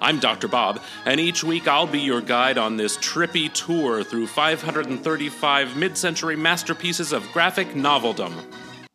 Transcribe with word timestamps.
I'm 0.00 0.20
Dr. 0.20 0.46
Bob, 0.46 0.80
and 1.04 1.18
each 1.18 1.42
week 1.42 1.66
I'll 1.66 1.86
be 1.86 1.98
your 1.98 2.20
guide 2.20 2.56
on 2.56 2.76
this 2.76 2.96
trippy 2.98 3.52
tour 3.52 4.04
through 4.04 4.28
535 4.28 5.76
mid 5.76 5.98
century 5.98 6.36
masterpieces 6.36 7.12
of 7.12 7.26
graphic 7.32 7.68
noveldom. 7.70 8.32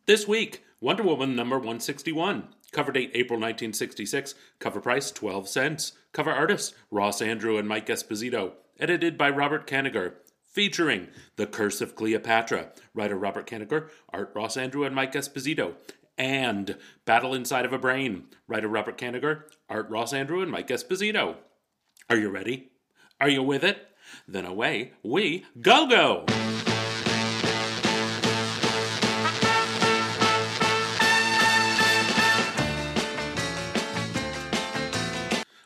This 0.06 0.26
week, 0.26 0.64
Wonder 0.80 1.02
Woman 1.02 1.36
number 1.36 1.56
161. 1.56 2.48
Cover 2.72 2.90
date 2.90 3.10
April 3.12 3.38
1966. 3.38 4.34
Cover 4.58 4.80
price 4.80 5.10
12 5.10 5.46
cents. 5.46 5.92
Cover 6.12 6.30
artists 6.30 6.74
Ross 6.90 7.20
Andru 7.20 7.58
and 7.58 7.68
Mike 7.68 7.86
Esposito. 7.86 8.52
Edited 8.80 9.18
by 9.18 9.28
Robert 9.28 9.66
Kanigher. 9.66 10.14
Featuring 10.46 11.08
The 11.36 11.46
Curse 11.46 11.82
of 11.82 11.94
Cleopatra. 11.94 12.70
Writer 12.94 13.16
Robert 13.16 13.46
Kanigher, 13.46 13.90
art 14.10 14.32
Ross 14.34 14.56
Andru 14.56 14.86
and 14.86 14.94
Mike 14.94 15.12
Esposito. 15.12 15.74
And 16.16 16.78
Battle 17.04 17.34
Inside 17.34 17.66
of 17.66 17.74
a 17.74 17.78
Brain. 17.78 18.24
Writer 18.48 18.68
Robert 18.68 18.96
Kanigher, 18.96 19.44
art 19.68 19.88
Ross 19.90 20.12
Andru 20.12 20.42
and 20.42 20.50
Mike 20.50 20.68
Esposito. 20.68 21.36
Are 22.08 22.16
you 22.16 22.28
ready? 22.28 22.70
Are 23.20 23.28
you 23.28 23.42
with 23.42 23.64
it? 23.64 23.78
Then 24.28 24.44
away 24.44 24.92
we 25.02 25.44
go 25.60 25.86
go! 25.86 26.73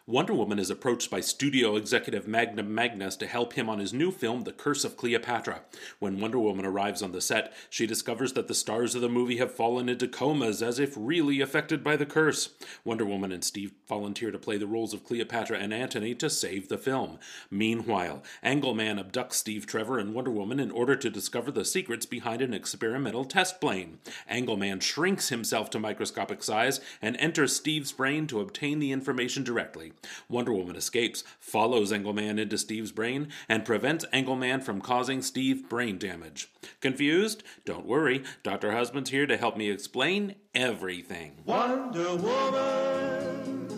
Wonder 0.08 0.32
Woman 0.32 0.58
is 0.58 0.70
approached 0.70 1.10
by 1.10 1.20
studio 1.20 1.76
executive 1.76 2.26
Magnum 2.26 2.74
Magnus 2.74 3.14
to 3.16 3.26
help 3.26 3.52
him 3.52 3.68
on 3.68 3.78
his 3.78 3.92
new 3.92 4.10
film, 4.10 4.44
The 4.44 4.52
Curse 4.52 4.82
of 4.86 4.96
Cleopatra. 4.96 5.60
When 5.98 6.18
Wonder 6.18 6.38
Woman 6.38 6.64
arrives 6.64 7.02
on 7.02 7.12
the 7.12 7.20
set, 7.20 7.52
she 7.68 7.86
discovers 7.86 8.32
that 8.32 8.48
the 8.48 8.54
stars 8.54 8.94
of 8.94 9.02
the 9.02 9.10
movie 9.10 9.36
have 9.36 9.52
fallen 9.52 9.86
into 9.86 10.08
comas 10.08 10.62
as 10.62 10.78
if 10.78 10.94
really 10.96 11.42
affected 11.42 11.84
by 11.84 11.94
the 11.94 12.06
curse. 12.06 12.54
Wonder 12.86 13.04
Woman 13.04 13.32
and 13.32 13.44
Steve 13.44 13.72
volunteer 13.86 14.30
to 14.30 14.38
play 14.38 14.56
the 14.56 14.66
roles 14.66 14.94
of 14.94 15.04
Cleopatra 15.04 15.58
and 15.58 15.74
Antony 15.74 16.14
to 16.14 16.30
save 16.30 16.70
the 16.70 16.78
film. 16.78 17.18
Meanwhile, 17.50 18.22
Angleman 18.42 18.98
abducts 18.98 19.34
Steve 19.34 19.66
Trevor 19.66 19.98
and 19.98 20.14
Wonder 20.14 20.30
Woman 20.30 20.58
in 20.58 20.70
order 20.70 20.96
to 20.96 21.10
discover 21.10 21.50
the 21.50 21.66
secrets 21.66 22.06
behind 22.06 22.40
an 22.40 22.54
experimental 22.54 23.26
test 23.26 23.60
plane. 23.60 23.98
Angleman 24.26 24.80
shrinks 24.80 25.28
himself 25.28 25.68
to 25.68 25.78
microscopic 25.78 26.42
size 26.42 26.80
and 27.02 27.14
enters 27.18 27.54
Steve's 27.54 27.92
brain 27.92 28.26
to 28.28 28.40
obtain 28.40 28.78
the 28.78 28.90
information 28.90 29.44
directly. 29.44 29.92
Wonder 30.28 30.52
Woman 30.52 30.76
escapes, 30.76 31.24
follows 31.40 31.92
Angleman 31.92 32.38
into 32.38 32.58
Steve's 32.58 32.92
brain, 32.92 33.28
and 33.48 33.64
prevents 33.64 34.04
Angleman 34.12 34.62
from 34.62 34.80
causing 34.80 35.22
Steve 35.22 35.68
brain 35.68 35.98
damage. 35.98 36.50
Confused? 36.80 37.42
Don't 37.64 37.86
worry, 37.86 38.24
Dr. 38.42 38.72
Husband's 38.72 39.10
here 39.10 39.26
to 39.26 39.36
help 39.36 39.56
me 39.56 39.70
explain 39.70 40.34
everything. 40.54 41.32
Wonder 41.44 42.14
Woman. 42.16 43.68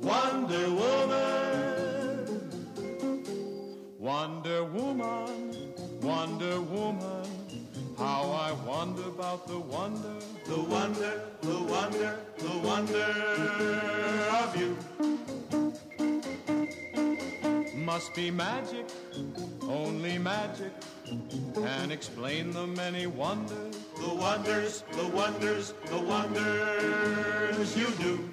Wonder 0.00 0.70
Woman. 0.70 1.26
Wonder 3.98 4.64
Woman, 4.64 5.74
Wonder 6.00 6.60
Woman. 6.60 7.45
How 7.98 8.30
I 8.30 8.52
wonder 8.66 9.04
about 9.04 9.46
the 9.46 9.58
wonder. 9.58 10.14
The 10.44 10.60
wonder, 10.60 11.22
the 11.40 11.58
wonder, 11.62 12.18
the 12.36 12.58
wonder 12.58 13.04
of 14.42 14.56
you. 14.56 14.76
Must 17.74 18.14
be 18.14 18.30
magic, 18.30 18.86
only 19.62 20.18
magic 20.18 20.72
can 21.54 21.90
explain 21.90 22.50
the 22.50 22.66
many 22.66 23.06
wonders. 23.06 23.76
The 23.98 24.14
wonders, 24.14 24.84
the 24.92 25.06
wonders, 25.06 25.72
the 25.86 25.98
wonders 25.98 27.76
you 27.76 27.86
do. 27.98 28.30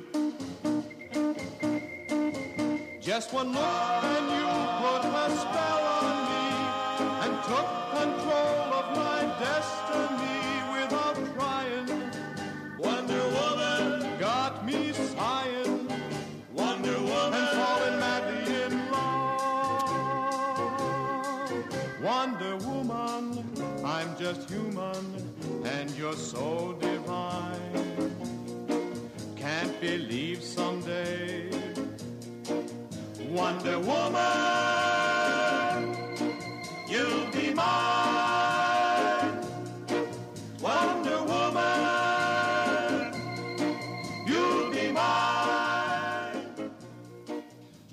Just 3.00 3.34
one 3.34 3.54
look 3.54 4.04
and 4.04 4.26
you 4.26 4.46
put 4.82 5.06
a 5.06 5.38
spell 5.38 5.73
you're 26.04 26.14
so 26.14 26.76
divine. 26.82 28.12
Can't 29.38 29.80
believe 29.80 30.44
someday. 30.44 31.50
Wonder 33.30 33.80
Woman, 33.80 34.22
you'll 36.90 37.32
be 37.32 37.54
mine. 37.54 39.38
Wonder 40.60 41.24
Woman, 41.24 43.14
you'll 44.28 44.72
be 44.72 44.92
mine. 44.92 46.52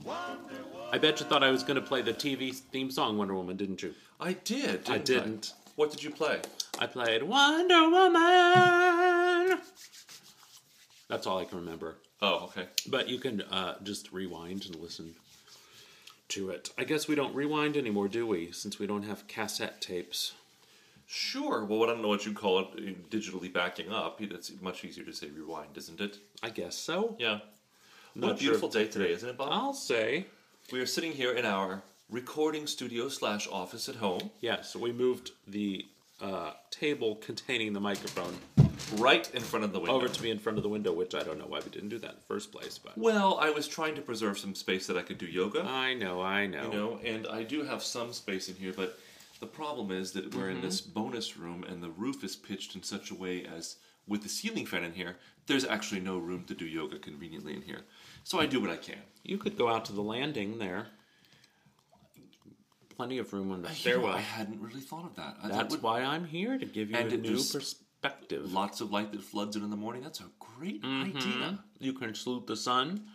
Wonder 0.05 0.63
Woman. 0.73 0.91
I 0.91 0.99
bet 0.99 1.21
you 1.21 1.27
thought 1.27 1.45
I 1.45 1.51
was 1.53 1.63
going 1.63 1.77
to 1.77 1.87
play 1.87 2.03
the 2.03 2.13
TV 2.13 2.53
theme 2.53 2.91
song 2.91 3.17
Wonder 3.19 3.35
Woman, 3.37 3.57
didn't 3.57 3.85
you? 3.85 3.95
I 4.19 4.33
did. 4.33 4.83
Didn't 4.83 4.91
I 4.91 4.99
didn't. 4.99 5.53
What 5.81 5.91
did 5.91 6.05
you 6.05 6.11
play? 6.11 6.43
I 6.79 6.87
played 6.87 7.23
Wonder 7.23 7.89
Woman! 7.89 9.61
That's 11.09 11.27
all 11.27 11.39
I 11.39 11.47
can 11.47 11.57
remember. 11.57 11.97
Oh, 12.21 12.51
okay. 12.51 12.67
But 12.87 13.09
you 13.09 13.19
can 13.19 13.41
uh, 13.41 13.77
just 13.83 14.13
rewind 14.13 14.67
and 14.67 14.77
listen 14.77 15.15
to 16.29 16.51
it. 16.51 16.69
I 16.77 16.85
guess 16.85 17.09
we 17.09 17.15
don't 17.15 17.35
rewind 17.35 17.79
anymore, 17.79 18.09
do 18.09 18.27
we? 18.27 18.53
Since 18.53 18.79
we 18.79 18.87
don't 18.87 19.05
have 19.05 19.27
cassette 19.27 19.81
tapes. 19.81 20.35
Sure. 21.07 21.65
Well, 21.65 21.83
I 21.85 21.87
don't 21.87 22.03
know 22.03 22.09
what 22.09 22.27
you 22.27 22.35
call 22.35 22.59
it 22.59 22.67
uh, 22.77 22.81
digitally 23.09 23.51
backing 23.51 23.91
up. 23.91 24.21
It's 24.21 24.53
much 24.61 24.85
easier 24.85 25.05
to 25.05 25.15
say 25.15 25.29
rewind, 25.31 25.79
isn't 25.79 26.03
it? 26.03 26.19
I 26.43 26.51
guess 26.51 26.77
so. 26.77 27.17
Yeah. 27.19 27.39
Not 28.15 28.27
what 28.27 28.37
a 28.37 28.39
beautiful 28.39 28.71
sure. 28.71 28.83
day 28.83 28.91
today, 28.91 29.13
isn't 29.13 29.31
it, 29.31 29.39
Bob? 29.39 29.49
I'll 29.51 29.73
say. 29.73 30.27
We 30.71 30.81
are 30.81 30.87
sitting 30.87 31.13
here 31.13 31.33
in 31.33 31.47
our 31.47 31.83
recording 32.11 32.67
studio 32.67 33.09
slash 33.09 33.49
office 33.51 33.89
at 33.89 33.97
home, 33.97 34.31
Yeah, 34.41 34.63
so 34.63 34.79
we 34.79 34.93
moved 34.93 35.31
the 35.47 35.87
uh, 36.21 36.53
table 36.71 37.17
containing 37.17 37.73
the 37.73 37.81
microphone 37.81 38.37
right 38.97 39.31
in 39.35 39.41
front 39.41 39.65
of 39.65 39.73
the 39.73 39.79
window. 39.79 39.95
over 39.95 40.09
to 40.09 40.23
be 40.23 40.31
in 40.31 40.39
front 40.39 40.59
of 40.59 40.63
the 40.63 40.69
window, 40.69 40.93
which 40.93 41.15
I 41.15 41.23
don't 41.23 41.39
know 41.39 41.47
why 41.47 41.61
we 41.61 41.71
didn't 41.71 41.89
do 41.91 41.99
that 41.99 42.11
in 42.11 42.17
the 42.17 42.23
first 42.23 42.51
place, 42.53 42.79
but 42.79 42.97
Well, 42.99 43.39
I 43.41 43.51
was 43.51 43.69
trying 43.69 43.95
to 43.95 44.03
preserve 44.03 44.39
some 44.39 44.55
space 44.55 44.87
that 44.89 44.97
I 44.97 45.03
could 45.03 45.19
do 45.19 45.27
yoga. 45.27 45.63
I 45.63 45.95
know, 45.95 46.21
I 46.21 46.47
know. 46.47 46.65
you 46.65 46.71
know, 46.73 47.01
and 47.05 47.27
I 47.29 47.43
do 47.45 47.63
have 47.63 47.83
some 47.83 48.13
space 48.13 48.49
in 48.49 48.57
here, 48.57 48.73
but 48.77 48.99
the 49.39 49.47
problem 49.47 49.91
is 49.91 50.13
that 50.13 50.35
we're 50.35 50.51
in 50.51 50.61
this 50.61 50.81
bonus 50.81 51.37
room 51.37 51.65
and 51.69 51.83
the 51.83 51.91
roof 51.91 52.23
is 52.25 52.37
pitched 52.37 52.75
in 52.75 52.83
such 52.83 53.11
a 53.11 53.15
way 53.15 53.47
as 53.57 53.77
with 54.07 54.23
the 54.23 54.29
ceiling 54.29 54.67
fan 54.67 54.83
in 54.85 54.93
here, 54.93 55.17
there's 55.47 55.65
actually 55.65 56.01
no 56.01 56.19
room 56.19 56.45
to 56.45 56.55
do 56.55 56.67
yoga 56.67 56.99
conveniently 56.99 57.55
in 57.55 57.63
here. 57.63 57.83
So 58.25 58.41
I 58.41 58.47
do 58.47 58.61
what 58.61 58.71
I 58.71 58.77
can. 58.77 58.99
You 59.23 59.39
could 59.39 59.57
go 59.57 59.69
out 59.69 59.85
to 59.87 59.93
the 59.93 60.03
landing 60.03 60.59
there. 60.59 60.89
Plenty 63.01 63.17
of 63.17 63.33
room 63.33 63.51
on 63.51 63.63
the 63.63 63.69
You 63.69 63.73
know, 63.73 63.79
stairwell. 63.79 64.13
I 64.15 64.21
hadn't 64.21 64.61
really 64.61 64.83
thought 64.83 65.07
of 65.07 65.17
that. 65.17 65.39
I- 65.43 65.49
that 65.49 65.57
That's 65.57 65.73
would- 65.73 65.83
why 65.83 66.03
I'm 66.03 66.27
here 66.27 66.59
to 66.59 66.67
give 66.67 66.91
you 66.91 66.99
a 66.99 67.05
new 67.05 67.37
perspective. 67.43 68.53
lots 68.53 68.83
of 68.83 68.93
light 68.93 69.11
that 69.13 69.23
floods 69.23 69.57
in 69.57 69.63
in 69.65 69.71
the 69.71 69.77
morning. 69.77 70.03
That's 70.03 70.21
a 70.21 70.27
great 70.39 70.85
idea. 70.85 71.65
You 71.79 71.95
can 71.95 72.15
salute 72.15 72.47
the 72.47 72.59
sun, 72.59 73.07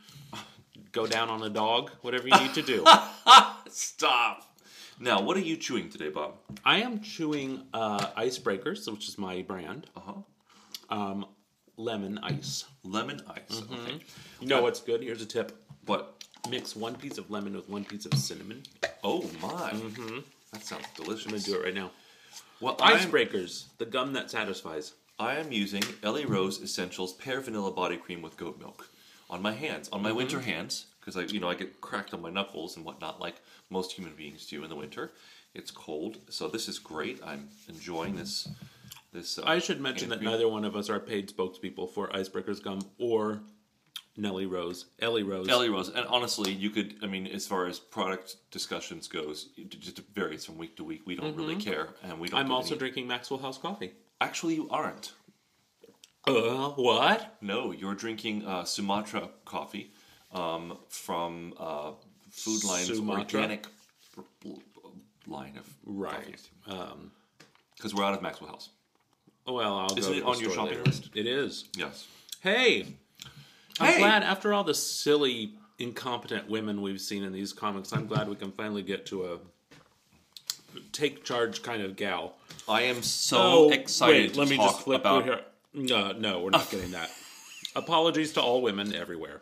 go 0.91 1.05
down 1.05 1.29
on 1.29 1.43
a 1.43 1.51
dog, 1.51 1.91
whatever 2.01 2.27
you 2.27 2.35
need 2.39 2.55
to 2.55 2.63
do. 2.63 2.83
Stop. 3.69 4.57
Now, 4.99 5.21
what 5.21 5.37
are 5.37 5.41
you 5.41 5.55
chewing 5.55 5.91
today, 5.91 6.09
Bob? 6.09 6.39
I 6.63 6.81
am 6.81 7.01
chewing 7.01 7.67
uh, 7.71 8.07
Icebreakers, 8.17 8.91
which 8.91 9.07
is 9.07 9.19
my 9.19 9.43
brand. 9.43 9.85
Uh 9.95 9.99
huh. 9.99 10.13
Um, 10.89 11.27
lemon 11.77 12.17
ice. 12.23 12.65
Lemon 12.83 13.21
ice. 13.27 13.61
Okay. 13.71 13.99
You 14.41 14.47
know 14.47 14.63
what's 14.63 14.79
good? 14.81 15.03
Here's 15.03 15.21
a 15.21 15.27
tip. 15.27 15.51
What? 15.85 16.23
Mix 16.49 16.75
one 16.75 16.95
piece 16.95 17.17
of 17.17 17.31
lemon 17.31 17.55
with 17.55 17.67
one 17.69 17.85
piece 17.85 18.05
of 18.05 18.13
cinnamon. 18.15 18.63
Oh 19.03 19.29
my. 19.41 19.73
That 20.53 20.63
sounds 20.63 20.85
delicious. 20.95 21.25
I'm 21.25 21.31
gonna 21.31 21.43
do 21.43 21.55
it 21.55 21.63
right 21.63 21.73
now. 21.73 21.91
Well, 22.61 22.75
Icebreakers, 22.77 23.65
the 23.77 23.85
gum 23.85 24.13
that 24.13 24.31
satisfies. 24.31 24.93
I 25.17 25.35
am 25.35 25.51
using 25.51 25.83
Ellie 26.03 26.25
Rose 26.25 26.61
Essentials 26.61 27.13
Pear 27.13 27.41
Vanilla 27.41 27.71
Body 27.71 27.97
Cream 27.97 28.21
with 28.21 28.37
goat 28.37 28.59
milk 28.59 28.89
on 29.29 29.41
my 29.41 29.53
hands, 29.53 29.89
on 29.91 30.01
my 30.01 30.11
winter 30.11 30.39
hands, 30.39 30.87
because 30.99 31.17
I, 31.17 31.21
you 31.33 31.39
know, 31.39 31.49
I 31.49 31.55
get 31.55 31.81
cracked 31.81 32.13
on 32.13 32.21
my 32.21 32.29
knuckles 32.29 32.75
and 32.75 32.85
whatnot, 32.85 33.19
like 33.19 33.35
most 33.69 33.93
human 33.93 34.13
beings 34.13 34.45
do 34.45 34.63
in 34.63 34.69
the 34.69 34.75
winter. 34.75 35.11
It's 35.53 35.71
cold, 35.71 36.17
so 36.29 36.47
this 36.47 36.67
is 36.67 36.79
great. 36.79 37.21
I'm 37.25 37.47
enjoying 37.69 38.15
this. 38.15 38.47
This. 39.13 39.39
Uh, 39.39 39.43
I 39.45 39.59
should 39.59 39.79
mention 39.79 40.09
that 40.09 40.21
neither 40.21 40.49
one 40.49 40.65
of 40.65 40.75
us 40.75 40.89
are 40.89 40.99
paid 40.99 41.29
spokespeople 41.29 41.89
for 41.89 42.09
Icebreakers 42.09 42.61
Gum 42.61 42.81
or 42.99 43.39
Nellie 44.17 44.45
Rose, 44.45 44.85
Ellie 44.99 45.23
Rose. 45.23 45.49
Ellie 45.49 45.69
Rose, 45.69 45.89
and 45.89 46.05
honestly, 46.07 46.51
you 46.51 46.69
could. 46.69 46.95
I 47.03 47.07
mean, 47.07 47.27
as 47.27 47.45
far 47.45 47.65
as 47.67 47.79
product 47.79 48.37
discussions 48.51 49.07
goes, 49.07 49.49
it 49.57 49.69
just 49.79 49.99
varies 50.13 50.45
from 50.45 50.57
week 50.57 50.77
to 50.77 50.83
week. 50.85 51.01
We 51.05 51.15
don't 51.15 51.35
really 51.35 51.57
care, 51.57 51.89
and 52.03 52.19
we 52.19 52.29
don't. 52.29 52.37
Mm-hmm. 52.37 52.37
I'm 52.37 52.47
get 52.47 52.53
also 52.53 52.69
any- 52.71 52.79
drinking 52.79 53.07
Maxwell 53.07 53.39
House 53.39 53.57
coffee. 53.57 53.91
Actually, 54.21 54.55
you 54.55 54.69
aren't. 54.69 55.11
Uh, 56.27 56.69
what? 56.71 57.35
No, 57.41 57.71
you're 57.71 57.93
drinking 57.93 58.45
uh, 58.47 58.63
Sumatra 58.63 59.29
coffee 59.43 59.91
um, 60.33 60.77
from 60.89 61.53
uh, 61.59 61.91
Food 62.31 62.63
Lion's 62.63 62.87
Sumatra? 62.87 63.41
organic 63.41 63.67
line 65.27 65.57
of 65.57 65.69
Right. 65.85 66.39
Um, 66.67 67.11
Because 67.75 67.93
we're 67.93 68.03
out 68.05 68.13
of 68.13 68.21
Maxwell 68.21 68.49
House. 68.49 68.69
Oh 69.45 69.53
well, 69.53 69.77
I'll 69.77 69.97
Isn't 69.99 70.11
go 70.13 70.17
it 70.17 70.21
to 70.21 70.25
on 70.27 70.35
the 70.37 70.41
your 70.43 70.51
shopping 70.53 70.71
later. 70.71 70.83
list? 70.85 71.09
It 71.13 71.27
is. 71.27 71.65
Yes. 71.77 72.07
Hey, 72.41 72.87
I'm 73.79 73.93
Hey! 73.93 73.99
glad 73.99 74.23
after 74.23 74.53
all 74.53 74.63
the 74.63 74.73
silly, 74.73 75.53
incompetent 75.79 76.49
women 76.49 76.81
we've 76.81 77.01
seen 77.01 77.23
in 77.23 77.31
these 77.33 77.51
comics, 77.53 77.91
I'm 77.93 78.07
glad 78.07 78.29
we 78.29 78.35
can 78.35 78.51
finally 78.51 78.81
get 78.81 79.05
to 79.07 79.25
a 79.33 79.39
take 80.91 81.23
charge 81.23 81.61
kind 81.61 81.81
of 81.81 81.95
gal. 81.95 82.35
I 82.67 82.83
am 82.83 83.01
so 83.03 83.71
excited 83.71 84.15
Oh, 84.15 84.19
wait, 84.23 84.33
to 84.33 84.39
let 84.39 84.49
me 84.49 84.55
talk 84.57 84.71
just 84.71 84.83
flip 84.83 85.01
about. 85.01 85.23
here. 85.25 85.41
No, 85.73 86.11
no, 86.13 86.39
we're 86.41 86.49
not 86.51 86.69
getting 86.69 86.91
that. 86.91 87.11
Apologies 87.75 88.33
to 88.33 88.41
all 88.41 88.61
women 88.61 88.93
everywhere. 88.95 89.41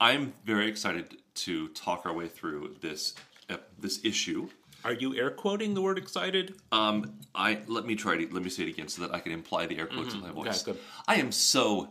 I'm 0.00 0.32
very 0.44 0.68
excited 0.68 1.16
to 1.34 1.68
talk 1.68 2.06
our 2.06 2.12
way 2.12 2.28
through 2.28 2.76
this 2.80 3.14
uh, 3.50 3.56
this 3.78 4.00
issue. 4.04 4.48
Are 4.84 4.92
you 4.94 5.14
air 5.16 5.30
quoting 5.30 5.74
the 5.74 5.82
word 5.82 5.98
excited? 5.98 6.54
Um, 6.72 7.14
I 7.34 7.58
let 7.66 7.84
me 7.84 7.96
try 7.96 8.16
to 8.16 8.32
let 8.32 8.42
me 8.42 8.48
say 8.50 8.62
it 8.62 8.68
again 8.68 8.88
so 8.88 9.02
that 9.02 9.12
I 9.14 9.18
can 9.20 9.32
imply 9.32 9.66
the 9.66 9.78
air 9.78 9.86
quotes 9.86 10.14
in 10.14 10.20
my 10.20 10.30
voice. 10.30 10.62
Mm-hmm. 10.62 10.72
good. 10.72 10.80
I 11.06 11.16
am 11.16 11.32
so 11.32 11.90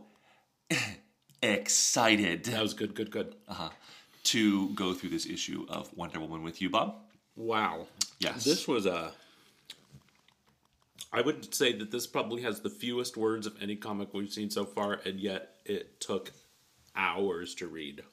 excited 1.41 2.45
That 2.45 2.62
was 2.62 2.74
good, 2.74 2.94
good, 2.95 3.12
good. 3.12 3.36
Uh-huh. 3.47 3.69
to 4.25 4.69
go 4.75 4.94
through 4.94 5.09
this 5.12 5.25
issue 5.25 5.65
of 5.69 5.95
Wonder 5.95 6.19
Woman 6.19 6.44
with 6.44 6.62
you, 6.62 6.69
Bob. 6.69 6.95
Wow. 7.36 7.88
Yes. 8.19 8.44
This 8.44 8.68
was 8.68 8.86
a. 8.86 9.13
I 11.12 11.21
would 11.21 11.53
say 11.56 11.74
that 11.74 11.89
this 11.89 12.06
probably 12.06 12.41
has 12.44 12.59
the 12.62 12.69
fewest 12.69 13.18
words 13.18 13.47
of 13.47 13.56
any 13.62 13.75
comic 13.75 14.13
we've 14.13 14.31
seen 14.31 14.50
so 14.50 14.63
far, 14.65 15.00
and 15.06 15.19
yet 15.19 15.56
it 15.65 16.00
took 16.00 16.31
hours 16.95 17.56
to 17.56 17.68
read. 17.68 18.03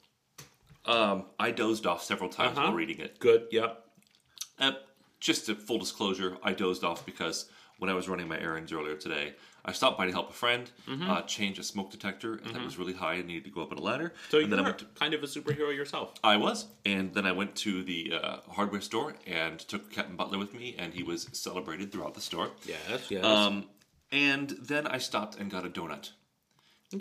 Um, 0.85 1.25
I 1.37 1.51
dozed 1.51 1.85
off 1.85 2.01
several 2.03 2.29
times 2.29 2.57
Uh-huh. 2.57 2.67
while 2.67 2.75
reading 2.75 2.99
it. 2.99 3.19
Good, 3.19 3.47
yep. 3.51 3.83
Uh, 4.57 4.71
just 5.19 5.49
a 5.49 5.55
full 5.55 5.77
disclosure, 5.77 6.37
I 6.41 6.53
dozed 6.53 6.83
off 6.83 7.05
because 7.05 7.49
when 7.77 7.89
I 7.89 7.93
was 7.93 8.07
running 8.09 8.27
my 8.27 8.39
errands 8.39 8.71
earlier 8.71 8.95
today, 8.95 9.35
I 9.67 9.73
stopped 9.73 9.97
by 9.97 10.05
to 10.05 10.11
help 10.13 10.29
a 10.29 10.33
friend 10.33 10.71
Mm-hmm. 10.87 11.09
uh, 11.09 11.21
change 11.23 11.59
a 11.59 11.63
smoke 11.63 11.91
detector, 11.91 12.35
and 12.35 12.55
that 12.55 12.63
was 12.63 12.77
really 12.77 12.93
high 12.93 13.15
and 13.15 13.27
needed 13.27 13.43
to 13.43 13.49
go 13.51 13.61
up 13.61 13.71
on 13.73 13.77
a 13.77 13.81
ladder. 13.81 14.13
So 14.29 14.39
and 14.39 14.49
then 14.51 14.59
I 14.59 14.61
you're 14.61 14.69
went 14.71 14.79
to, 14.79 14.85
kind 14.95 15.13
of 15.13 15.21
a 15.23 15.27
superhero 15.27 15.75
yourself. 15.75 16.13
I 16.23 16.37
was, 16.37 16.67
and 16.85 17.13
then 17.13 17.25
I 17.25 17.33
went 17.33 17.55
to 17.57 17.83
the 17.83 18.13
uh, 18.13 18.37
hardware 18.49 18.81
store 18.81 19.13
and 19.27 19.59
took 19.59 19.91
Captain 19.91 20.15
Butler 20.15 20.37
with 20.37 20.53
me, 20.53 20.75
and 20.79 20.93
he 20.93 21.03
was 21.03 21.27
celebrated 21.33 21.91
throughout 21.91 22.13
the 22.15 22.21
store. 22.21 22.51
Yes, 22.65 23.11
yes. 23.11 23.25
Um, 23.25 23.65
and 24.11 24.51
then 24.61 24.87
I 24.87 24.97
stopped 24.99 25.35
and 25.39 25.51
got 25.51 25.65
a 25.65 25.69
donut. 25.69 26.11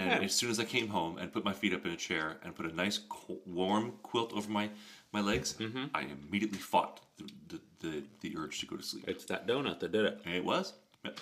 And 0.00 0.24
as 0.24 0.34
soon 0.34 0.50
as 0.50 0.58
I 0.58 0.64
came 0.64 0.88
home 0.88 1.16
and 1.18 1.32
put 1.32 1.44
my 1.44 1.52
feet 1.52 1.72
up 1.72 1.86
in 1.86 1.92
a 1.92 1.96
chair 1.96 2.38
and 2.42 2.56
put 2.56 2.66
a 2.66 2.74
nice 2.74 2.98
co- 3.08 3.38
warm 3.46 3.92
quilt 4.02 4.32
over 4.32 4.50
my, 4.50 4.70
my 5.12 5.20
legs, 5.20 5.54
Mm-hmm. 5.60 5.84
I 5.94 6.02
immediately 6.02 6.58
fought 6.58 7.02
the, 7.18 7.30
the, 7.50 7.60
the, 7.78 8.02
the 8.22 8.36
urge 8.36 8.58
to 8.60 8.66
go 8.66 8.76
to 8.76 8.82
sleep. 8.82 9.04
it's 9.06 9.24
that 9.26 9.46
donut 9.46 9.78
that 9.78 9.92
did 9.92 10.04
it. 10.04 10.20
And 10.24 10.34
it 10.34 10.44
was. 10.44 10.72
Yeah. 11.04 11.12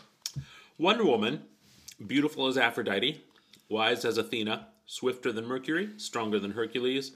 Wonder 0.77 1.05
Woman, 1.05 1.45
beautiful 2.05 2.49
as 2.49 2.59
Aphrodite, 2.59 3.23
wise 3.69 4.05
as 4.05 4.19
Athena, 4.19 4.71
swifter 4.85 5.31
than 5.31 5.47
Mercury, 5.47 5.91
stronger 5.99 6.41
than 6.41 6.51
Hercules, 6.51 7.13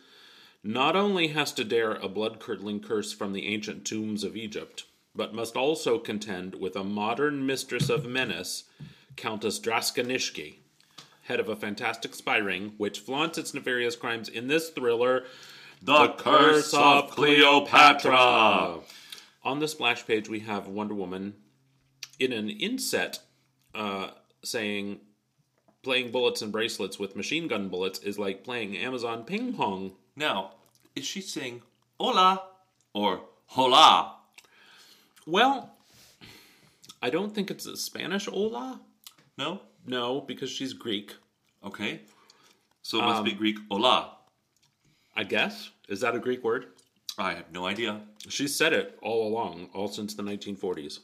not 0.62 0.94
only 0.94 1.28
has 1.28 1.50
to 1.54 1.64
dare 1.64 1.94
a 1.94 2.08
blood 2.08 2.38
curdling 2.38 2.78
curse 2.78 3.12
from 3.12 3.32
the 3.32 3.48
ancient 3.48 3.84
tombs 3.84 4.22
of 4.22 4.36
Egypt, 4.36 4.84
but 5.12 5.34
must 5.34 5.56
also 5.56 5.98
contend 5.98 6.54
with 6.54 6.76
a 6.76 6.84
modern 6.84 7.44
mistress 7.46 7.88
of 7.88 8.06
menace, 8.06 8.62
Countess 9.16 9.58
Draskanishki, 9.58 10.58
head 11.24 11.40
of 11.40 11.48
a 11.48 11.56
fantastic 11.56 12.14
spy 12.14 12.36
ring, 12.36 12.74
which 12.76 13.00
flaunts 13.00 13.38
its 13.38 13.54
nefarious 13.54 13.96
crimes 13.96 14.28
in 14.28 14.46
this 14.46 14.70
thriller, 14.70 15.24
The 15.82 16.14
Curse 16.16 16.72
of 16.74 17.10
Cleopatra. 17.10 18.78
On 19.42 19.58
the 19.58 19.66
splash 19.66 20.06
page, 20.06 20.28
we 20.28 20.40
have 20.40 20.68
Wonder 20.68 20.94
Woman 20.94 21.34
in 22.20 22.32
an 22.32 22.50
inset 22.50 23.18
uh, 23.78 24.10
saying, 24.42 24.98
playing 25.82 26.10
bullets 26.10 26.42
and 26.42 26.50
bracelets 26.52 26.98
with 26.98 27.16
machine 27.16 27.48
gun 27.48 27.68
bullets 27.68 28.00
is 28.00 28.18
like 28.18 28.44
playing 28.44 28.76
Amazon 28.76 29.24
ping 29.24 29.52
pong. 29.54 29.92
Now, 30.16 30.52
is 30.96 31.04
she 31.04 31.20
saying 31.20 31.62
hola 32.00 32.42
or 32.92 33.20
hola? 33.46 34.16
Well, 35.26 35.70
I 37.00 37.10
don't 37.10 37.34
think 37.34 37.50
it's 37.50 37.66
a 37.66 37.76
Spanish 37.76 38.26
hola. 38.26 38.80
No? 39.36 39.60
No, 39.86 40.20
because 40.22 40.50
she's 40.50 40.72
Greek. 40.72 41.14
Okay. 41.64 42.00
So 42.82 42.98
it 42.98 43.02
must 43.02 43.18
Um, 43.20 43.24
be 43.24 43.32
Greek 43.32 43.58
hola. 43.70 44.16
I 45.14 45.24
guess. 45.24 45.70
Is 45.88 46.00
that 46.00 46.14
a 46.14 46.18
Greek 46.18 46.42
word? 46.42 46.66
I 47.18 47.34
have 47.34 47.50
no 47.52 47.66
idea. 47.66 48.00
She's 48.28 48.54
said 48.54 48.72
it 48.72 48.98
all 49.02 49.26
along, 49.28 49.70
all 49.74 49.88
since 49.88 50.14
the 50.14 50.22
1940s. 50.22 51.00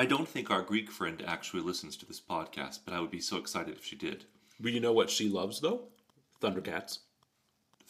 I 0.00 0.06
don't 0.06 0.28
think 0.28 0.48
our 0.48 0.62
Greek 0.62 0.92
friend 0.92 1.20
actually 1.26 1.62
listens 1.62 1.96
to 1.96 2.06
this 2.06 2.20
podcast, 2.20 2.80
but 2.84 2.94
I 2.94 3.00
would 3.00 3.10
be 3.10 3.20
so 3.20 3.36
excited 3.36 3.76
if 3.76 3.84
she 3.84 3.96
did. 3.96 4.26
But 4.60 4.70
you 4.70 4.78
know 4.78 4.92
what 4.92 5.10
she 5.10 5.28
loves, 5.28 5.60
though? 5.60 5.88
Thundercats. 6.40 7.00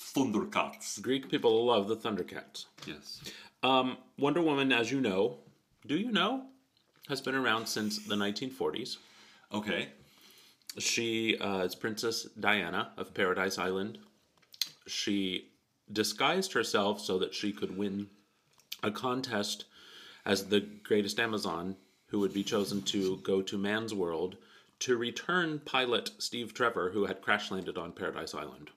Thundercats. 0.00 1.02
Greek 1.02 1.30
people 1.30 1.66
love 1.66 1.86
the 1.86 1.96
Thundercats. 1.96 2.64
Yes. 2.86 3.20
Um, 3.62 3.98
Wonder 4.18 4.40
Woman, 4.40 4.72
as 4.72 4.90
you 4.90 5.02
know, 5.02 5.36
do 5.86 5.98
you 5.98 6.10
know, 6.10 6.46
has 7.08 7.20
been 7.20 7.34
around 7.34 7.66
since 7.66 7.98
the 7.98 8.14
1940s. 8.14 8.96
Okay. 9.52 9.88
She 10.78 11.36
uh, 11.38 11.64
is 11.64 11.74
Princess 11.74 12.24
Diana 12.40 12.92
of 12.96 13.12
Paradise 13.12 13.58
Island. 13.58 13.98
She 14.86 15.50
disguised 15.92 16.54
herself 16.54 17.00
so 17.00 17.18
that 17.18 17.34
she 17.34 17.52
could 17.52 17.76
win 17.76 18.08
a 18.82 18.90
contest 18.90 19.66
as 20.24 20.46
the 20.46 20.60
greatest 20.60 21.18
Amazon 21.18 21.76
who 22.08 22.18
would 22.20 22.32
be 22.32 22.42
chosen 22.44 22.82
to 22.82 23.16
go 23.18 23.42
to 23.42 23.56
man's 23.58 23.94
world 23.94 24.36
to 24.80 24.96
return 24.96 25.60
pilot 25.64 26.10
Steve 26.18 26.54
Trevor, 26.54 26.90
who 26.90 27.06
had 27.06 27.20
crash 27.22 27.50
landed 27.50 27.76
on 27.76 27.92
Paradise 27.92 28.34
Island. 28.34 28.70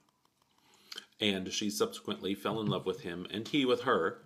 And 1.20 1.52
she 1.54 1.70
subsequently 1.70 2.34
fell 2.34 2.60
in 2.60 2.68
love 2.68 2.86
with 2.86 3.02
him, 3.02 3.28
and 3.30 3.48
he 3.48 3.66
with 3.66 3.82
her. 3.82 4.20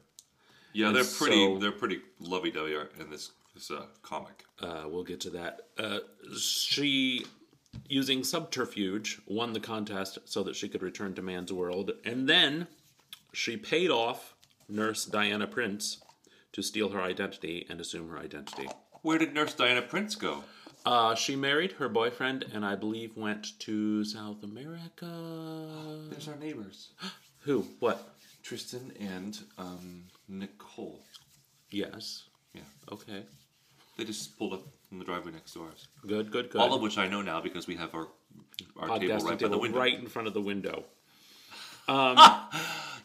Yeah, 0.73 0.87
And 0.87 0.95
they're 0.95 1.03
pretty. 1.03 1.35
so- 1.45 1.57
they're 1.59 1.71
pretty 1.71 2.01
lovey-dovey 2.19 2.75
in 2.99 3.09
this 3.09 3.31
this 3.53 3.71
uh, 3.71 3.85
comic. 4.01 4.43
Uh, 4.59 4.83
we'll 4.87 5.05
get 5.05 5.21
to 5.21 5.29
that. 5.29 5.61
Uh, 5.77 5.99
she, 6.37 7.25
using 7.87 8.21
subterfuge, 8.21 9.21
won 9.27 9.53
the 9.53 9.61
contest 9.61 10.17
so 10.25 10.43
that 10.43 10.57
she 10.57 10.67
could 10.67 10.83
return 10.83 11.13
to 11.13 11.21
man's 11.21 11.53
world, 11.53 11.91
and 12.03 12.27
then 12.27 12.67
she 13.31 13.55
paid 13.55 13.89
off 13.89 14.35
Nurse 14.67 15.05
Diana 15.05 15.47
Prince 15.47 16.01
to 16.51 16.61
steal 16.61 16.89
her 16.89 17.01
identity 17.01 17.65
and 17.69 17.79
assume 17.79 18.09
her 18.09 18.17
identity. 18.19 18.67
Where 19.05 19.19
did 19.19 19.35
Nurse 19.35 19.53
Diana 19.53 19.83
Prince 19.83 20.15
go? 20.15 20.43
Uh, 20.83 21.13
she 21.13 21.35
married 21.35 21.73
her 21.73 21.87
boyfriend 21.87 22.43
and 22.51 22.65
I 22.65 22.73
believe 22.73 23.15
went 23.15 23.59
to 23.59 24.03
South 24.03 24.41
America. 24.41 25.05
There's 26.09 26.27
our 26.27 26.35
neighbors, 26.37 26.89
Who? 27.41 27.67
What? 27.79 28.15
Tristan 28.41 28.91
and 28.99 29.37
um, 29.59 30.05
Nicole. 30.27 31.03
Yes. 31.69 32.23
Yeah, 32.55 32.61
Okay. 32.91 33.21
they 33.95 34.05
just 34.05 34.39
pulled 34.39 34.53
up 34.53 34.63
from 34.89 34.97
the 34.97 35.05
driveway 35.05 35.33
next 35.33 35.53
to 35.53 35.61
ours. 35.61 35.87
Good, 36.07 36.31
good, 36.31 36.49
good. 36.49 36.59
All 36.59 36.73
of 36.73 36.81
which 36.81 36.97
I 36.97 37.07
know 37.07 37.21
now 37.21 37.41
because 37.41 37.67
we 37.67 37.75
have 37.75 37.93
our 37.93 38.07
our 38.79 38.97
table 38.97 39.13
Podcasting 39.17 39.23
right 39.23 39.23
by 39.23 39.29
the 39.35 39.37
table 39.37 39.61
window. 39.61 39.77
right 39.77 39.99
in 39.99 40.07
front 40.07 40.27
of 40.27 40.33
the 40.33 40.41
window. 40.41 40.83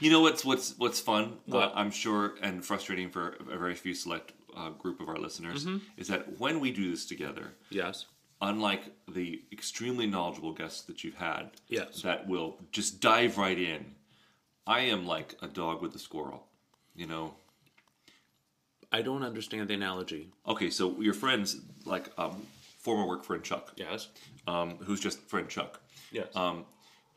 You 0.02 0.10
know 0.10 0.22
what's 0.22 0.46
what's 0.46 0.78
what's 0.78 0.98
fun? 0.98 1.34
What? 1.44 1.62
Uh, 1.62 1.72
I'm 1.74 1.90
sure 1.90 2.36
and 2.40 2.64
frustrating 2.64 3.10
for 3.10 3.36
a 3.52 3.58
very 3.58 3.74
few 3.74 3.92
select 3.92 4.32
uh, 4.60 4.70
group 4.70 5.00
of 5.00 5.08
our 5.08 5.16
listeners 5.18 5.64
Mm-hmm. 5.64 5.78
is 5.96 6.08
that 6.08 6.38
when 6.38 6.60
we 6.60 6.70
do 6.72 6.90
this 6.90 7.06
together, 7.06 7.52
Yes. 7.70 8.06
unlike 8.40 8.84
the 9.08 9.42
extremely 9.52 10.06
knowledgeable 10.06 10.52
guests 10.52 10.82
that 10.82 11.02
you've 11.04 11.16
had, 11.16 11.50
Yes. 11.68 12.02
that 12.02 12.28
will 12.28 12.56
just 12.72 13.00
dive 13.00 13.38
right 13.38 13.58
in. 13.58 13.94
I 14.66 14.80
am 14.80 15.06
like 15.06 15.36
a 15.42 15.46
dog 15.48 15.82
with 15.82 15.94
a 15.94 15.98
squirrel. 15.98 16.46
You 16.94 17.06
know. 17.06 17.34
I 18.92 19.02
don't 19.02 19.22
understand 19.22 19.68
the 19.68 19.74
analogy. 19.74 20.30
Okay, 20.46 20.68
so 20.70 21.00
your 21.00 21.14
friends 21.14 21.60
like 21.84 22.10
um, 22.18 22.42
former 22.78 23.06
work 23.06 23.24
friend 23.24 23.42
Chuck, 23.42 23.72
Yes. 23.76 24.08
um, 24.46 24.78
who's 24.84 25.00
just 25.00 25.20
friend 25.28 25.48
Chuck. 25.48 25.80
Yes. 26.10 26.26
Um, 26.34 26.64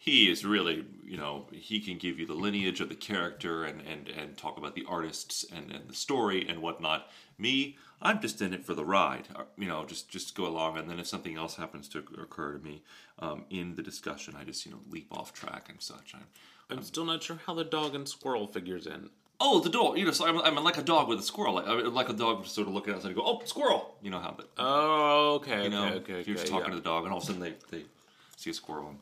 he 0.04 0.30
is 0.30 0.44
really, 0.44 0.84
you 1.06 1.16
know, 1.16 1.46
he 1.54 1.80
can 1.80 1.98
give 1.98 2.20
you 2.20 2.26
the 2.26 2.34
lineage 2.34 2.82
of 2.82 2.90
the 2.90 2.96
character 2.96 3.64
and 3.64 3.80
and 3.88 4.10
and 4.10 4.38
talk 4.38 4.58
about 4.58 4.76
the 4.76 4.84
artists 4.86 5.46
and 5.56 5.72
and 5.72 5.88
the 5.88 5.94
story 5.94 6.46
and 6.46 6.62
whatnot. 6.62 7.10
Me, 7.38 7.78
I'm 8.02 8.20
just 8.20 8.42
in 8.42 8.54
it 8.54 8.66
for 8.66 8.74
the 8.74 8.84
ride, 8.84 9.30
uh, 9.34 9.44
you 9.58 9.66
know, 9.66 9.86
just 9.86 10.10
just 10.10 10.36
go 10.36 10.46
along, 10.46 10.78
and 10.78 10.90
then 10.90 11.00
if 11.00 11.08
something 11.08 11.38
else 11.38 11.56
happens 11.56 11.88
to 11.88 12.00
occur 12.22 12.58
to 12.58 12.60
me 12.62 12.82
um, 13.20 13.46
in 13.50 13.76
the 13.76 13.82
discussion, 13.82 14.36
I 14.38 14.44
just 14.44 14.66
you 14.66 14.74
know 14.74 14.80
leap 14.90 15.08
off 15.10 15.32
track 15.32 15.70
and 15.70 15.82
such. 15.82 16.14
I'm, 16.14 16.26
I'm 16.70 16.84
still 16.84 17.06
not 17.06 17.24
sure 17.24 17.40
how 17.46 17.54
the 17.54 17.64
dog 17.64 17.96
and 17.96 18.06
squirrel 18.06 18.46
figures 18.46 18.88
in. 18.88 19.10
Oh, 19.40 19.62
the 19.62 19.70
dog. 19.70 19.98
You 19.98 20.04
know, 20.04 20.12
so 20.12 20.28
I'm, 20.28 20.40
I'm 20.42 20.62
like 20.66 20.78
a 20.78 20.84
dog 20.84 21.08
with 21.08 21.20
a 21.20 21.24
squirrel. 21.24 21.56
Like, 21.56 21.68
I'm 21.68 21.94
like 21.94 22.10
a 22.10 22.14
dog 22.14 22.46
sort 22.46 22.68
of 22.68 22.74
looking 22.74 22.94
outside 22.94 23.08
and 23.08 23.16
go, 23.16 23.24
oh, 23.26 23.42
squirrel. 23.46 23.96
You 24.02 24.12
know 24.12 24.20
how 24.20 24.32
that. 24.32 24.48
Oh, 24.58 25.36
okay, 25.36 25.64
you 25.64 25.70
know, 25.70 25.86
okay, 25.86 25.96
okay. 25.96 26.14
you're 26.26 26.36
just 26.36 26.48
okay, 26.48 26.52
talking 26.52 26.74
yeah. 26.74 26.76
to 26.76 26.76
the 26.76 26.90
dog, 26.90 27.06
and 27.06 27.14
all 27.14 27.20
of 27.20 27.24
a 27.24 27.28
sudden 27.28 27.42
they, 27.42 27.54
they 27.72 27.86
see 28.36 28.50
a 28.50 28.54
squirrel. 28.54 28.90
And, 28.90 29.00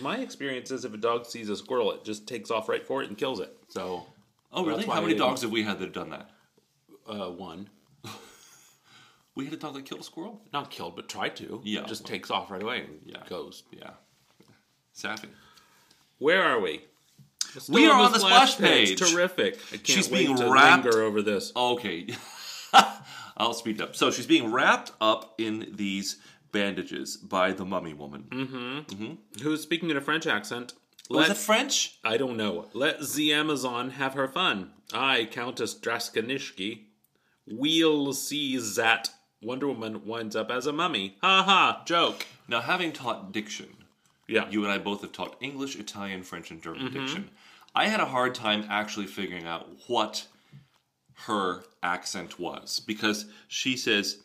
My 0.00 0.18
experience 0.18 0.70
is 0.70 0.84
if 0.84 0.92
a 0.92 0.96
dog 0.96 1.26
sees 1.26 1.48
a 1.48 1.56
squirrel, 1.56 1.92
it 1.92 2.04
just 2.04 2.26
takes 2.26 2.50
off 2.50 2.68
right 2.68 2.84
for 2.86 3.02
it 3.02 3.08
and 3.08 3.16
kills 3.16 3.40
it. 3.40 3.56
So, 3.68 4.04
oh, 4.52 4.64
really? 4.64 4.84
How 4.84 5.00
many 5.00 5.14
dogs 5.14 5.42
have 5.42 5.50
we 5.50 5.62
had 5.62 5.78
that 5.78 5.84
have 5.86 5.92
done 5.94 6.10
that? 6.10 6.30
uh, 7.08 7.30
one 7.30 7.68
We 9.36 9.44
had 9.44 9.54
a 9.54 9.56
dog 9.58 9.74
that 9.74 9.84
killed 9.84 10.00
a 10.00 10.04
squirrel. 10.04 10.40
not 10.52 10.70
killed, 10.70 10.96
but 10.96 11.08
tried 11.08 11.36
to. 11.36 11.60
Yeah. 11.64 11.84
just 11.84 12.04
takes 12.06 12.30
off 12.30 12.50
right 12.50 12.62
away 12.62 12.80
and 12.80 12.98
Yeah. 13.04 13.22
goes. 13.28 13.62
Yeah, 13.70 13.90
Sappy. 14.92 15.28
Where 16.18 16.42
are 16.42 16.58
we? 16.60 16.82
Still 17.58 17.74
We 17.74 17.86
are 17.86 18.00
on 18.00 18.12
the 18.12 18.18
splash 18.18 18.56
page. 18.58 18.98
Terrific. 18.98 19.58
I 19.72 19.76
can't 19.76 19.86
She's 19.86 20.10
wait 20.10 20.26
being 20.26 20.36
to 20.38 20.50
wrapped- 20.50 20.84
linger 20.84 21.02
over 21.02 21.22
this. 21.22 21.52
Okay, 21.54 22.08
I'll 23.36 23.54
speed 23.54 23.80
up. 23.80 23.94
So 23.94 24.10
she's 24.10 24.26
being 24.26 24.50
wrapped 24.50 24.92
up 25.00 25.34
in 25.38 25.68
these 25.72 26.16
bandages 26.52 27.16
by 27.16 27.52
the 27.52 27.64
mummy 27.64 27.94
woman. 27.94 29.16
Who's 29.42 29.62
speaking 29.62 29.90
in 29.90 29.96
a 29.96 30.00
French 30.00 30.26
accent? 30.26 30.74
Was 31.08 31.28
Let- 31.28 31.30
it 31.36 31.36
French? 31.40 31.98
I 32.04 32.16
don't 32.16 32.36
know. 32.36 32.66
Let 32.72 33.00
the 33.10 33.32
Amazon 33.32 33.90
have 33.90 34.14
her 34.14 34.26
fun. 34.28 34.72
I, 34.92 35.26
Countess 35.30 35.74
Draskanishki, 35.74 36.84
we'll 37.46 38.12
see 38.12 38.56
that 38.76 39.10
Wonder 39.42 39.68
Woman 39.68 40.04
winds 40.06 40.34
up 40.34 40.50
as 40.50 40.66
a 40.66 40.72
mummy. 40.72 41.16
Ha 41.22 41.42
ha, 41.42 41.82
joke. 41.84 42.26
Now, 42.48 42.60
having 42.60 42.92
taught 42.92 43.32
diction, 43.32 43.76
Yeah. 44.28 44.48
you 44.50 44.64
and 44.64 44.72
I 44.72 44.78
both 44.78 45.02
have 45.02 45.12
taught 45.12 45.36
English, 45.40 45.76
Italian, 45.76 46.22
French, 46.22 46.50
and 46.50 46.62
German 46.62 46.88
Mm-hmm. 46.88 46.98
diction. 46.98 47.30
I 47.74 47.88
had 47.88 48.00
a 48.00 48.06
hard 48.06 48.34
time 48.34 48.64
actually 48.68 49.06
figuring 49.06 49.46
out 49.46 49.68
what 49.86 50.26
her 51.26 51.64
accent 51.82 52.38
was 52.40 52.80
because 52.80 53.26
she 53.48 53.76
says, 53.76 54.22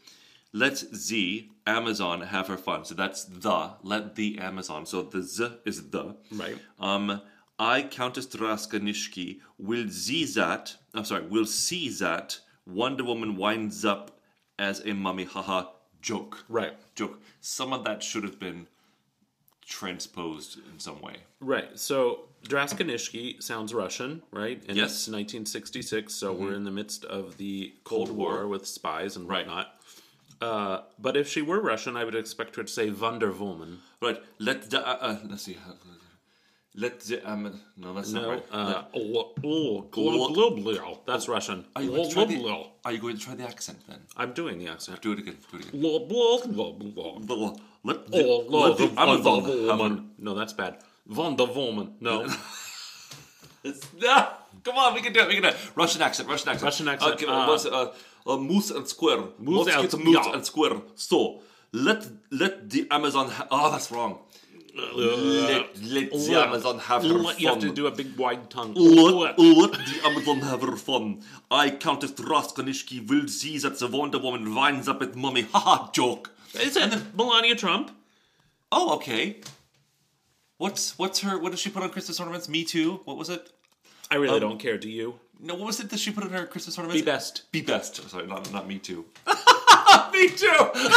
"Let 0.54 0.84
the 0.92 1.50
Amazon 1.66 2.22
have 2.22 2.48
her 2.48 2.58
fun." 2.58 2.86
So 2.86 2.94
that's 2.96 3.24
the. 3.26 3.72
Let 3.84 4.16
the 4.16 4.40
Amazon. 4.40 4.86
So 4.86 5.02
the 5.04 5.22
z 5.24 5.50
is 5.66 5.90
the. 5.92 6.16
Right. 6.32 6.58
Um, 6.80 7.22
I, 7.60 7.84
Countess 7.84 8.26
Draskanishki, 8.28 9.40
will 9.58 9.90
see 9.90 10.26
that. 10.26 10.76
I'm 10.94 11.06
sorry. 11.06 11.26
Will 11.28 11.46
see 11.46 11.90
that 11.90 12.40
Wonder 12.66 13.04
Woman 13.04 13.36
winds 13.36 13.86
up 13.86 14.20
as 14.58 14.82
a 14.86 14.94
mummy. 14.94 15.26
Haha. 15.26 15.66
Joke 16.02 16.44
Right. 16.50 16.74
joke. 16.96 17.22
Some 17.42 17.74
of 17.74 17.84
that 17.84 18.02
should 18.02 18.24
have 18.24 18.40
been 18.40 18.68
transposed 19.66 20.58
in 20.74 20.80
some 20.80 21.00
way. 21.02 21.18
Right. 21.40 21.78
So 21.80 22.28
Draskanishki 22.44 23.42
sounds 23.42 23.74
Russian, 23.74 24.24
right? 24.32 24.62
And 24.68 24.76
Yes. 24.78 24.92
it's 24.94 25.08
1966, 25.08 26.14
so 26.14 26.34
we're 26.34 26.54
in 26.56 26.64
the 26.64 26.72
midst 26.72 27.06
of 27.06 27.38
the 27.38 27.74
Cold, 27.84 28.08
Cold 28.08 28.18
War. 28.18 28.32
War. 28.34 28.48
with 28.48 28.66
spies 28.68 29.16
and 29.16 29.30
Right. 29.30 29.46
whatnot. 29.46 29.80
Uh, 30.42 30.82
but 30.98 31.16
if 31.16 31.28
she 31.30 31.42
were 31.42 31.62
Russian, 31.62 31.96
I 31.96 32.04
would 32.04 32.16
expect 32.16 32.56
her 32.56 32.64
to 32.64 32.68
say 32.72 32.90
Wonder 32.90 33.32
Woman. 33.32 33.80
Right. 34.02 34.22
Let 34.40 34.70
the 34.72 34.80
uh, 34.86 34.98
uh, 35.00 35.18
let's 35.30 35.44
see. 35.44 35.58
Let 36.74 37.02
the 37.02 37.22
um. 37.30 37.60
No, 37.78 37.94
that's 37.94 38.12
not 38.12 38.28
right. 38.28 38.46
uh, 38.52 38.66
Let- 38.66 38.86
oh, 38.96 39.34
oh, 39.44 39.82
glo- 39.92 41.02
that's 41.06 41.28
Russian. 41.28 41.66
are, 41.76 41.84
you 41.84 41.92
going 41.92 42.08
to 42.08 42.14
try 42.14 42.26
the, 42.26 42.66
are 42.86 42.92
you 42.92 43.00
going 43.00 43.18
to 43.18 43.22
try 43.24 43.36
the 43.36 43.44
accent 43.44 43.80
then? 43.88 44.00
I'm 44.18 44.34
doing 44.34 44.58
the 44.58 44.70
accent. 44.70 45.02
Do 45.02 45.12
it 45.12 45.20
again. 45.20 45.38
Do 45.52 45.58
it 45.58 45.68
again. 45.68 45.82
Let, 47.84 48.08
the, 48.08 48.18
no, 48.22 48.58
let 48.60 48.78
the 48.78 48.94
Amazon 48.98 49.24
Wonder 49.26 49.50
have 49.50 49.60
her- 49.60 49.68
Woman. 49.78 50.12
No, 50.18 50.34
that's 50.34 50.54
bad. 50.54 50.78
Wonder 51.08 51.46
Woman. 51.46 51.96
No. 52.00 52.28
No, 53.64 54.28
come 54.64 54.76
on, 54.76 54.96
we 54.96 55.02
can 55.02 55.14
do 55.14 55.20
it. 55.22 55.28
We 55.28 55.36
can 55.36 55.44
do 55.44 55.50
it. 55.50 55.58
Russian 55.76 56.02
accent. 56.02 56.28
Russian 56.28 56.50
accent. 56.50 56.64
Russian 56.64 56.88
accent, 56.88 57.14
Okay, 57.14 57.28
uh, 57.28 57.48
what's, 57.48 57.66
uh, 57.66 57.94
uh, 58.26 58.38
moose 58.38 58.72
and 58.72 58.88
square. 58.88 59.24
Moose 59.40 59.68
and- 59.68 60.04
moose 60.04 60.28
and 60.28 60.46
square. 60.46 60.82
So 60.96 61.42
let 61.72 62.08
let 62.30 62.70
the 62.70 62.88
Amazon. 62.92 63.30
Ha- 63.30 63.48
oh, 63.52 63.72
that's 63.72 63.92
wrong. 63.92 64.20
let 64.76 65.82
let 65.84 66.12
the 66.12 66.36
Amazon 66.48 66.80
have 66.80 67.04
her 67.04 67.24
fun. 67.24 67.36
You 67.38 67.48
have 67.50 67.60
to 67.60 67.74
do 67.74 67.88
a 67.88 67.92
big 67.92 68.16
wide 68.18 68.50
tongue. 68.50 68.74
Let, 68.74 69.38
let 69.38 69.72
the 69.74 70.02
Amazon 70.06 70.40
have 70.42 70.62
her 70.62 70.76
fun. 70.78 71.22
I, 71.50 71.72
Countess 71.72 72.12
Draskanishki, 72.12 73.08
will 73.10 73.28
see 73.28 73.58
that 73.60 73.80
the 73.80 73.88
Wonder 73.88 74.20
Woman 74.20 74.56
winds 74.56 74.88
up 74.88 75.02
at 75.02 75.16
mummy. 75.16 75.44
Haha, 75.54 75.92
joke. 75.92 76.32
Is 76.54 76.78
it 76.78 77.16
Melania 77.16 77.56
Trump? 77.56 77.92
Oh, 78.72 78.96
okay. 78.96 79.42
What's 80.58 80.98
what's 80.98 81.20
her? 81.22 81.38
What 81.38 81.52
does 81.52 81.60
she 81.60 81.70
put 81.70 81.84
on 81.84 81.90
Christmas 81.90 82.20
ornaments? 82.20 82.48
Me 82.48 82.64
too. 82.64 83.02
What 83.06 83.18
was 83.18 83.30
it? 83.30 83.52
I 84.10 84.16
really 84.16 84.40
don't 84.40 84.60
care. 84.60 84.78
Do 84.78 84.90
you? 84.90 85.20
No, 85.42 85.56
what 85.56 85.68
was 85.68 85.80
it 85.80 85.90
that 85.90 86.00
she 86.00 86.12
put 86.12 86.24
on 86.24 86.30
her 86.30 86.46
Christmas 86.46 86.78
ornaments? 86.78 87.02
Be 87.02 87.06
best. 87.06 87.52
Be 87.52 87.62
best. 87.62 88.10
Sorry, 88.10 88.28
not 88.28 88.52
not 88.54 88.68
me 88.68 88.78
too. 88.78 89.06
me 90.14 90.30
too. 90.30 90.70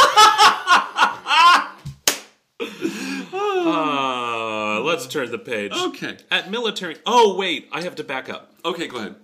Uh, 3.66 4.80
let's 4.82 5.06
turn 5.06 5.30
the 5.30 5.38
page. 5.38 5.72
Okay. 5.72 6.16
At 6.30 6.50
military. 6.50 6.96
Oh, 7.06 7.36
wait. 7.36 7.68
I 7.72 7.82
have 7.82 7.94
to 7.96 8.04
back 8.04 8.28
up. 8.28 8.52
Okay, 8.64 8.86
go 8.86 8.98
ahead. 8.98 9.16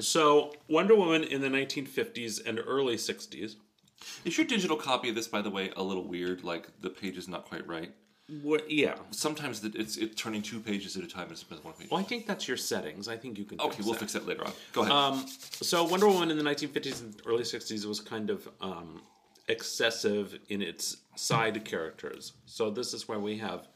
So, 0.00 0.54
Wonder 0.68 0.94
Woman 0.94 1.24
in 1.24 1.40
the 1.40 1.48
1950s 1.48 2.44
and 2.44 2.60
early 2.64 2.96
60s. 2.96 3.56
Is 4.24 4.36
your 4.36 4.46
digital 4.46 4.76
copy 4.76 5.08
of 5.08 5.14
this, 5.14 5.26
by 5.26 5.42
the 5.42 5.50
way, 5.50 5.72
a 5.76 5.82
little 5.82 6.06
weird? 6.06 6.44
Like 6.44 6.68
the 6.80 6.90
page 6.90 7.16
is 7.16 7.28
not 7.28 7.46
quite 7.46 7.66
right. 7.66 7.92
What, 8.42 8.70
yeah. 8.70 8.96
Sometimes 9.10 9.60
the- 9.60 9.72
it's 9.74 9.96
it's 9.96 10.20
turning 10.20 10.42
two 10.42 10.60
pages 10.60 10.96
at 10.96 11.02
a 11.02 11.06
time. 11.06 11.28
It's 11.30 11.44
one 11.48 11.72
page. 11.72 11.88
Well, 11.90 11.98
I 11.98 12.02
think 12.02 12.26
that's 12.26 12.46
your 12.46 12.58
settings. 12.58 13.08
I 13.08 13.16
think 13.16 13.38
you 13.38 13.44
can. 13.46 13.58
Okay, 13.60 13.76
fix 13.76 13.84
we'll 13.84 13.94
that. 13.94 14.00
fix 14.00 14.12
that 14.12 14.26
later 14.26 14.44
on. 14.44 14.52
Go 14.74 14.82
ahead. 14.82 14.92
Um, 14.92 15.26
so 15.50 15.84
Wonder 15.84 16.06
Woman 16.08 16.30
in 16.30 16.36
the 16.36 16.44
1950s 16.44 17.00
and 17.00 17.20
early 17.26 17.42
60s 17.44 17.86
was 17.86 18.00
kind 18.00 18.28
of 18.28 18.46
um, 18.60 19.00
excessive 19.48 20.38
in 20.50 20.60
its 20.60 20.98
side 21.16 21.64
characters. 21.64 22.34
So 22.44 22.70
this 22.70 22.92
is 22.92 23.08
where 23.08 23.18
we 23.18 23.38
have 23.38 23.66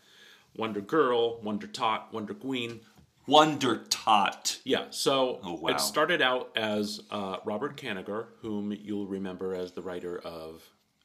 Wonder 0.56 0.82
Girl, 0.82 1.40
Wonder 1.40 1.66
Tot, 1.66 2.12
Wonder 2.12 2.34
Queen. 2.34 2.80
Wonder 3.26 3.84
Tot. 3.88 4.58
Yeah, 4.64 4.86
so 4.90 5.40
Oh, 5.44 5.54
wow. 5.54 5.70
it 5.70 5.80
started 5.80 6.20
out 6.20 6.50
as 6.56 7.00
uh, 7.10 7.36
Robert 7.44 7.76
Kanigher, 7.78 8.26
whom 8.42 8.72
you'll 8.72 9.06
remember 9.06 9.54
as 9.54 9.72
the 9.72 9.80
writer 9.80 10.18
of 10.18 10.62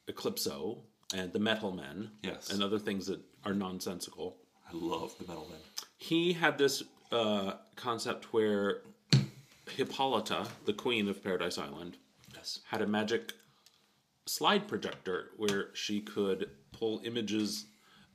Eclipso 0.10 0.80
and 1.14 1.32
The 1.32 1.40
Metal 1.40 1.72
Men, 1.72 2.10
Yes. 2.24 2.50
and 2.50 2.62
other 2.64 2.80
things 2.80 3.06
that 3.08 3.20
are 3.48 3.54
nonsensical. 3.54 4.36
I 4.68 4.76
love 4.76 5.16
the 5.18 5.26
Metal 5.28 5.48
Man. 5.50 5.60
He 5.98 6.34
had 6.34 6.58
this 6.58 6.84
uh, 7.12 7.54
concept 7.76 8.34
where 8.34 8.82
Hippolyta, 9.70 10.48
the 10.66 10.74
queen 10.74 11.08
of 11.08 11.24
Paradise 11.24 11.58
Island, 11.58 11.98
Yes. 12.36 12.60
had 12.70 12.82
a 12.82 12.88
magic 12.88 13.34
slide 14.26 14.68
projector 14.68 15.30
where 15.38 15.70
she 15.74 16.02
could 16.02 16.50
pull 16.72 17.02
images 17.06 17.66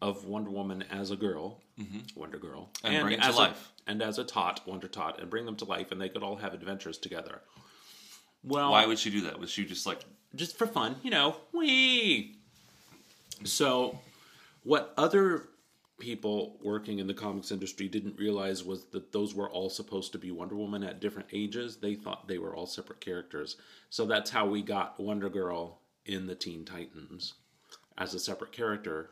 of 0.02 0.24
Wonder 0.26 0.50
Woman 0.50 0.84
as 0.90 1.10
a 1.10 1.16
girl, 1.16 1.60
Wonder 2.14 2.38
Girl, 2.38 2.68
Mm-hmm. 2.84 2.86
And 2.94 3.02
bring 3.02 3.14
it 3.18 3.22
to 3.22 3.32
life. 3.32 3.72
a, 3.86 3.90
and 3.90 4.02
as 4.02 4.18
a 4.18 4.24
tot, 4.24 4.60
Wonder 4.66 4.88
Tot, 4.88 5.18
and 5.20 5.30
bring 5.30 5.46
them 5.46 5.56
to 5.56 5.64
life, 5.64 5.90
and 5.92 6.00
they 6.00 6.08
could 6.08 6.22
all 6.22 6.36
have 6.36 6.52
adventures 6.54 6.98
together. 6.98 7.40
Well, 8.44 8.70
Why 8.72 8.86
would 8.86 8.98
she 8.98 9.10
do 9.10 9.22
that? 9.22 9.38
Was 9.40 9.50
she 9.50 9.64
just 9.64 9.86
like 9.86 10.00
just 10.34 10.56
for 10.58 10.66
fun, 10.66 10.96
you 11.02 11.10
know. 11.10 11.36
we. 11.52 12.36
So, 13.44 13.98
what 14.62 14.94
other 14.96 15.48
people 15.98 16.58
working 16.62 16.98
in 16.98 17.06
the 17.06 17.14
comics 17.14 17.52
industry 17.52 17.88
didn't 17.88 18.18
realize 18.18 18.64
was 18.64 18.86
that 18.86 19.12
those 19.12 19.34
were 19.34 19.50
all 19.50 19.70
supposed 19.70 20.10
to 20.12 20.18
be 20.18 20.30
Wonder 20.32 20.56
Woman 20.56 20.82
at 20.82 21.00
different 21.00 21.28
ages. 21.32 21.76
They 21.76 21.94
thought 21.94 22.26
they 22.26 22.38
were 22.38 22.56
all 22.56 22.66
separate 22.66 23.00
characters. 23.00 23.56
So 23.90 24.04
that's 24.04 24.30
how 24.30 24.46
we 24.48 24.62
got 24.62 24.98
Wonder 24.98 25.28
Girl 25.28 25.78
in 26.04 26.26
the 26.26 26.34
Teen 26.34 26.64
Titans 26.64 27.34
as 27.98 28.14
a 28.14 28.18
separate 28.18 28.52
character, 28.52 29.10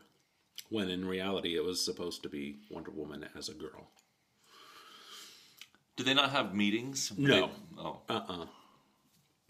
when 0.69 0.89
in 0.89 1.05
reality 1.05 1.55
it 1.55 1.63
was 1.63 1.83
supposed 1.83 2.23
to 2.23 2.29
be 2.29 2.57
Wonder 2.69 2.91
Woman 2.91 3.25
as 3.37 3.47
a 3.47 3.53
girl. 3.53 3.87
Do 5.95 6.03
they 6.03 6.13
not 6.13 6.31
have 6.31 6.55
meetings? 6.55 7.11
No. 7.17 7.27
They- 7.47 7.53
oh. 7.79 8.01
Uh-uh. 8.09 8.45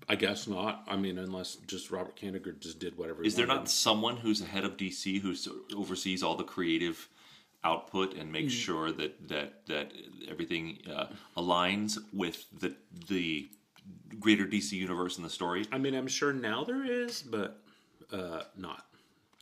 I 0.09 0.15
guess 0.15 0.47
not. 0.47 0.83
I 0.87 0.95
mean, 0.97 1.17
unless 1.17 1.55
just 1.67 1.91
Robert 1.91 2.15
Kanigher 2.15 2.59
just 2.59 2.79
did 2.79 2.97
whatever. 2.97 3.21
he 3.21 3.27
Is 3.27 3.35
there 3.35 3.47
wanted. 3.47 3.59
not 3.61 3.69
someone 3.69 4.17
who's 4.17 4.39
the 4.39 4.47
head 4.47 4.63
of 4.65 4.75
DC 4.77 5.21
who 5.21 5.33
oversees 5.77 6.21
all 6.23 6.35
the 6.35 6.43
creative 6.43 7.07
output 7.63 8.15
and 8.15 8.31
makes 8.31 8.51
sure 8.53 8.91
that 8.91 9.27
that 9.29 9.65
that 9.67 9.91
everything 10.29 10.79
uh, 10.93 11.05
aligns 11.37 11.97
with 12.11 12.45
the 12.59 12.75
the 13.07 13.49
greater 14.19 14.45
DC 14.45 14.71
universe 14.73 15.15
and 15.17 15.25
the 15.25 15.29
story? 15.29 15.65
I 15.71 15.77
mean, 15.77 15.93
I'm 15.93 16.07
sure 16.07 16.33
now 16.33 16.63
there 16.63 16.83
is, 16.83 17.21
but 17.21 17.61
uh, 18.11 18.41
not. 18.57 18.85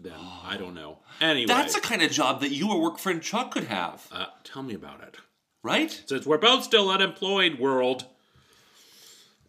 then 0.02 0.14
I 0.44 0.58
don't 0.58 0.76
know. 0.76 1.00
Anyway, 1.22 1.48
That's 1.48 1.74
the 1.76 1.82
kind 1.82 2.02
of 2.02 2.12
job 2.12 2.42
that 2.42 2.52
you 2.52 2.70
or 2.72 2.82
work 2.82 3.00
friend 3.00 3.22
Chuck 3.22 3.52
could 3.52 3.66
have, 3.66 4.08
uh, 4.12 4.26
tell 4.44 4.62
me 4.64 4.74
about 4.76 5.02
it. 5.02 5.16
right? 5.64 5.90
Since 6.06 6.26
we're 6.26 6.38
both 6.38 6.64
still 6.64 6.90
unemployed, 6.90 7.58
world. 7.60 8.06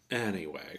Anyway, 0.09 0.77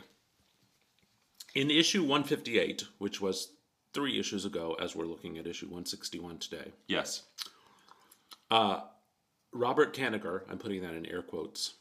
in 1.54 1.70
issue 1.70 2.02
158, 2.02 2.84
which 2.98 3.20
was 3.20 3.52
three 3.92 4.18
issues 4.18 4.44
ago, 4.44 4.76
as 4.80 4.96
we're 4.96 5.04
looking 5.06 5.36
at 5.38 5.46
issue 5.46 5.66
161 5.66 6.38
today, 6.38 6.72
Yes. 6.86 7.22
Robert 9.54 9.94
Kanigher, 9.94 10.42
I'm 10.50 10.58
putting 10.58 10.82
that 10.82 10.94
in 10.94 11.04
air 11.06 11.22
quotes, 11.22 11.74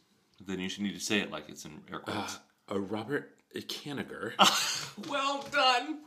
Then 0.45 0.59
you 0.59 0.67
should 0.69 0.83
need 0.83 0.93
to 0.95 0.99
say 0.99 1.19
it 1.19 1.31
like 1.31 1.47
it's 1.49 1.65
in 1.65 1.79
air 1.91 1.99
quotes. 1.99 2.37
uh, 2.69 2.79
Robert 2.79 3.37
Kanigher 3.55 4.33
well 5.09 5.45
done. 5.51 5.99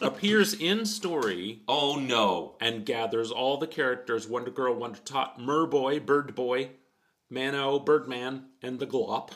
appears 0.00 0.54
in 0.54 0.86
story 0.86 1.60
Oh 1.68 1.96
no. 1.96 2.56
and 2.60 2.84
gathers 2.86 3.30
all 3.30 3.58
the 3.58 3.66
characters 3.66 4.26
Wonder 4.26 4.50
Girl, 4.50 4.74
Wonder 4.74 4.98
Tot, 5.04 5.38
Merboy, 5.38 6.04
Bird 6.04 6.34
Boy, 6.34 6.70
Mano, 7.30 7.78
Birdman, 7.78 8.46
and 8.62 8.78
the 8.78 8.86
Glop 8.86 9.30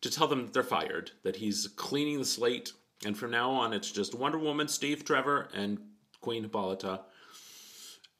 to 0.00 0.10
tell 0.10 0.26
them 0.28 0.42
that 0.44 0.52
they're 0.52 0.62
fired, 0.62 1.10
that 1.22 1.36
he's 1.36 1.68
cleaning 1.76 2.18
the 2.18 2.24
slate, 2.24 2.72
and 3.04 3.16
from 3.16 3.30
now 3.30 3.50
on 3.50 3.72
it's 3.72 3.90
just 3.90 4.14
Wonder 4.14 4.38
Woman, 4.38 4.68
Steve 4.68 5.04
Trevor, 5.04 5.48
and 5.54 5.78
Queen 6.20 6.42
Hippolyta. 6.42 7.00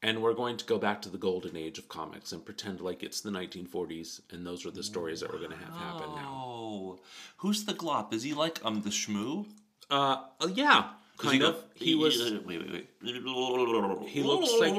And 0.02 0.23
we're 0.23 0.35
going 0.35 0.56
to 0.59 0.64
go 0.66 0.78
back 0.78 1.02
to 1.02 1.09
the 1.09 1.18
golden 1.18 1.56
age 1.56 1.78
of 1.78 1.88
comics 1.88 2.30
and 2.33 2.45
pretend 2.45 2.80
like 2.80 3.02
it's 3.02 3.23
the 3.23 3.30
1940s, 3.30 4.21
and 4.30 4.47
those 4.47 4.64
are 4.66 4.71
the 4.71 4.83
stories 4.83 5.21
that 5.21 5.33
we're 5.33 5.38
going 5.38 5.50
to 5.52 5.56
have 5.56 5.75
happen 5.75 6.11
now. 6.14 6.42
Oh, 6.47 7.00
who's 7.38 7.64
the 7.64 7.73
glop? 7.73 8.12
Is 8.12 8.23
he 8.23 8.35
like 8.35 8.61
um 8.64 8.83
the 8.83 8.90
shmoo? 8.90 9.47
Uh, 9.90 10.23
uh, 10.40 10.49
yeah, 10.54 10.90
kind 11.18 11.42
of. 11.42 11.64
He 11.75 11.95
was. 11.95 12.18
Wait, 12.45 12.61
wait, 12.61 12.73
wait. 12.73 12.88
He 14.06 14.23
looks 14.23 14.50
like- 14.61 14.75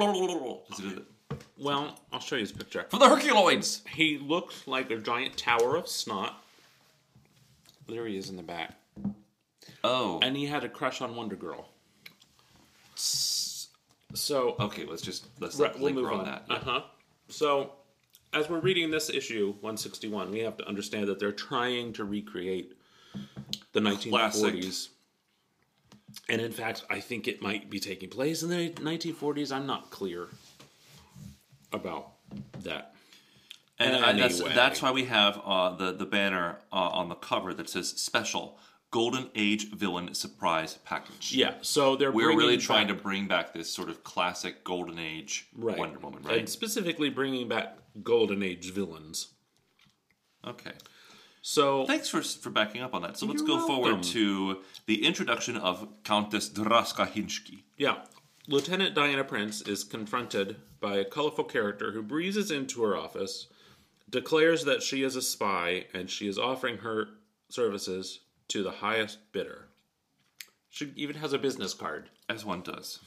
Does 0.69 0.79
he 0.79 0.89
do 0.89 0.95
that? 0.95 1.37
Well, 1.59 1.99
I'll 2.13 2.19
show 2.19 2.35
you 2.35 2.41
his 2.41 2.51
picture. 2.51 2.85
For 2.89 2.99
the 2.99 3.07
Herculoids. 3.07 3.85
He 3.87 4.19
looks 4.19 4.67
like 4.67 4.91
a 4.91 4.97
giant 4.97 5.35
tower 5.35 5.75
of 5.75 5.87
snot. 5.87 6.41
There 7.87 8.05
he 8.05 8.17
is 8.17 8.29
in 8.29 8.35
the 8.35 8.43
back. 8.43 8.75
Oh. 9.83 10.19
And 10.21 10.35
he 10.35 10.45
had 10.45 10.63
a 10.63 10.69
crush 10.69 11.01
on 11.01 11.15
Wonder 11.15 11.35
Girl. 11.35 11.69
So, 12.95 14.55
Okay, 14.59 14.85
let's 14.85 15.01
just 15.01 15.27
let's 15.39 15.57
right, 15.57 15.77
we'll 15.79 15.93
move 15.93 16.11
on, 16.11 16.25
that. 16.25 16.45
Uh 16.49 16.59
huh. 16.59 16.81
So, 17.29 17.73
as 18.33 18.49
we're 18.49 18.59
reading 18.59 18.89
this 18.89 19.09
issue, 19.09 19.47
161, 19.61 20.31
we 20.31 20.39
have 20.39 20.57
to 20.57 20.67
understand 20.67 21.07
that 21.07 21.19
they're 21.19 21.31
trying 21.31 21.93
to 21.93 22.05
recreate 22.05 22.73
the 23.73 23.79
1940s. 23.79 24.09
Classic. 24.09 24.91
And 26.29 26.41
in 26.41 26.51
fact, 26.51 26.83
I 26.89 26.99
think 26.99 27.27
it 27.27 27.41
might 27.41 27.69
be 27.69 27.79
taking 27.79 28.09
place 28.09 28.43
in 28.43 28.49
the 28.49 28.69
1940s. 28.71 29.51
I'm 29.51 29.67
not 29.67 29.91
clear 29.91 30.27
about 31.73 32.13
that. 32.61 32.95
And 33.79 33.95
uh, 34.03 34.13
that's, 34.13 34.41
that's 34.41 34.81
why 34.81 34.91
we 34.91 35.05
have 35.05 35.39
uh, 35.45 35.75
the 35.75 35.91
the 35.91 36.05
banner 36.05 36.59
uh, 36.71 36.75
on 36.75 37.09
the 37.09 37.15
cover 37.15 37.53
that 37.53 37.69
says 37.69 37.89
"Special 37.89 38.57
Golden 38.89 39.29
Age 39.35 39.69
Villain 39.71 40.13
Surprise 40.15 40.79
Package." 40.83 41.33
Yeah, 41.33 41.53
so 41.61 41.95
they're 41.95 42.11
we're 42.11 42.35
really 42.35 42.57
trying 42.57 42.87
back- 42.87 42.97
to 42.97 43.03
bring 43.03 43.27
back 43.27 43.53
this 43.53 43.69
sort 43.69 43.89
of 43.89 44.03
classic 44.03 44.63
Golden 44.63 44.97
Age 44.97 45.47
right. 45.55 45.77
Wonder 45.77 45.99
Woman, 45.99 46.23
right? 46.23 46.39
And 46.39 46.49
specifically 46.49 47.09
bringing 47.09 47.47
back 47.47 47.77
Golden 48.01 48.41
Age 48.41 48.71
villains. 48.73 49.33
Okay. 50.45 50.73
So 51.41 51.85
Thanks 51.85 52.09
for 52.09 52.21
for 52.21 52.49
backing 52.49 52.81
up 52.81 52.93
on 52.93 53.03
that. 53.03 53.17
So 53.17 53.25
let's 53.25 53.41
go 53.41 53.65
forward 53.65 54.03
to 54.03 54.57
the 54.85 55.05
introduction 55.05 55.55
of 55.55 55.87
Countess 56.03 56.49
Draska 56.49 57.07
Hinchki. 57.07 57.63
yeah, 57.77 57.99
Lieutenant 58.47 58.95
Diana 58.95 59.23
Prince 59.23 59.61
is 59.61 59.83
confronted 59.83 60.57
by 60.81 60.97
a 60.97 61.05
colorful 61.05 61.43
character 61.43 61.91
who 61.91 62.01
breezes 62.01 62.51
into 62.51 62.81
her 62.83 62.97
office, 62.97 63.47
declares 64.09 64.65
that 64.65 64.83
she 64.83 65.03
is 65.03 65.15
a 65.15 65.21
spy 65.21 65.85
and 65.93 66.09
she 66.09 66.27
is 66.27 66.37
offering 66.37 66.77
her 66.77 67.07
services 67.49 68.21
to 68.49 68.63
the 68.63 68.71
highest 68.71 69.19
bidder. 69.31 69.67
She 70.69 70.91
even 70.95 71.15
has 71.17 71.33
a 71.33 71.39
business 71.39 71.73
card. 71.73 72.09
As 72.29 72.45
one 72.45 72.61
does. 72.61 72.99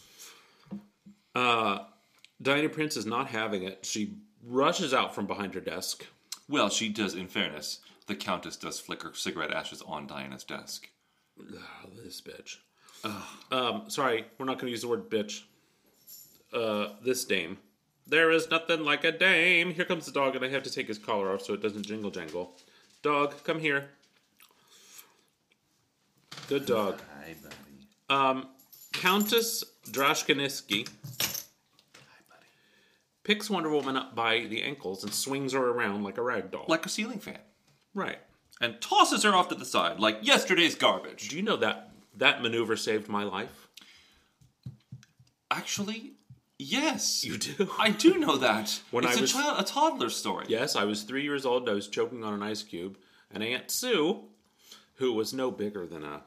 Diana 2.43 2.69
Prince 2.71 2.97
is 2.97 3.07
not 3.07 3.29
having 3.29 3.63
it. 3.65 3.85
She 3.85 4.15
rushes 4.43 4.95
out 4.95 5.15
from 5.15 5.27
behind 5.27 5.55
her 5.55 5.61
desk. 5.61 6.07
Well, 6.49 6.71
she 6.71 6.89
does, 6.89 7.15
in 7.15 7.29
fairness, 7.29 7.81
the 8.07 8.17
Countess 8.17 8.57
does 8.57 8.81
flicker 8.81 9.13
cigarette 9.15 9.53
ashes 9.53 9.83
on 9.87 10.07
Diana's 10.07 10.43
desk. 10.43 10.89
Oh, 11.39 11.91
this 12.03 12.21
bitch. 12.21 12.57
Um, 13.53 13.85
sorry, 13.89 14.27
we're 14.39 14.47
not 14.47 14.55
going 14.59 14.67
to 14.67 14.71
use 14.71 14.83
the 14.83 14.89
word 14.89 15.11
bitch. 15.11 15.43
Uh, 16.53 16.95
this 17.05 17.25
dame. 17.25 17.59
There 18.11 18.33
is 18.33 18.51
nothing 18.51 18.85
like 18.85 19.05
a 19.05 19.13
dame. 19.13 19.73
Here 19.73 19.85
comes 19.85 20.05
the 20.05 20.11
dog, 20.11 20.35
and 20.35 20.45
I 20.45 20.49
have 20.49 20.65
to 20.65 20.71
take 20.71 20.89
his 20.89 20.99
collar 20.99 21.33
off 21.33 21.43
so 21.43 21.55
it 21.55 21.63
doesn't 21.63 21.87
jingle 21.87 22.11
jangle. 22.11 22.57
Dog, 23.03 23.35
come 23.45 23.61
here. 23.61 23.91
Good 26.49 26.67
dog. 26.67 27.01
Hi, 27.21 27.35
buddy. 27.41 27.87
Um, 28.09 28.49
Countess 28.93 29.63
Drashkaniski 29.93 30.89
picks 33.23 33.49
Wonder 33.49 33.71
Woman 33.71 33.97
up 33.97 34.17
by 34.17 34.41
the 34.41 34.65
ankles 34.65 35.05
and 35.05 35.15
swings 35.15 35.53
her 35.53 35.71
around 35.71 36.03
like 36.03 36.19
a 36.19 36.23
rag 36.23 36.51
doll. 36.51 36.65
Like 36.67 36.85
a 36.85 36.89
ceiling 36.89 37.21
fan. 37.21 37.39
right. 37.95 38.19
And 38.61 38.79
tosses 38.81 39.23
her 39.23 39.31
off 39.35 39.49
to 39.49 39.55
the 39.55 39.65
side 39.65 40.01
like 40.01 40.19
yesterday's 40.21 40.75
garbage. 40.75 41.29
Do 41.29 41.37
you 41.37 41.43
know 41.43 41.57
that 41.59 41.93
that 42.17 42.43
maneuver 42.43 42.77
saved 42.77 43.09
my 43.09 43.23
life? 43.23 43.69
Actually, 45.51 46.15
yes. 46.61 47.25
You 47.25 47.39
do? 47.39 47.71
I 47.79 47.91
do 47.91 48.19
know 48.19 48.37
that. 48.37 48.81
When 48.91 49.05
it's 49.05 49.15
I 49.17 49.19
a 49.19 49.23
was- 49.23 49.33
child, 49.33 49.61
a 49.61 49.65
toddler 49.65 50.11
story. 50.11 50.47
Yes, 50.49 50.77
I 50.77 50.85
was 50.85 51.03
three 51.03 51.23
years 51.23 51.45
old 51.47 51.63
and 51.63 51.71
I 51.71 51.75
was 51.75 51.89
choking 51.89 52.23
on 52.25 52.35
an 52.35 52.43
ice 52.43 52.63
cube. 52.63 52.97
And 53.31 53.43
Aunt 53.43 53.71
Sue, 53.71 54.25
who 54.97 55.13
was 55.13 55.33
no 55.33 55.51
bigger 55.51 55.87
than 55.87 56.05
a 56.05 56.23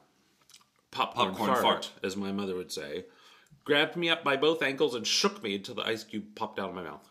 popcorn, 0.90 1.30
Popcorn 1.30 1.50
fart, 1.50 1.62
fart. 1.62 1.90
as 2.02 2.16
my 2.16 2.32
mother 2.32 2.54
would 2.54 2.72
say, 2.72 3.04
grabbed 3.64 3.96
me 3.96 4.08
up 4.10 4.24
by 4.24 4.36
both 4.36 4.62
ankles 4.62 4.94
and 4.94 5.06
shook 5.06 5.42
me 5.42 5.56
until 5.56 5.74
the 5.74 5.86
ice 5.86 6.04
cube 6.04 6.34
popped 6.34 6.58
out 6.58 6.70
of 6.70 6.74
my 6.74 6.82
mouth. 6.82 7.08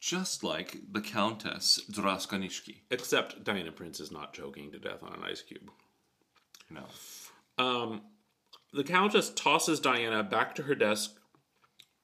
Just 0.00 0.44
like 0.44 0.76
the 0.92 1.00
Countess 1.00 1.80
Draskanishki. 1.90 2.76
Except 2.90 3.42
Diana 3.42 3.72
Prince 3.72 3.98
is 4.00 4.12
not 4.12 4.34
choking 4.34 4.70
to 4.72 4.78
death 4.78 5.02
on 5.02 5.14
an 5.14 5.22
ice 5.24 5.40
cube. 5.42 5.70
No. 6.70 6.84
Um, 7.58 8.02
the 8.72 8.84
Countess 8.84 9.30
tosses 9.34 9.80
Diana 9.80 10.22
back 10.22 10.54
to 10.56 10.64
her 10.64 10.74
desk. 10.74 11.12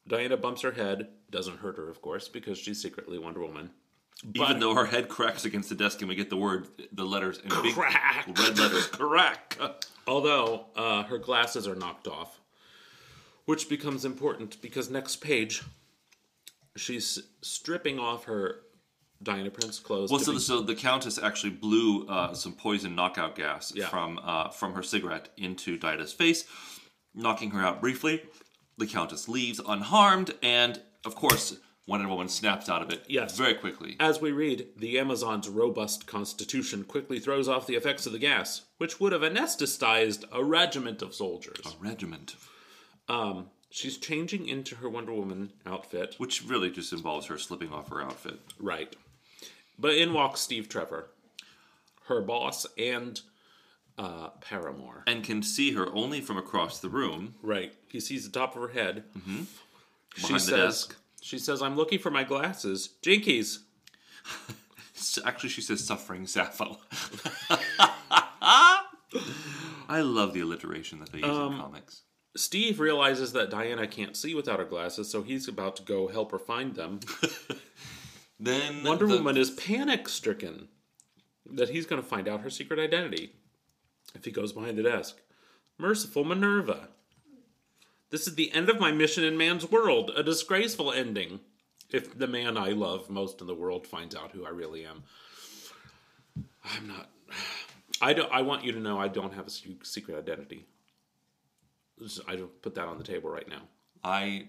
Diana 0.06 0.36
bumps 0.36 0.62
her 0.62 0.72
head. 0.72 1.08
Doesn't 1.30 1.58
hurt 1.58 1.76
her, 1.76 1.88
of 1.88 2.02
course, 2.02 2.28
because 2.28 2.58
she's 2.58 2.82
secretly 2.82 3.18
Wonder 3.18 3.40
Woman. 3.40 3.70
Even 4.34 4.60
though 4.60 4.74
her 4.74 4.84
head 4.86 5.08
cracks 5.08 5.44
against 5.44 5.68
the 5.68 5.74
desk 5.74 6.00
and 6.00 6.08
we 6.08 6.14
get 6.14 6.30
the 6.30 6.36
word, 6.36 6.68
the 6.92 7.04
letters 7.04 7.38
in 7.38 7.48
big 7.62 7.74
Crack. 7.74 8.26
red 8.38 8.58
letters, 8.58 8.86
crack. 8.86 9.58
Although 10.06 10.66
uh, 10.76 11.02
her 11.04 11.18
glasses 11.18 11.66
are 11.66 11.74
knocked 11.74 12.06
off, 12.06 12.40
which 13.46 13.68
becomes 13.68 14.04
important 14.04 14.60
because 14.62 14.90
next 14.90 15.16
page, 15.16 15.62
she's 16.76 17.18
stripping 17.40 17.98
off 17.98 18.24
her 18.24 18.60
Diana 19.22 19.50
Prince 19.50 19.80
clothes. 19.80 20.10
Well, 20.10 20.20
so, 20.20 20.32
be- 20.32 20.38
so 20.38 20.60
the 20.60 20.74
Countess 20.74 21.18
actually 21.18 21.50
blew 21.50 22.06
uh, 22.06 22.34
some 22.34 22.52
poison 22.52 22.94
knockout 22.94 23.34
gas 23.34 23.72
Yeah. 23.74 23.88
from 23.88 24.20
uh, 24.22 24.50
from 24.50 24.74
her 24.74 24.82
cigarette 24.82 25.30
into 25.36 25.78
Diana's 25.78 26.12
face, 26.12 26.44
knocking 27.14 27.50
her 27.52 27.60
out 27.60 27.80
briefly. 27.80 28.22
The 28.78 28.86
Countess 28.86 29.28
leaves 29.28 29.60
unharmed, 29.66 30.34
and 30.42 30.80
of 31.04 31.14
course, 31.14 31.56
Wonder 31.86 32.08
Woman 32.08 32.28
snaps 32.28 32.68
out 32.68 32.80
of 32.82 32.90
it 32.90 33.04
Yes. 33.08 33.36
very 33.36 33.54
quickly. 33.54 33.96
As 34.00 34.20
we 34.20 34.30
read, 34.32 34.68
the 34.76 34.98
Amazon's 34.98 35.48
robust 35.48 36.06
constitution 36.06 36.84
quickly 36.84 37.18
throws 37.18 37.48
off 37.48 37.66
the 37.66 37.74
effects 37.74 38.06
of 38.06 38.12
the 38.12 38.18
gas, 38.18 38.62
which 38.78 38.98
would 39.00 39.12
have 39.12 39.22
anesthetized 39.22 40.24
a 40.32 40.42
regiment 40.44 41.02
of 41.02 41.14
soldiers. 41.14 41.60
A 41.66 41.76
regiment, 41.82 42.36
Um, 43.08 43.50
she's 43.68 43.98
changing 43.98 44.46
into 44.48 44.76
her 44.76 44.88
Wonder 44.88 45.12
Woman 45.12 45.52
outfit. 45.66 46.14
which 46.18 46.42
really 46.44 46.70
just 46.70 46.92
involves 46.92 47.26
her 47.26 47.36
slipping 47.36 47.72
off 47.72 47.88
her 47.88 48.00
outfit. 48.00 48.38
Right. 48.58 48.94
But 49.78 49.96
in 49.96 50.12
walks 50.12 50.40
Steve 50.40 50.68
Trevor, 50.68 51.10
her 52.04 52.20
boss, 52.22 52.64
and 52.78 53.20
uh, 54.02 54.28
paramour. 54.40 55.04
and 55.06 55.22
can 55.22 55.42
see 55.42 55.72
her 55.72 55.86
only 55.94 56.20
from 56.20 56.36
across 56.36 56.78
the 56.80 56.88
room 56.88 57.34
Right. 57.42 57.72
He 57.88 58.00
sees 58.00 58.24
the 58.28 58.38
top 58.38 58.56
of 58.56 58.62
her 58.62 58.68
head. 58.68 59.04
Mm-hmm. 59.16 59.42
Behind 60.16 60.34
the 60.34 60.40
says, 60.40 60.48
desk. 60.50 60.96
She 61.22 61.38
says, 61.38 61.62
I'm 61.62 61.76
looking 61.76 61.98
for 61.98 62.10
my 62.10 62.24
glasses. 62.24 62.90
Jinkies. 63.02 63.58
S- 64.96 65.18
Actually, 65.24 65.50
she 65.50 65.60
says 65.62 65.84
suffering 65.84 66.26
Sappho. 66.26 66.78
I 69.88 70.00
love 70.00 70.32
the 70.32 70.40
alliteration 70.40 70.98
that 71.00 71.12
they 71.12 71.18
use 71.18 71.28
Um, 71.28 71.54
in 71.54 71.60
comics. 71.60 72.02
Steve 72.36 72.80
realizes 72.80 73.32
that 73.34 73.50
Diana 73.50 73.86
can't 73.86 74.16
see 74.16 74.34
without 74.34 74.58
her 74.58 74.64
glasses, 74.64 75.10
so 75.10 75.22
he's 75.22 75.48
about 75.48 75.76
to 75.76 75.82
go 75.82 76.08
help 76.08 76.32
her 76.32 76.38
find 76.38 76.74
them. 76.74 77.00
Then 78.40 78.82
Wonder 78.82 79.06
the- 79.06 79.14
Woman 79.18 79.36
is 79.36 79.50
panic 79.52 80.08
stricken 80.08 80.66
that 81.46 81.68
he's 81.68 81.86
going 81.86 82.02
to 82.02 82.08
find 82.08 82.26
out 82.26 82.40
her 82.40 82.50
secret 82.50 82.80
identity 82.80 83.36
if 84.14 84.24
he 84.24 84.30
goes 84.30 84.52
behind 84.52 84.78
the 84.78 84.82
desk. 84.82 85.20
Merciful 85.78 86.24
Minerva. 86.24 86.88
This 88.10 88.26
is 88.26 88.34
the 88.34 88.52
end 88.52 88.68
of 88.68 88.78
my 88.78 88.92
mission 88.92 89.24
in 89.24 89.38
man's 89.38 89.70
world, 89.70 90.10
a 90.14 90.22
disgraceful 90.22 90.92
ending. 90.92 91.40
If 91.90 92.18
the 92.18 92.26
man 92.26 92.56
I 92.56 92.68
love 92.68 93.10
most 93.10 93.40
in 93.40 93.46
the 93.46 93.54
world 93.54 93.86
finds 93.86 94.14
out 94.14 94.32
who 94.32 94.44
I 94.44 94.50
really 94.50 94.84
am, 94.84 95.02
I'm 96.64 96.88
not. 96.88 97.10
I 98.00 98.12
don't. 98.12 98.32
I 98.32 98.42
want 98.42 98.64
you 98.64 98.72
to 98.72 98.80
know 98.80 98.98
I 98.98 99.08
don't 99.08 99.34
have 99.34 99.46
a 99.46 99.50
secret 99.50 100.18
identity. 100.18 100.66
I 102.26 102.36
don't 102.36 102.62
put 102.62 102.74
that 102.74 102.86
on 102.86 102.98
the 102.98 103.04
table 103.04 103.30
right 103.30 103.48
now. 103.48 103.62
I, 104.02 104.48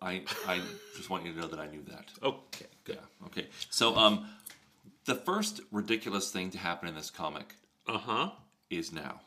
I, 0.00 0.22
I 0.46 0.60
just 0.96 1.08
want 1.08 1.24
you 1.24 1.32
to 1.32 1.40
know 1.40 1.46
that 1.46 1.58
I 1.58 1.66
knew 1.66 1.82
that. 1.88 2.10
Okay, 2.22 2.66
good. 2.84 2.98
Okay, 3.26 3.46
so 3.70 3.96
um, 3.96 4.26
the 5.06 5.14
first 5.14 5.60
ridiculous 5.70 6.30
thing 6.30 6.50
to 6.50 6.58
happen 6.58 6.88
in 6.88 6.94
this 6.94 7.10
comic 7.10 7.54
Uh 7.88 7.98
huh. 7.98 8.30
Is 8.72 8.92
now. 8.92 9.20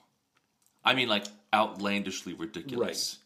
I 0.84 0.94
mean, 0.94 1.08
like 1.10 1.26
outlandishly 1.54 2.34
ridiculous. 2.34 3.20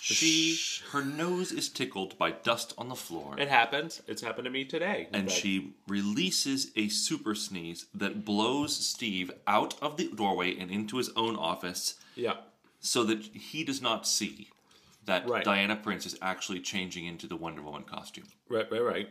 She, 0.00 0.58
her 0.90 1.02
nose 1.02 1.50
is 1.50 1.70
tickled 1.70 2.18
by 2.18 2.30
dust 2.32 2.74
on 2.76 2.90
the 2.90 2.94
floor, 2.94 3.36
It 3.38 3.48
happens. 3.48 4.02
It's 4.06 4.20
happened 4.20 4.44
to 4.44 4.50
me 4.50 4.66
today. 4.66 5.06
in 5.08 5.14
and 5.18 5.28
fact. 5.30 5.40
she 5.40 5.72
releases 5.88 6.72
a 6.76 6.88
super 6.88 7.34
sneeze 7.34 7.86
that 7.94 8.22
blows 8.22 8.76
Steve 8.76 9.30
out 9.46 9.80
of 9.82 9.96
the 9.96 10.08
doorway 10.14 10.58
and 10.58 10.70
into 10.70 10.98
his 10.98 11.08
own 11.16 11.36
office, 11.36 11.94
Yeah. 12.16 12.34
so 12.80 13.02
that 13.04 13.22
he 13.24 13.64
does 13.64 13.80
not 13.80 14.06
see 14.06 14.50
that 15.06 15.26
Right. 15.26 15.42
Diana 15.44 15.76
Prince 15.76 16.04
is 16.04 16.18
actually 16.20 16.60
changing 16.60 17.06
into 17.06 17.26
the 17.26 17.36
Wonder 17.36 17.62
Woman 17.62 17.84
costume. 17.84 18.24
Right, 18.50 18.70
right, 18.70 18.82
right. 18.82 19.08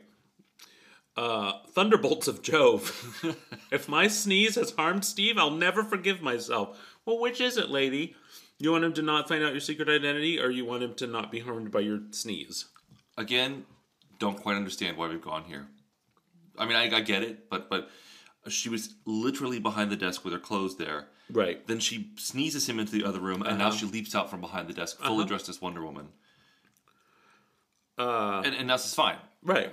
Uh, 1.15 1.60
Thunderbolts 1.69 2.28
of 2.28 2.41
Jove. 2.41 3.38
if 3.71 3.88
my 3.88 4.08
sneeze 4.08 4.56
has 4.56 4.71
harmed 4.71 5.06
Steve, 5.06 5.38
I'll 5.38 5.52
never 5.52 5.84
forgive 5.84 6.21
myself. 6.21 6.80
Well, 7.06 7.19
which 7.19 7.39
is 7.39 7.58
it, 7.58 7.69
lady? 7.69 8.15
You 8.60 8.71
want 8.71 8.84
him 8.84 8.93
to 8.93 9.02
not 9.02 9.28
find 9.28 9.43
out 9.43 9.52
your 9.52 9.60
secret 9.60 9.89
identity, 9.89 10.39
or 10.39 10.49
you 10.49 10.65
want 10.65 10.84
him 10.84 10.93
to 10.95 11.08
not 11.08 11.32
be 11.32 11.39
harmed 11.39 11.71
by 11.71 11.82
your 11.82 11.99
sneeze? 12.12 12.65
Again, 13.17 13.65
don't 14.19 14.41
quite 14.41 14.56
understand 14.56 14.97
why 14.97 15.08
we've 15.08 15.21
gone 15.21 15.43
here. 15.43 15.67
I 16.58 16.65
mean, 16.65 16.76
I, 16.76 16.97
I 16.97 17.02
get 17.02 17.23
it, 17.23 17.49
but 17.49 17.69
but 17.69 17.89
she 18.47 18.69
was 18.69 18.95
literally 19.06 19.60
behind 19.60 19.91
the 19.91 19.95
desk 19.95 20.23
with 20.23 20.34
her 20.34 20.39
clothes 20.39 20.78
there. 20.78 21.08
Right. 21.32 21.65
Then 21.67 21.80
she 21.80 22.12
sneezes 22.17 22.67
him 22.67 22.80
into 22.80 22.91
the 22.91 23.04
other 23.06 23.19
room, 23.19 23.41
and 23.41 23.58
now 23.58 23.71
she 23.71 23.86
leaps 23.86 24.15
out 24.15 24.30
from 24.30 24.41
behind 24.41 24.67
the 24.67 24.73
desk, 24.73 24.99
fully 25.02 25.26
dressed 25.26 25.49
as 25.49 25.62
Wonder 25.62 25.84
Woman. 25.84 26.10
Uh, 27.97 28.41
and 28.45 28.56
and 28.56 28.69
that's 28.69 28.84
just 28.84 28.95
fine. 28.95 29.17
Right. 29.43 29.71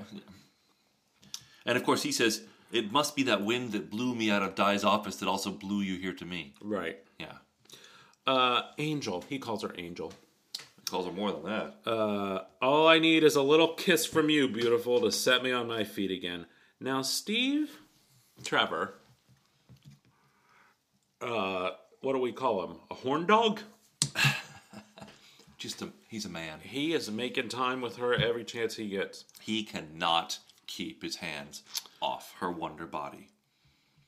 And 1.66 1.76
of 1.76 1.84
course, 1.84 2.02
he 2.02 2.12
says, 2.12 2.42
"It 2.72 2.90
must 2.92 3.14
be 3.16 3.22
that 3.24 3.42
wind 3.44 3.72
that 3.72 3.90
blew 3.90 4.14
me 4.14 4.30
out 4.30 4.42
of 4.42 4.54
Di's 4.54 4.84
office 4.84 5.16
that 5.16 5.28
also 5.28 5.50
blew 5.50 5.80
you 5.80 5.96
here 5.98 6.14
to 6.14 6.24
me." 6.24 6.54
Right. 6.60 6.98
Yeah, 7.18 7.38
Uh, 8.26 8.62
Angel. 8.78 9.24
He 9.28 9.38
calls 9.38 9.62
her 9.62 9.74
Angel. 9.76 10.12
he 10.56 10.84
calls 10.86 11.06
her 11.06 11.12
more 11.12 11.32
than 11.32 11.44
that. 11.44 11.74
Uh, 11.86 12.44
all 12.62 12.86
I 12.88 12.98
need 12.98 13.24
is 13.24 13.36
a 13.36 13.42
little 13.42 13.74
kiss 13.74 14.06
from 14.06 14.30
you, 14.30 14.48
beautiful, 14.48 15.00
to 15.02 15.12
set 15.12 15.42
me 15.42 15.52
on 15.52 15.66
my 15.68 15.84
feet 15.84 16.10
again. 16.10 16.46
Now, 16.80 17.02
Steve, 17.02 17.78
Trevor, 18.42 18.94
uh, 21.20 21.70
what 22.00 22.14
do 22.14 22.18
we 22.18 22.32
call 22.32 22.64
him? 22.64 22.76
A 22.90 22.94
horn 22.94 23.26
dog? 23.26 23.60
Just 25.58 25.82
a, 25.82 25.90
he's 26.08 26.24
a 26.24 26.30
man. 26.30 26.60
He 26.62 26.94
is 26.94 27.10
making 27.10 27.48
time 27.50 27.82
with 27.82 27.96
her 27.96 28.14
every 28.14 28.44
chance 28.44 28.76
he 28.76 28.88
gets. 28.88 29.26
He 29.42 29.62
cannot 29.62 30.38
keep 30.70 31.02
his 31.02 31.16
hands 31.16 31.62
off 32.00 32.34
her 32.38 32.50
wonder 32.50 32.86
body. 32.86 33.28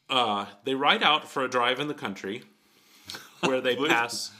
Uh, 0.08 0.46
they 0.64 0.74
ride 0.74 1.02
out 1.02 1.28
for 1.28 1.42
a 1.44 1.48
drive 1.48 1.80
in 1.80 1.88
the 1.88 1.94
country 1.94 2.44
where 3.40 3.60
they 3.60 3.74
pass. 3.88 4.30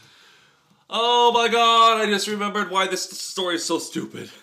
Oh 0.89 1.33
my 1.33 1.49
god, 1.49 2.01
I 2.01 2.07
just 2.07 2.29
remembered 2.29 2.71
why 2.71 2.87
this 2.87 3.03
story 3.03 3.57
is 3.57 3.65
so 3.65 3.79
stupid. 3.79 4.31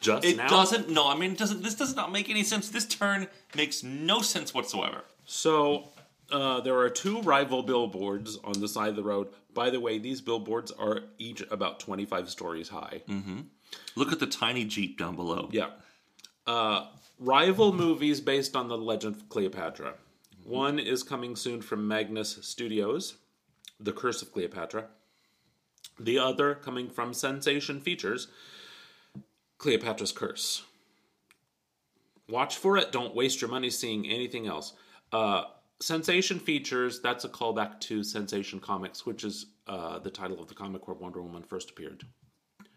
Just 0.00 0.26
It 0.26 0.36
now. 0.36 0.46
doesn't 0.48 0.90
no, 0.90 1.08
I 1.08 1.16
mean 1.16 1.32
it 1.32 1.38
doesn't 1.38 1.62
this 1.62 1.74
does 1.74 1.96
not 1.96 2.12
make 2.12 2.28
any 2.28 2.42
sense. 2.44 2.68
This 2.68 2.86
turn 2.86 3.26
makes 3.56 3.82
no 3.82 4.20
sense 4.20 4.52
whatsoever. 4.52 5.02
So 5.24 5.88
uh, 6.30 6.60
there 6.60 6.76
are 6.78 6.90
two 6.90 7.22
rival 7.22 7.62
billboards 7.62 8.36
on 8.44 8.60
the 8.60 8.68
side 8.68 8.90
of 8.90 8.96
the 8.96 9.02
road. 9.02 9.28
By 9.54 9.70
the 9.70 9.80
way, 9.80 9.98
these 9.98 10.20
billboards 10.20 10.70
are 10.72 11.00
each 11.18 11.42
about 11.50 11.80
25 11.80 12.28
stories 12.28 12.68
high. 12.68 13.02
Look 13.96 14.12
at 14.12 14.20
the 14.20 14.26
tiny 14.26 14.64
Jeep 14.66 14.98
down 14.98 15.16
below. 15.16 15.48
Yeah. 15.50 15.70
Uh, 16.46 16.86
rival 17.18 17.72
movies 17.72 18.20
based 18.20 18.54
on 18.54 18.68
the 18.68 18.76
legend 18.76 19.16
of 19.16 19.28
Cleopatra. 19.28 19.94
One 20.44 20.78
is 20.78 21.02
coming 21.02 21.34
soon 21.34 21.60
from 21.60 21.88
Magnus 21.88 22.38
Studios, 22.42 23.16
The 23.80 23.92
Curse 23.92 24.22
of 24.22 24.32
Cleopatra. 24.32 24.86
The 25.98 26.18
other 26.18 26.54
coming 26.54 26.88
from 26.88 27.12
Sensation 27.14 27.80
Features, 27.80 28.28
Cleopatra's 29.58 30.12
Curse. 30.12 30.62
Watch 32.28 32.56
for 32.56 32.76
it. 32.76 32.92
Don't 32.92 33.14
waste 33.14 33.40
your 33.40 33.50
money 33.50 33.70
seeing 33.70 34.06
anything 34.06 34.46
else. 34.46 34.74
Uh, 35.12 35.44
Sensation 35.80 36.38
Features, 36.38 37.00
that's 37.00 37.24
a 37.24 37.28
callback 37.28 37.80
to 37.80 38.04
Sensation 38.04 38.60
Comics, 38.60 39.04
which 39.06 39.24
is 39.24 39.46
uh, 39.66 39.98
the 39.98 40.10
title 40.10 40.40
of 40.40 40.48
the 40.48 40.54
comic 40.54 40.86
where 40.86 40.96
Wonder 40.96 41.22
Woman 41.22 41.42
first 41.42 41.70
appeared. 41.70 42.04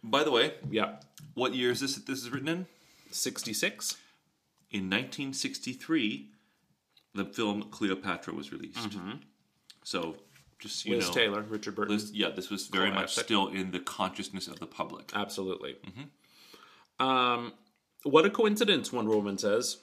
By 0.03 0.23
the 0.23 0.32
way, 0.32 0.53
Yeah. 0.71 0.95
what 1.34 1.53
year 1.53 1.71
is 1.71 1.82
this 1.82 1.95
that 1.95 2.05
this 2.05 2.19
is 2.19 2.29
written 2.29 2.47
in? 2.47 2.65
66? 3.11 3.97
In 4.71 4.83
1963, 4.83 6.29
the 7.15 7.25
film 7.25 7.63
Cleopatra 7.71 8.33
was 8.33 8.51
released. 8.51 8.87
So, 9.83 10.17
just 10.59 10.85
you 10.85 10.95
Liz 10.95 11.07
know, 11.07 11.13
Taylor, 11.13 11.41
Richard 11.41 11.75
Burton. 11.75 11.95
Liz- 11.95 12.11
yeah, 12.11 12.29
this 12.29 12.49
was 12.49 12.67
very 12.67 12.91
much 12.91 13.15
still 13.15 13.47
in 13.47 13.71
the 13.71 13.79
consciousness 13.79 14.47
of 14.47 14.59
the 14.59 14.67
public. 14.67 15.11
Absolutely. 15.15 15.77
Um, 16.99 17.53
what 18.03 18.25
a 18.25 18.29
coincidence, 18.29 18.93
Wonder 18.93 19.11
Woman 19.11 19.37
says. 19.37 19.77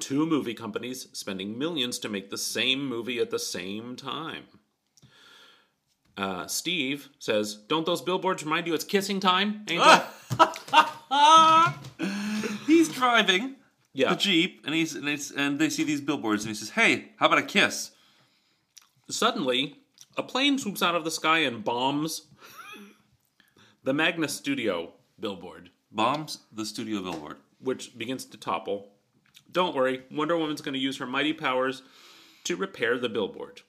Two 0.00 0.26
movie 0.26 0.54
companies 0.54 1.08
spending 1.12 1.58
millions 1.58 1.98
to 2.00 2.08
make 2.08 2.30
the 2.30 2.38
same 2.38 2.86
movie 2.86 3.18
at 3.18 3.30
the 3.30 3.38
same 3.38 3.96
time. 3.96 4.44
Uh, 6.16 6.46
Steve 6.48 7.08
says, 7.18 7.54
Don't 7.54 7.86
those 7.86 8.02
billboards 8.02 8.42
remind 8.42 8.66
you 8.66 8.74
it's 8.74 8.84
kissing 8.84 9.20
time, 9.20 9.64
Angel? 9.68 9.86
He's 9.86 10.02
driving 12.98 13.56
yeah. 13.92 14.10
the 14.10 14.16
Jeep, 14.16 14.62
and 14.64 14.74
he's 14.74 14.94
and, 14.94 15.08
it's, 15.08 15.30
and 15.30 15.58
they 15.58 15.68
see 15.68 15.84
these 15.84 16.00
billboards, 16.00 16.44
and 16.44 16.50
he 16.50 16.54
says, 16.54 16.70
"Hey, 16.70 17.12
how 17.16 17.26
about 17.26 17.38
a 17.38 17.42
kiss?" 17.42 17.92
Suddenly, 19.10 19.76
a 20.16 20.22
plane 20.22 20.58
swoops 20.58 20.82
out 20.82 20.94
of 20.94 21.04
the 21.04 21.10
sky 21.10 21.38
and 21.38 21.64
bombs 21.64 22.26
the 23.82 23.94
Magnus 23.94 24.34
Studio 24.34 24.92
billboard, 25.18 25.70
Bombs 25.90 26.40
the 26.52 26.66
studio 26.66 27.02
billboard. 27.02 27.38
which 27.60 27.96
begins 27.96 28.24
to 28.26 28.36
topple. 28.36 28.90
Don't 29.50 29.74
worry, 29.74 30.02
Wonder 30.10 30.36
Woman's 30.36 30.60
going 30.60 30.74
to 30.74 30.78
use 30.78 30.98
her 30.98 31.06
mighty 31.06 31.32
powers 31.32 31.82
to 32.44 32.56
repair 32.56 32.98
the 32.98 33.08
billboard. 33.08 33.62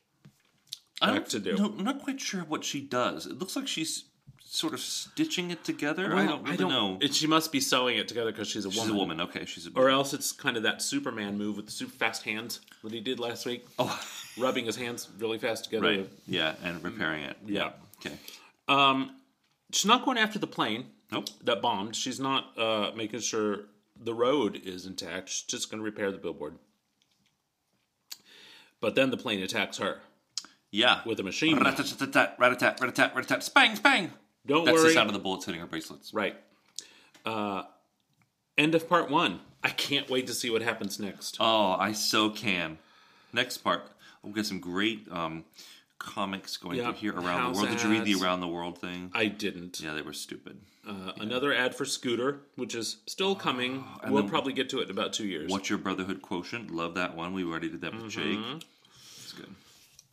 I 1.02 1.14
Back 1.14 1.30
to 1.30 1.40
do. 1.40 1.56
No, 1.56 1.66
I'm 1.66 1.84
not 1.86 2.04
quite 2.04 2.20
sure 2.20 2.42
what 2.42 2.66
she 2.66 2.82
does. 2.82 3.26
It 3.26 3.40
looks 3.40 3.56
like 3.56 3.68
she's 3.68 4.09
sort 4.52 4.74
of 4.74 4.80
stitching 4.80 5.52
it 5.52 5.64
together. 5.64 6.16
I 6.16 6.26
don't 6.26 6.44
really 6.44 6.66
know. 6.66 6.98
It, 7.00 7.14
she 7.14 7.28
must 7.28 7.52
be 7.52 7.60
sewing 7.60 7.98
it 7.98 8.08
together 8.08 8.32
because 8.32 8.48
she's 8.48 8.66
a 8.66 8.72
she's 8.72 8.80
woman. 8.82 8.96
a 8.96 8.98
woman. 8.98 9.22
Okay, 9.22 9.46
she's 9.46 9.68
a. 9.68 9.72
Or 9.76 9.90
else 9.90 10.14
it's 10.14 10.32
kind 10.32 10.58
of 10.58 10.64
that 10.64 10.82
Superman 10.82 11.38
move 11.38 11.56
with 11.56 11.66
the 11.68 11.72
super 11.72 11.92
fast 11.92 12.24
hands 12.24 12.60
that 12.84 12.92
he 12.92 13.00
did 13.00 13.20
last 13.20 13.46
week, 13.46 13.68
oh, 13.78 14.00
rubbing 14.38 14.66
his 14.66 14.76
hands 14.76 15.08
really 15.20 15.38
fast 15.38 15.66
together. 15.66 15.86
right. 15.88 16.10
Yeah, 16.28 16.56
and 16.64 16.84
repairing 16.84 17.24
it. 17.24 17.38
Yeah. 17.46 17.72
Okay. 18.06 18.16
Um, 18.68 19.16
she's 19.72 19.86
not 19.86 20.04
going 20.04 20.18
after 20.18 20.40
the 20.40 20.48
plane 20.48 20.88
Nope. 21.12 21.26
that 21.44 21.62
bombed. 21.62 21.96
She's 21.96 22.20
not 22.20 22.58
uh, 22.58 22.92
making 22.96 23.20
sure 23.20 23.66
the 24.02 24.14
road 24.14 24.60
is 24.64 24.86
intact. 24.86 25.30
She's 25.30 25.44
just 25.44 25.70
going 25.70 25.80
to 25.80 25.86
repair 25.86 26.12
the 26.12 26.18
billboard. 26.18 26.56
But 28.82 28.96
then 28.96 29.10
the 29.12 29.18
plane 29.18 29.42
attacks 29.44 29.78
her 29.78 30.00
Yeah. 30.72 31.02
with 31.06 31.20
a 31.20 31.24
machine 31.24 31.56
gun. 31.56 31.66
Rat-a-tat-tat, 31.66 32.36
rat-a-tat, 32.40 32.80
rat-a-tat, 32.80 33.14
rat-a-tat, 33.16 33.44
spang, 33.44 33.76
spang. 33.76 34.12
Don't 34.46 34.66
That's 34.66 34.78
worry. 34.78 34.88
the 34.90 34.94
sound 34.94 35.10
of 35.10 35.14
the 35.14 35.20
bullets 35.20 35.46
hitting 35.46 35.62
her 35.62 35.68
bracelets. 35.68 36.14
Right. 36.14 36.36
Uh, 37.26 37.64
end 38.58 38.76
of 38.76 38.88
part 38.90 39.10
one. 39.10 39.42
I 39.64 39.70
can't 39.70 40.10
wait 40.10 40.28
to 40.28 40.34
see 40.34 40.50
what 40.50 40.62
happens 40.62 41.00
next. 41.00 41.38
Oh, 41.40 41.74
I 41.78 41.92
so 41.92 42.30
can. 42.30 42.78
Next 43.34 43.58
part, 43.58 43.84
we'll 44.24 44.34
get 44.34 44.46
some 44.46 44.60
great 44.60 45.06
um, 45.12 45.44
comics 46.00 46.56
going 46.58 46.78
Yeah, 46.78 46.86
through 46.86 46.94
here 46.94 47.14
around 47.14 47.26
house 47.26 47.58
the 47.58 47.64
world. 47.64 47.78
Did 47.78 47.84
you 47.84 47.92
read 47.92 48.06
the 48.06 48.16
around 48.24 48.40
the 48.40 48.48
world 48.48 48.78
thing? 48.80 49.12
I 49.14 49.26
didn't. 49.26 49.82
Yeah, 49.82 49.94
they 49.94 50.02
were 50.02 50.14
stupid. 50.14 50.58
Uh, 50.88 51.12
Another 51.20 51.54
ad 51.54 51.76
for 51.76 51.84
Scooter, 51.86 52.40
which 52.56 52.74
is 52.74 52.98
still 53.06 53.36
coming. 53.36 53.84
we'll 54.08 54.24
probably 54.28 54.54
get 54.54 54.70
to 54.70 54.80
it 54.80 54.86
in 54.86 54.92
about 54.92 55.12
two 55.14 55.28
years. 55.28 55.52
What's 55.52 55.70
your 55.70 55.78
brotherhood 55.78 56.22
quotient? 56.22 56.72
Love 56.72 56.96
that 56.96 57.16
one. 57.16 57.34
We 57.34 57.44
already 57.44 57.70
did 57.70 57.82
that 57.82 57.94
with 57.94 58.12
Mm-hmm. 58.14 58.54
Jake. 58.54 58.64
It's 59.18 59.34
good. 59.34 59.54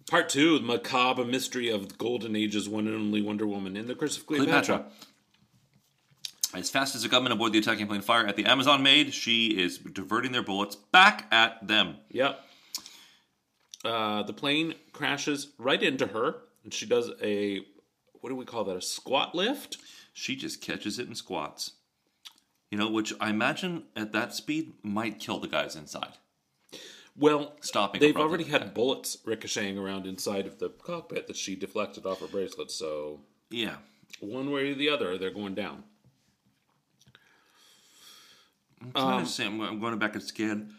Part 0.09 0.29
two, 0.29 0.59
the 0.59 0.65
macabre 0.65 1.25
mystery 1.25 1.69
of 1.69 1.89
the 1.89 1.95
Golden 1.97 2.37
Age's 2.37 2.69
one 2.69 2.87
and 2.87 2.95
only 2.95 3.23
Wonder 3.23 3.47
Woman 3.47 3.77
in 3.77 3.89
the 3.89 3.95
Curse 3.95 4.17
of 4.17 4.27
Cleopatra. 4.27 4.63
Cleopatra. 4.63 4.93
As 6.55 6.71
fast 6.71 6.95
as 6.95 7.03
the 7.03 7.09
gunmen 7.09 7.33
aboard 7.33 7.53
the 7.53 7.59
attacking 7.59 7.89
plane 7.89 8.03
fire 8.03 8.25
at 8.25 8.37
the 8.37 8.47
Amazon 8.47 8.83
maid, 8.83 9.13
she 9.13 9.49
is 9.49 9.79
diverting 9.79 10.31
their 10.31 10.45
bullets 10.45 10.77
back 10.77 11.27
at 11.33 11.67
them. 11.67 11.97
Yep. 12.11 12.41
Uh, 13.85 14.23
the 14.23 14.33
plane 14.33 14.75
crashes 14.93 15.49
right 15.59 15.83
into 15.83 16.07
her, 16.07 16.37
and 16.63 16.73
she 16.73 16.87
does 16.87 17.11
a 17.21 17.61
what 18.21 18.31
do 18.31 18.37
we 18.37 18.45
call 18.45 18.65
that? 18.65 18.77
A 18.77 18.83
squat 18.83 19.35
lift? 19.35 19.77
She 20.13 20.35
just 20.35 20.61
catches 20.61 20.99
it 20.99 21.07
and 21.07 21.17
squats. 21.17 21.73
You 22.71 22.79
know, 22.79 22.91
which 22.91 23.13
I 23.21 23.31
imagine 23.31 23.85
at 23.95 24.13
that 24.13 24.35
speed 24.35 24.73
might 24.83 25.21
kill 25.21 25.39
the 25.39 25.49
guys 25.49 25.77
inside. 25.77 26.15
Well, 27.19 27.57
Stopping 27.61 28.01
They've 28.01 28.17
already 28.17 28.45
had 28.45 28.61
that. 28.63 28.75
bullets 28.75 29.17
ricocheting 29.25 29.79
around 29.79 30.07
inside 30.07 30.47
of 30.47 30.59
the 30.59 30.69
cockpit 30.69 31.27
that 31.29 31.37
she 31.37 31.57
deflected 31.57 32.05
off 32.05 32.21
her 32.21 32.27
bracelet. 32.27 32.71
So 32.71 33.21
Yeah. 33.51 33.77
one 34.21 34.51
way 34.51 34.71
or 34.71 34.75
the 34.75 34.91
other, 34.91 35.17
they're 35.17 35.31
going 35.31 35.55
down. 35.55 35.85
I'm 38.83 38.93
trying 38.93 39.25
to 39.25 39.31
say, 39.31 39.47
I'm, 39.47 39.61
I'm 39.61 39.81
going 39.81 39.99
back 39.99 40.15
and 40.15 40.23
scan 40.23 40.75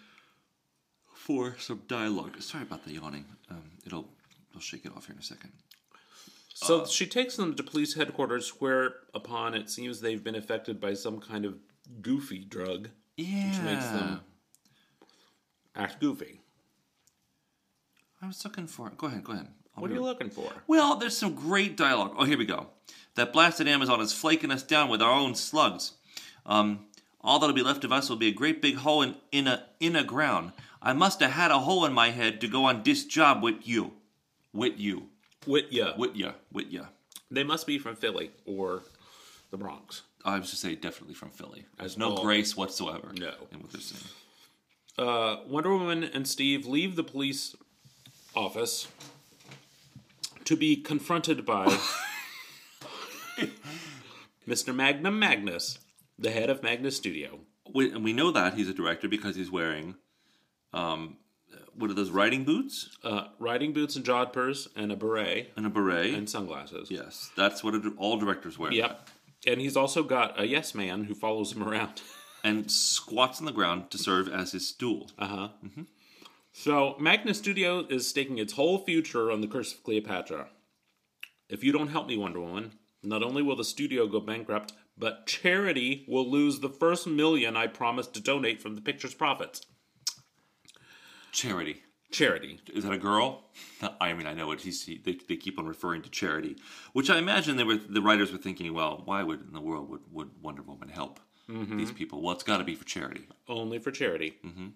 for 1.14 1.56
some 1.60 1.82
dialogue. 1.88 2.40
Sorry 2.42 2.64
about 2.64 2.86
the 2.86 2.94
yawning. 2.94 3.26
Um, 3.50 3.64
it'll, 3.86 4.08
I'll 4.54 4.62
shake 4.62 4.86
it 4.86 4.92
off 4.96 5.08
here 5.08 5.16
in 5.16 5.20
a 5.20 5.24
second. 5.24 5.52
So 6.54 6.86
she 6.86 7.06
takes 7.06 7.36
them 7.36 7.56
to 7.56 7.64
police 7.64 7.96
headquarters, 7.96 8.50
where 8.60 8.96
upon 9.14 9.54
it 9.54 9.70
seems 9.70 10.00
they've 10.02 10.24
been 10.24 10.36
affected 10.36 10.80
by 10.80 10.94
some 10.94 11.20
kind 11.20 11.46
of 11.46 11.56
goofy 12.02 12.40
drug, 12.46 12.90
Yeah. 13.16 13.50
which 13.50 13.62
makes 13.64 13.86
them 13.88 14.22
act 15.78 16.00
goofy. 16.00 16.42
I 18.22 18.28
was 18.28 18.44
looking 18.44 18.68
for 18.68 18.88
it. 18.88 18.98
Go 18.98 19.08
ahead, 19.08 19.24
go 19.24 19.34
ahead. 19.34 19.48
I'll 19.76 19.82
What 19.82 19.92
are 19.92 19.94
you 19.94 20.02
looking 20.04 20.30
for? 20.30 20.52
Well, 20.66 20.96
there's 20.96 21.18
some 21.18 21.36
great 21.36 21.78
dialogue. 21.78 22.16
Oh, 22.18 22.26
here 22.26 22.38
we 22.38 22.46
go. 22.46 22.68
That 23.16 23.32
blasted 23.32 23.68
Amazon 23.68 24.02
is 24.02 24.12
flaking 24.14 24.52
us 24.52 24.64
down 24.64 24.90
with 24.90 25.02
our 25.02 25.12
own 25.12 25.36
slugs. 25.36 25.94
Um, 26.46 26.86
all 27.22 27.40
that'll 27.40 27.56
be 27.56 27.64
left 27.64 27.84
of 27.84 27.92
us 27.92 28.10
will 28.10 28.16
be 28.18 28.28
a 28.30 28.34
great 28.34 28.62
big 28.62 28.78
hole 28.78 29.02
in, 29.02 29.16
in 29.32 29.48
a 29.48 29.66
in 29.80 29.96
a 29.96 30.04
ground. 30.04 30.54
I 30.82 30.94
must 30.94 31.20
have 31.20 31.32
had 31.32 31.52
a 31.52 31.60
hole 31.60 31.86
in 31.86 31.94
my 31.94 32.10
head 32.12 32.40
to 32.42 32.48
go 32.48 32.66
on 32.66 32.84
this 32.84 33.04
job 33.06 33.44
with 33.44 33.68
you, 33.68 33.94
with 34.54 34.80
you, 34.80 35.10
Wit 35.46 35.72
ya. 35.72 35.94
with 35.98 36.16
ya, 36.16 36.34
with 36.52 36.68
ya. 36.72 36.84
They 37.30 37.44
must 37.44 37.68
be 37.68 37.78
from 37.80 37.96
Philly 37.96 38.32
or 38.46 38.84
the 39.52 39.58
Bronx. 39.58 40.04
I 40.24 40.40
was 40.40 40.50
to 40.52 40.56
say 40.56 40.76
definitely 40.76 41.16
from 41.16 41.30
Philly. 41.30 41.66
There's 41.78 41.94
As 41.94 41.98
no 41.98 42.12
all- 42.12 42.24
grace 42.24 42.56
whatsoever. 42.56 43.12
No. 43.18 43.34
in 43.52 43.60
what 43.62 43.72
they're 43.72 43.82
saying. 43.82 44.04
Uh, 44.98 45.38
Wonder 45.48 45.72
Woman 45.78 46.04
and 46.04 46.28
Steve 46.28 46.66
leave 46.66 46.96
the 46.96 47.04
police 47.04 47.56
office 48.36 48.88
to 50.46 50.56
be 50.56 50.76
confronted 50.76 51.46
by 51.46 51.66
Mr. 54.48 54.74
Magnum 54.74 55.20
Magnus, 55.20 55.80
the 56.18 56.32
head 56.32 56.50
of 56.50 56.64
Magnus 56.64 56.98
Studio. 56.98 57.40
We, 57.74 57.92
and 57.92 58.04
we 58.04 58.14
know 58.14 58.32
that 58.32 58.54
he's 58.56 58.70
a 58.70 58.74
director 58.74 59.08
because 59.08 59.36
he's 59.36 59.52
wearing, 59.52 59.96
um, 60.74 61.18
what 61.76 61.92
are 61.92 61.94
those 61.94 62.10
riding 62.10 62.44
boots 62.44 62.90
Uh, 63.04 63.26
riding 63.40 63.74
boots 63.74 63.96
and 63.96 64.06
jodhpurs 64.06 64.68
and 64.76 64.92
a 64.92 64.96
beret 64.96 65.52
and 65.56 65.66
a 65.66 65.70
beret? 65.70 66.14
and 66.16 66.28
sunglasses. 66.30 66.90
yes, 66.90 67.30
that's 67.36 67.64
what 67.64 67.76
a, 67.76 67.92
all 67.98 68.18
directors 68.18 68.58
wear. 68.58 68.72
Yep. 68.72 69.10
And 69.46 69.62
he's 69.62 69.78
also 69.78 70.02
got 70.02 70.40
a 70.40 70.48
yes 70.48 70.74
man 70.74 71.04
who 71.04 71.14
follows 71.14 71.52
him 71.52 71.62
around. 71.64 72.02
and 72.48 72.72
squats 72.72 73.40
on 73.40 73.46
the 73.46 73.52
ground 73.52 73.92
to 73.92 73.98
serve 73.98 74.30
as 74.30 74.54
his 74.54 74.68
stool. 74.68 75.12
Uh 75.20 75.28
huh. 75.28 75.50
So 76.54 76.96
Magnus 76.98 77.38
Studio 77.38 77.86
is 77.90 78.08
staking 78.08 78.38
its 78.38 78.54
whole 78.54 78.80
future 78.80 79.30
on 79.30 79.42
the 79.42 79.48
Curse 79.48 79.74
of 79.74 79.84
Cleopatra. 79.84 80.48
If 81.50 81.64
you 81.64 81.74
don't 81.74 81.90
help 81.90 82.08
me, 82.08 82.18
Wonder 82.18 82.40
Woman, 82.40 82.72
not 83.04 83.22
only 83.22 83.42
will 83.42 83.58
the 83.58 83.66
studio 83.66 84.08
go 84.08 84.22
bankrupt, 84.22 84.72
but 84.98 85.28
charity 85.28 86.06
will 86.08 86.30
lose 86.30 86.60
the 86.60 86.70
first 86.70 87.06
million 87.06 87.58
I 87.58 87.68
promised 87.68 88.14
to 88.14 88.22
donate 88.22 88.62
from 88.62 88.76
the 88.76 88.82
picture's 88.82 89.14
profits. 89.14 89.62
Charity. 91.34 91.84
Charity. 92.12 92.62
Is 92.74 92.86
that 92.86 92.94
a 92.94 92.98
girl? 92.98 93.44
I 94.02 94.14
mean, 94.14 94.26
I 94.26 94.34
know 94.34 94.52
it. 94.52 94.62
He's, 94.62 94.86
he, 94.86 94.98
they, 94.98 95.18
they 95.28 95.36
keep 95.36 95.60
on 95.60 95.68
referring 95.68 96.02
to 96.04 96.10
charity, 96.10 96.56
which 96.94 97.10
I 97.10 97.18
imagine 97.18 97.58
they 97.58 97.66
were 97.66 97.76
the 97.76 98.02
writers 98.02 98.32
were 98.32 98.38
thinking, 98.38 98.74
well, 98.74 99.02
why 99.04 99.22
would 99.22 99.42
in 99.42 99.54
the 99.54 99.62
world 99.62 99.90
would, 99.90 100.02
would 100.14 100.30
Wonder 100.42 100.62
Woman 100.62 100.88
help 100.88 101.20
these 101.48 101.92
people? 101.92 102.22
Well, 102.22 102.34
it's 102.34 102.44
got 102.44 102.58
to 102.58 102.64
be 102.64 102.76
for 102.76 102.86
charity. 102.86 103.22
Only 103.48 103.80
for 103.80 103.92
charity. 103.92 104.36
Mm-hmm. 104.46 104.68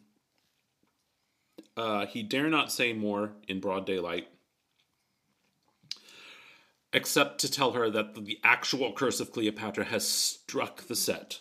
Uh, 1.75 2.05
he 2.05 2.23
dare 2.23 2.49
not 2.49 2.71
say 2.71 2.93
more 2.93 3.31
in 3.47 3.59
broad 3.59 3.85
daylight, 3.85 4.27
except 6.93 7.39
to 7.39 7.51
tell 7.51 7.71
her 7.71 7.89
that 7.89 8.15
the 8.25 8.39
actual 8.43 8.91
Curse 8.93 9.19
of 9.19 9.31
Cleopatra 9.31 9.85
has 9.85 10.07
struck 10.07 10.83
the 10.87 10.95
set 10.95 11.39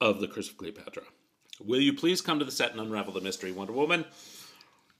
of 0.00 0.20
the 0.20 0.28
Curse 0.28 0.50
of 0.50 0.56
Cleopatra. 0.56 1.02
Will 1.62 1.80
you 1.80 1.92
please 1.92 2.20
come 2.20 2.38
to 2.38 2.44
the 2.44 2.50
set 2.50 2.72
and 2.72 2.80
unravel 2.80 3.12
the 3.12 3.20
mystery, 3.20 3.52
Wonder 3.52 3.72
Woman? 3.72 4.04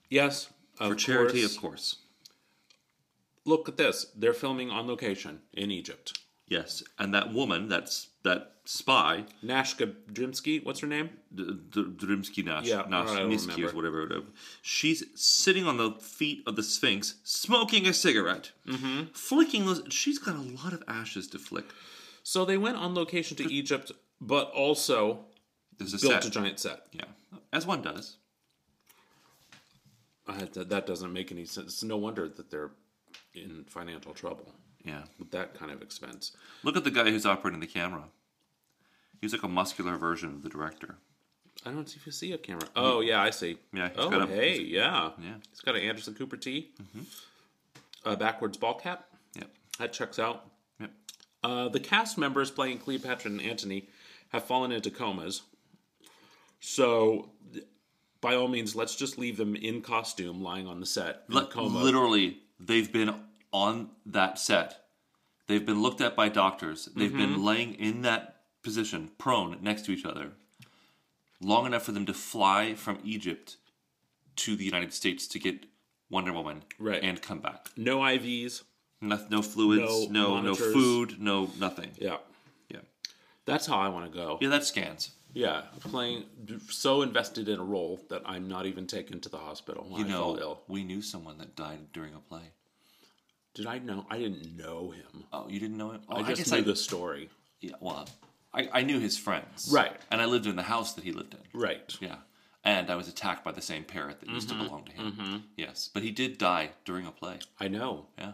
Yes, 0.09 0.49
of 0.79 0.89
For 0.91 0.95
charity, 0.95 1.41
course. 1.41 1.55
of 1.55 1.61
course. 1.61 1.95
Look 3.45 3.67
at 3.67 3.77
this. 3.77 4.05
They're 4.15 4.33
filming 4.33 4.69
on 4.69 4.87
location 4.87 5.41
in 5.53 5.71
Egypt. 5.71 6.19
Yes, 6.47 6.83
and 6.99 7.13
that 7.13 7.33
woman, 7.33 7.67
that's 7.67 8.09
that 8.23 8.51
spy, 8.65 9.25
Nashka 9.43 9.93
Drimsky, 10.11 10.63
what's 10.65 10.79
her 10.79 10.87
name? 10.87 11.09
D- 11.33 11.45
D- 11.69 11.83
Drimsky 11.83 12.43
Nash, 12.45 12.65
Yeah, 12.65 12.83
Nash 12.87 13.09
I 13.09 13.19
don't 13.19 13.31
Niski 13.31 13.69
or 13.69 13.75
whatever. 13.75 14.01
whatever. 14.03 14.25
She's 14.61 15.03
sitting 15.15 15.67
on 15.67 15.77
the 15.77 15.91
feet 15.91 16.43
of 16.47 16.55
the 16.55 16.63
Sphinx, 16.63 17.15
smoking 17.23 17.85
a 17.87 17.93
cigarette, 17.93 18.51
mm-hmm. 18.67 19.05
flicking 19.13 19.65
those. 19.65 19.83
She's 19.89 20.19
got 20.19 20.35
a 20.35 20.41
lot 20.41 20.73
of 20.73 20.83
ashes 20.87 21.27
to 21.29 21.39
flick. 21.39 21.65
So 22.23 22.45
they 22.45 22.57
went 22.57 22.77
on 22.77 22.95
location 22.95 23.35
to 23.37 23.51
Egypt, 23.51 23.91
but 24.21 24.49
also 24.51 25.25
There's 25.77 25.93
a 25.93 25.99
built 25.99 26.23
set. 26.23 26.25
a 26.25 26.29
giant 26.29 26.59
set. 26.59 26.81
Yeah, 26.93 27.05
as 27.51 27.67
one 27.67 27.81
does. 27.81 28.17
Uh, 30.25 30.45
that, 30.53 30.69
that 30.69 30.85
doesn't 30.85 31.11
make 31.11 31.33
any 31.33 31.43
sense. 31.43 31.73
It's 31.73 31.83
no 31.83 31.97
wonder 31.97 32.29
that 32.29 32.49
they're 32.49 32.71
in 33.33 33.65
financial 33.67 34.13
trouble 34.13 34.53
Yeah. 34.85 35.03
with 35.19 35.31
that 35.31 35.53
kind 35.57 35.71
of 35.71 35.81
expense. 35.81 36.31
Look 36.63 36.75
at 36.75 36.83
the 36.83 36.91
guy 36.91 37.05
who's 37.09 37.25
operating 37.25 37.59
the 37.61 37.67
camera. 37.67 38.03
He's 39.21 39.31
like 39.31 39.43
a 39.43 39.47
muscular 39.47 39.95
version 39.97 40.29
of 40.29 40.43
the 40.43 40.49
director. 40.49 40.95
I 41.65 41.71
don't 41.71 41.87
see 41.87 41.97
if 41.97 42.05
you 42.05 42.11
see 42.11 42.33
a 42.33 42.37
camera. 42.37 42.67
Oh 42.75 42.99
yeah, 42.99 43.21
I 43.21 43.29
see. 43.29 43.57
Yeah, 43.73 43.87
he's 43.89 43.97
Oh 43.97 44.09
got 44.09 44.23
a- 44.23 44.27
hey, 44.27 44.59
yeah. 44.61 45.11
Yeah. 45.21 45.35
He's 45.49 45.61
got 45.61 45.75
an 45.75 45.81
Anderson 45.83 46.13
Cooper 46.13 46.35
tee. 46.35 46.71
A 48.03 48.17
backwards 48.17 48.57
ball 48.57 48.73
cap. 48.73 49.05
Yep. 49.35 49.49
That 49.79 49.93
checks 49.93 50.19
out. 50.19 50.45
Yep. 50.81 50.91
Uh, 51.43 51.69
the 51.69 51.79
cast 51.79 52.17
members 52.17 52.51
playing 52.51 52.79
Cleopatra 52.79 53.31
and 53.31 53.41
Antony 53.41 53.87
have 54.33 54.43
fallen 54.43 54.73
into 54.73 54.91
comas. 54.91 55.43
So, 56.59 57.29
th- 57.53 57.65
by 58.21 58.35
all 58.35 58.47
means, 58.47 58.75
let's 58.75 58.95
just 58.95 59.17
leave 59.17 59.37
them 59.37 59.55
in 59.55 59.81
costume, 59.81 60.41
lying 60.41 60.67
on 60.67 60.79
the 60.79 60.85
set 60.85 61.23
in 61.29 61.35
a 61.37 61.41
Li- 61.41 61.47
coma. 61.49 61.79
literally, 61.83 62.39
they've 62.59 62.91
been 62.91 63.13
on 63.53 63.91
that 64.05 64.37
set. 64.39 64.79
They've 65.47 65.65
been 65.65 65.81
looked 65.81 66.01
at 66.01 66.15
by 66.15 66.27
doctors. 66.29 66.89
They've 66.95 67.09
Mm-hmm. 67.09 67.17
been 67.17 67.43
laying 67.45 67.73
in 67.75 68.01
that 68.01 68.41
position, 68.63 69.11
prone 69.17 69.57
next 69.61 69.85
to 69.85 69.91
each 69.91 70.05
other, 70.05 70.31
long 71.41 71.65
enough 71.65 71.83
for 71.83 71.91
them 71.91 72.05
to 72.07 72.13
fly 72.13 72.73
from 72.75 72.99
Egypt 73.03 73.57
to 74.37 74.55
the 74.55 74.63
United 74.65 74.93
States 74.93 75.27
to 75.27 75.39
get 75.39 75.65
Wonder 76.09 76.33
Woman 76.33 76.63
Right. 76.79 77.03
and 77.03 77.21
come 77.21 77.39
back. 77.39 77.69
No 77.77 77.99
IVs. 77.99 78.63
No, 79.01 79.19
no 79.29 79.41
fluids, 79.41 80.09
No 80.09 80.37
no 80.39 80.41
no, 80.41 80.55
food, 80.55 81.19
no 81.19 81.51
nothing. 81.59 81.91
Yeah, 81.97 82.17
Yeah, 82.69 82.79
that's 83.45 83.65
how 83.65 83.77
I 83.77 83.89
want 83.89 84.09
to 84.11 84.17
go. 84.17 84.37
yeah, 84.41 84.47
that 84.49 84.63
scans. 84.63 85.11
Yeah, 85.33 85.63
playing 85.81 86.25
so 86.69 87.01
invested 87.01 87.49
in 87.49 87.59
a 87.59 87.63
role 87.63 87.99
that 88.09 88.21
I'm 88.25 88.47
not 88.47 88.65
even 88.65 88.87
taken 88.87 89.19
to 89.21 89.29
the 89.29 89.39
hospital 89.39 89.83
when 89.89 89.99
You 90.01 90.05
I 90.05 90.09
know, 90.09 90.21
fall 90.21 90.37
ill. 90.39 90.61
we 90.69 90.83
knew 90.85 91.01
someone 91.01 91.37
that 91.39 91.55
died 91.55 91.91
during 91.91 92.13
a 92.13 92.19
play. 92.19 92.51
Did 93.53 93.67
I 93.67 93.79
know? 93.79 94.05
I 94.09 94.17
didn't 94.17 94.57
know 94.57 94.91
him. 94.91 95.25
Oh, 95.31 95.47
you 95.47 95.59
didn't 95.59 95.77
know 95.77 95.91
him? 95.91 96.01
Oh, 96.09 96.17
I 96.17 96.33
just 96.33 96.51
knew 96.51 96.61
the 96.61 96.75
story. 96.75 97.29
Yeah, 97.61 97.75
well, 97.79 98.07
I, 98.53 98.69
I 98.73 98.83
knew 98.83 98.99
his 98.99 99.17
friends. 99.17 99.69
Right. 99.71 99.95
And 100.11 100.21
I 100.21 100.25
lived 100.25 100.47
in 100.47 100.55
the 100.55 100.63
house 100.63 100.93
that 100.93 101.03
he 101.03 101.11
lived 101.11 101.33
in. 101.33 101.59
Right. 101.59 101.95
Yeah. 101.99 102.17
And 102.63 102.89
I 102.89 102.95
was 102.95 103.07
attacked 103.07 103.43
by 103.43 103.51
the 103.51 103.61
same 103.61 103.83
parrot 103.83 104.19
that 104.21 104.29
used 104.29 104.49
to 104.49 104.55
mm-hmm. 104.55 104.65
belong 104.65 104.85
to 104.85 104.91
him. 104.91 105.11
Mm-hmm. 105.11 105.37
Yes. 105.57 105.89
But 105.93 106.03
he 106.03 106.11
did 106.11 106.37
die 106.37 106.71
during 106.85 107.05
a 107.05 107.11
play. 107.11 107.39
I 107.59 107.67
know. 107.67 108.07
Yeah. 108.17 108.33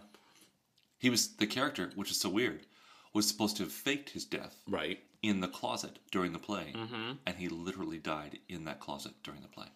He 0.99 1.09
was 1.09 1.35
the 1.35 1.47
character, 1.47 1.91
which 1.95 2.11
is 2.11 2.19
so 2.19 2.29
weird, 2.29 2.65
was 3.13 3.27
supposed 3.27 3.57
to 3.57 3.63
have 3.63 3.71
faked 3.71 4.11
his 4.11 4.25
death 4.25 4.61
Right. 4.67 4.99
in 5.23 5.39
the 5.39 5.47
closet 5.47 5.99
during 6.11 6.33
the 6.33 6.39
play. 6.39 6.73
Mm-hmm. 6.75 7.11
And 7.25 7.35
he 7.37 7.49
literally 7.49 7.97
died 7.97 8.39
in 8.49 8.65
that 8.65 8.79
closet 8.79 9.13
during 9.23 9.41
the 9.41 9.47
play. 9.47 9.67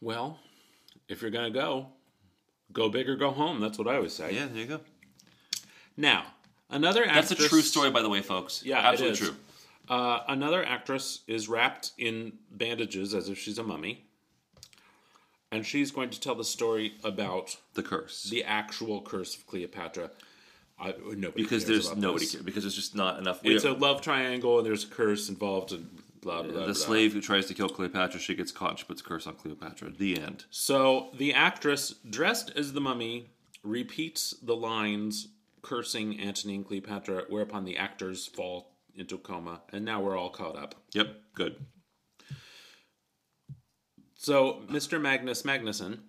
Well, 0.00 0.38
if 1.08 1.20
you're 1.20 1.30
gonna 1.30 1.50
go, 1.50 1.88
go 2.72 2.88
big 2.88 3.08
or 3.08 3.16
go 3.16 3.30
home. 3.30 3.60
That's 3.60 3.78
what 3.78 3.88
I 3.88 3.96
always 3.96 4.12
say. 4.14 4.34
Yeah, 4.34 4.46
there 4.46 4.62
you 4.62 4.66
go. 4.66 4.80
Now, 5.96 6.26
another 6.70 7.04
actress. 7.04 7.28
That's 7.30 7.44
a 7.44 7.48
true 7.48 7.62
story, 7.62 7.90
by 7.90 8.02
the 8.02 8.08
way, 8.08 8.22
folks. 8.22 8.62
Yeah, 8.64 8.78
Absolutely 8.78 9.16
true. 9.18 9.36
Uh, 9.88 10.20
another 10.28 10.64
actress 10.64 11.20
is 11.26 11.48
wrapped 11.48 11.92
in 11.98 12.32
bandages 12.52 13.12
as 13.12 13.28
if 13.28 13.38
she's 13.38 13.58
a 13.58 13.62
mummy, 13.62 14.04
and 15.50 15.66
she's 15.66 15.90
going 15.90 16.10
to 16.10 16.20
tell 16.20 16.34
the 16.36 16.44
story 16.44 16.94
about 17.02 17.56
The 17.74 17.82
curse. 17.82 18.24
the 18.30 18.44
actual 18.44 19.00
curse 19.02 19.36
of 19.36 19.46
Cleopatra. 19.46 20.10
I, 20.78 20.94
nobody 21.16 21.42
because 21.42 21.64
cares 21.64 21.66
there's 21.66 21.86
about 21.88 21.98
nobody 21.98 22.24
this. 22.24 22.32
cares, 22.32 22.44
because 22.44 22.62
there's 22.62 22.76
just 22.76 22.94
not 22.94 23.18
enough. 23.18 23.40
It's 23.42 23.64
a 23.64 23.72
love 23.72 24.00
triangle, 24.00 24.58
and 24.58 24.66
there's 24.66 24.84
a 24.84 24.88
curse 24.88 25.28
involved, 25.28 25.72
and 25.72 25.88
blah 26.20 26.42
blah. 26.42 26.52
blah. 26.52 26.66
the 26.66 26.74
slave 26.74 27.12
who 27.12 27.20
tries 27.20 27.46
to 27.46 27.54
kill 27.54 27.68
Cleopatra, 27.68 28.20
she 28.20 28.34
gets 28.34 28.52
caught. 28.52 28.78
She 28.78 28.84
puts 28.84 29.00
a 29.00 29.04
curse 29.04 29.26
on 29.26 29.34
Cleopatra. 29.34 29.90
The 29.90 30.20
end. 30.20 30.44
So 30.50 31.10
the 31.16 31.34
actress 31.34 31.94
dressed 32.08 32.52
as 32.56 32.72
the 32.72 32.80
mummy 32.80 33.30
repeats 33.62 34.34
the 34.42 34.56
lines 34.56 35.28
cursing 35.62 36.18
Antony 36.18 36.56
and 36.56 36.66
Cleopatra, 36.66 37.24
whereupon 37.28 37.64
the 37.64 37.76
actors 37.76 38.26
fall 38.26 38.74
into 38.94 39.18
coma, 39.18 39.62
and 39.72 39.84
now 39.84 40.00
we're 40.00 40.16
all 40.16 40.30
caught 40.30 40.56
up. 40.56 40.74
Yep, 40.92 41.16
good. 41.34 41.56
So, 44.14 44.62
Mr. 44.68 45.00
Magnus 45.00 45.42
Magnuson, 45.42 46.00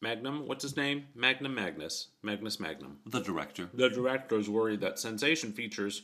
Magnum, 0.00 0.48
what's 0.48 0.62
his 0.62 0.76
name? 0.76 1.06
Magnum 1.14 1.54
Magnus, 1.54 2.08
Magnus 2.22 2.58
Magnum. 2.58 2.98
The 3.06 3.20
director. 3.20 3.68
The 3.72 3.88
director 3.88 4.36
is 4.36 4.48
worried 4.48 4.80
that 4.80 4.98
Sensation 4.98 5.52
Features 5.52 6.02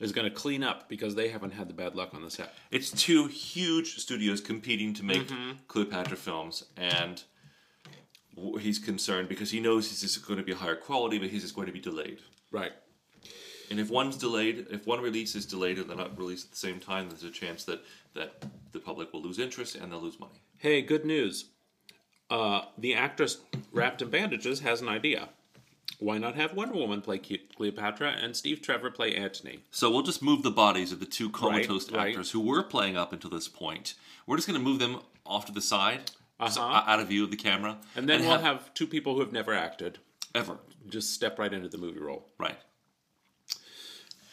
is 0.00 0.12
going 0.12 0.28
to 0.28 0.34
clean 0.34 0.62
up 0.62 0.88
because 0.88 1.14
they 1.14 1.28
haven't 1.28 1.52
had 1.52 1.68
the 1.68 1.74
bad 1.74 1.94
luck 1.94 2.14
on 2.14 2.22
the 2.22 2.30
set. 2.30 2.54
It's 2.70 2.90
two 2.90 3.26
huge 3.26 3.96
studios 3.96 4.40
competing 4.40 4.94
to 4.94 5.04
make 5.04 5.28
Mm-hmm. 5.28 5.52
Cleopatra 5.66 6.16
films, 6.16 6.64
and 6.76 7.22
he's 8.60 8.78
concerned 8.78 9.28
because 9.28 9.50
he 9.50 9.60
knows 9.60 9.90
this 9.90 10.04
is 10.04 10.16
going 10.18 10.38
to 10.38 10.44
be 10.44 10.52
a 10.52 10.56
higher 10.56 10.76
quality, 10.76 11.18
but 11.18 11.28
he's 11.28 11.42
just 11.42 11.56
going 11.56 11.66
to 11.66 11.72
be 11.72 11.80
delayed. 11.80 12.18
Right. 12.52 12.72
And 13.70 13.78
if 13.78 13.90
one's 13.90 14.16
delayed, 14.16 14.66
if 14.70 14.86
one 14.86 15.00
release 15.00 15.34
is 15.34 15.44
delayed 15.44 15.78
and 15.78 15.90
they're 15.90 15.96
not 15.96 16.16
released 16.16 16.46
at 16.46 16.50
the 16.52 16.56
same 16.56 16.80
time, 16.80 17.08
there's 17.08 17.24
a 17.24 17.30
chance 17.30 17.64
that 17.64 17.80
that 18.14 18.44
the 18.72 18.78
public 18.78 19.12
will 19.12 19.22
lose 19.22 19.38
interest 19.38 19.74
and 19.74 19.92
they'll 19.92 20.00
lose 20.00 20.18
money. 20.18 20.40
Hey, 20.56 20.80
good 20.82 21.04
news. 21.04 21.46
Uh, 22.30 22.62
the 22.76 22.94
actress 22.94 23.38
wrapped 23.72 24.02
in 24.02 24.10
bandages 24.10 24.60
has 24.60 24.80
an 24.80 24.88
idea. 24.88 25.28
Why 26.00 26.18
not 26.18 26.36
have 26.36 26.54
Wonder 26.54 26.74
Woman 26.74 27.02
play 27.02 27.18
Cleopatra 27.18 28.10
and 28.12 28.36
Steve 28.36 28.62
Trevor 28.62 28.90
play 28.90 29.14
Antony? 29.16 29.60
So 29.72 29.90
we'll 29.90 30.02
just 30.02 30.22
move 30.22 30.42
the 30.42 30.50
bodies 30.50 30.92
of 30.92 31.00
the 31.00 31.06
two 31.06 31.28
comatose 31.28 31.90
right. 31.90 32.08
actors 32.10 32.30
who 32.30 32.40
were 32.40 32.62
playing 32.62 32.96
up 32.96 33.12
until 33.12 33.30
this 33.30 33.48
point. 33.48 33.94
We're 34.26 34.36
just 34.36 34.46
going 34.46 34.58
to 34.60 34.64
move 34.64 34.78
them 34.78 35.00
off 35.26 35.46
to 35.46 35.52
the 35.52 35.60
side, 35.60 36.10
Uh-huh. 36.38 36.82
out 36.86 37.00
of 37.00 37.08
view 37.08 37.24
of 37.24 37.30
the 37.32 37.36
camera, 37.36 37.78
And 37.96 38.08
then 38.08 38.20
we'll 38.20 38.38
have 38.38 38.72
two 38.74 38.86
people 38.86 39.14
who 39.14 39.20
have 39.20 39.32
never 39.32 39.52
acted 39.54 39.98
ever 40.34 40.58
just 40.88 41.12
step 41.12 41.38
right 41.38 41.52
into 41.52 41.68
the 41.68 41.78
movie 41.78 41.98
role. 42.00 42.28
right. 42.38 42.58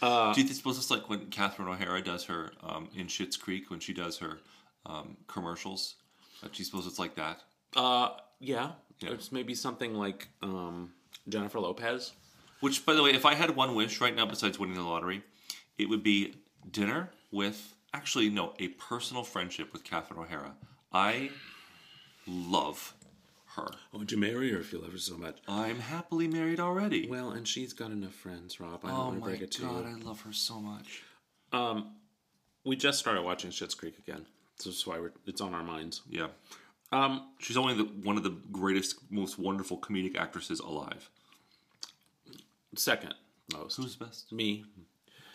Uh, 0.02 0.34
Do 0.34 0.42
you 0.42 0.48
suppose 0.50 0.78
it's 0.78 0.92
like 0.92 1.10
when 1.10 1.28
Catherine 1.28 1.68
O'Hara 1.68 2.02
does 2.02 2.26
her 2.26 2.52
um, 2.62 2.90
in 2.96 3.08
Schitt's 3.08 3.38
Creek 3.38 3.72
when 3.72 3.80
she 3.80 3.94
does 3.94 4.18
her 4.20 4.38
um, 4.86 5.18
commercials? 5.28 5.96
Uh, 6.44 6.48
do 6.48 6.54
you 6.58 6.66
suppose 6.66 6.86
it's 6.86 7.00
like 7.00 7.16
that? 7.16 7.42
Uh, 7.76 8.10
yeah. 8.40 8.72
Yeah. 9.00 9.12
It's 9.12 9.32
maybe 9.32 9.56
something 9.56 9.96
like 9.96 10.28
um, 10.44 10.92
Jennifer 11.28 11.60
Lopez. 11.60 12.14
Which, 12.60 12.86
by 12.86 12.94
the 12.94 13.04
way, 13.04 13.12
if 13.14 13.26
I 13.26 13.36
had 13.36 13.56
one 13.56 13.76
wish 13.76 14.02
right 14.02 14.16
now 14.16 14.26
besides 14.26 14.58
winning 14.58 14.76
the 14.76 14.84
lottery, 14.84 15.24
it 15.78 15.90
would 15.90 16.04
be 16.04 16.36
dinner 16.72 17.12
with, 17.32 17.76
actually, 17.94 18.30
no, 18.30 18.54
a 18.60 18.70
personal 18.70 19.24
friendship 19.24 19.74
with 19.74 19.84
Catherine 19.84 20.20
O'Hara. 20.20 20.56
I 20.92 21.30
love 22.26 22.94
her. 23.56 23.68
Would 23.94 24.12
you 24.12 24.18
marry 24.18 24.52
her 24.52 24.60
if 24.60 24.72
you 24.72 24.80
love 24.80 24.94
her 24.94 24.98
so 24.98 25.18
much? 25.18 25.38
I'm 25.48 25.80
happily 25.80 26.28
married 26.28 26.60
already. 26.60 27.08
Well, 27.10 27.32
and 27.32 27.48
she's 27.48 27.74
got 27.74 27.92
enough 27.92 28.14
friends, 28.14 28.60
Rob. 28.60 28.80
I 28.84 28.88
don't 28.90 28.98
oh 28.98 29.04
want 29.04 29.16
to 29.16 29.20
my 29.22 29.28
break 29.28 29.42
it 29.42 29.52
to 29.52 29.62
god. 29.64 29.86
I 29.86 29.94
love 29.96 30.22
her 30.22 30.34
so 30.34 30.60
much. 30.60 31.04
We 32.64 32.76
just 32.76 33.00
started 33.00 33.22
watching 33.22 33.52
Schitt's 33.52 33.76
Creek 33.76 33.98
again. 34.00 34.26
So 34.58 34.70
that's 34.70 34.88
why 34.88 35.00
we're, 35.00 35.12
it's 35.28 35.42
on 35.42 35.54
our 35.54 35.64
minds. 35.64 36.02
Yeah. 36.10 36.28
Um, 36.92 37.30
She's 37.40 37.58
only 37.58 37.76
the, 37.76 37.84
one 37.84 38.18
of 38.18 38.24
the 38.24 38.36
greatest, 38.52 39.12
most 39.12 39.38
wonderful 39.38 39.78
comedic 39.78 40.18
actresses 40.18 40.60
alive. 40.60 41.10
Second 42.78 43.14
most. 43.54 43.78
Who's 43.78 43.96
best? 43.96 44.32
Me. 44.32 44.66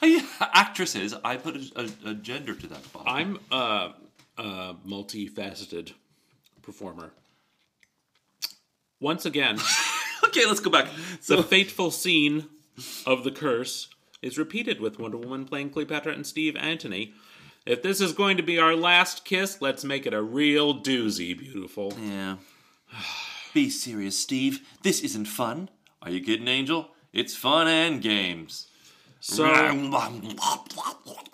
Oh, 0.03 0.07
hey, 0.07 0.21
actresses, 0.41 1.15
I 1.25 1.37
put 1.37 1.57
a, 1.57 1.81
a, 1.81 2.11
a 2.11 2.15
gender 2.15 2.55
to 2.55 2.67
that. 2.69 2.83
I'm 3.07 3.39
a, 3.51 3.93
a 4.39 4.75
multifaceted 4.87 5.93
performer. 6.63 7.13
Once 9.01 9.25
again, 9.25 9.59
okay, 10.25 10.47
let's 10.47 10.61
go 10.61 10.71
back. 10.71 10.89
the 11.27 11.43
fateful 11.43 11.91
scene 11.91 12.47
of 13.07 13.25
the 13.25 13.31
curse 13.31 13.89
is 14.23 14.39
repeated 14.39 14.81
with 14.81 14.99
Wonder 14.99 15.17
Woman 15.17 15.47
playing 15.47 15.71
Cleopatra 15.71 16.13
and 16.13 16.27
Steve 16.27 16.57
Antony. 16.57 17.15
If 17.67 17.83
this 17.83 18.01
is 18.01 18.13
going 18.13 18.37
to 18.37 18.43
be 18.43 18.59
our 18.59 18.75
last 18.75 19.25
kiss, 19.25 19.61
let's 19.61 19.85
make 19.85 20.07
it 20.07 20.15
a 20.15 20.23
real 20.23 20.81
doozy, 20.81 21.37
beautiful. 21.39 21.93
Yeah. 22.01 22.37
Be 23.55 23.69
serious, 23.69 24.19
Steve. 24.19 24.61
This 24.83 25.01
isn't 25.01 25.27
fun. 25.27 25.71
Are 26.03 26.11
you 26.11 26.23
kidding, 26.23 26.49
Angel? 26.49 26.89
It's 27.13 27.37
fun 27.37 27.69
and 27.69 28.01
games. 28.01 28.69
So 29.21 29.45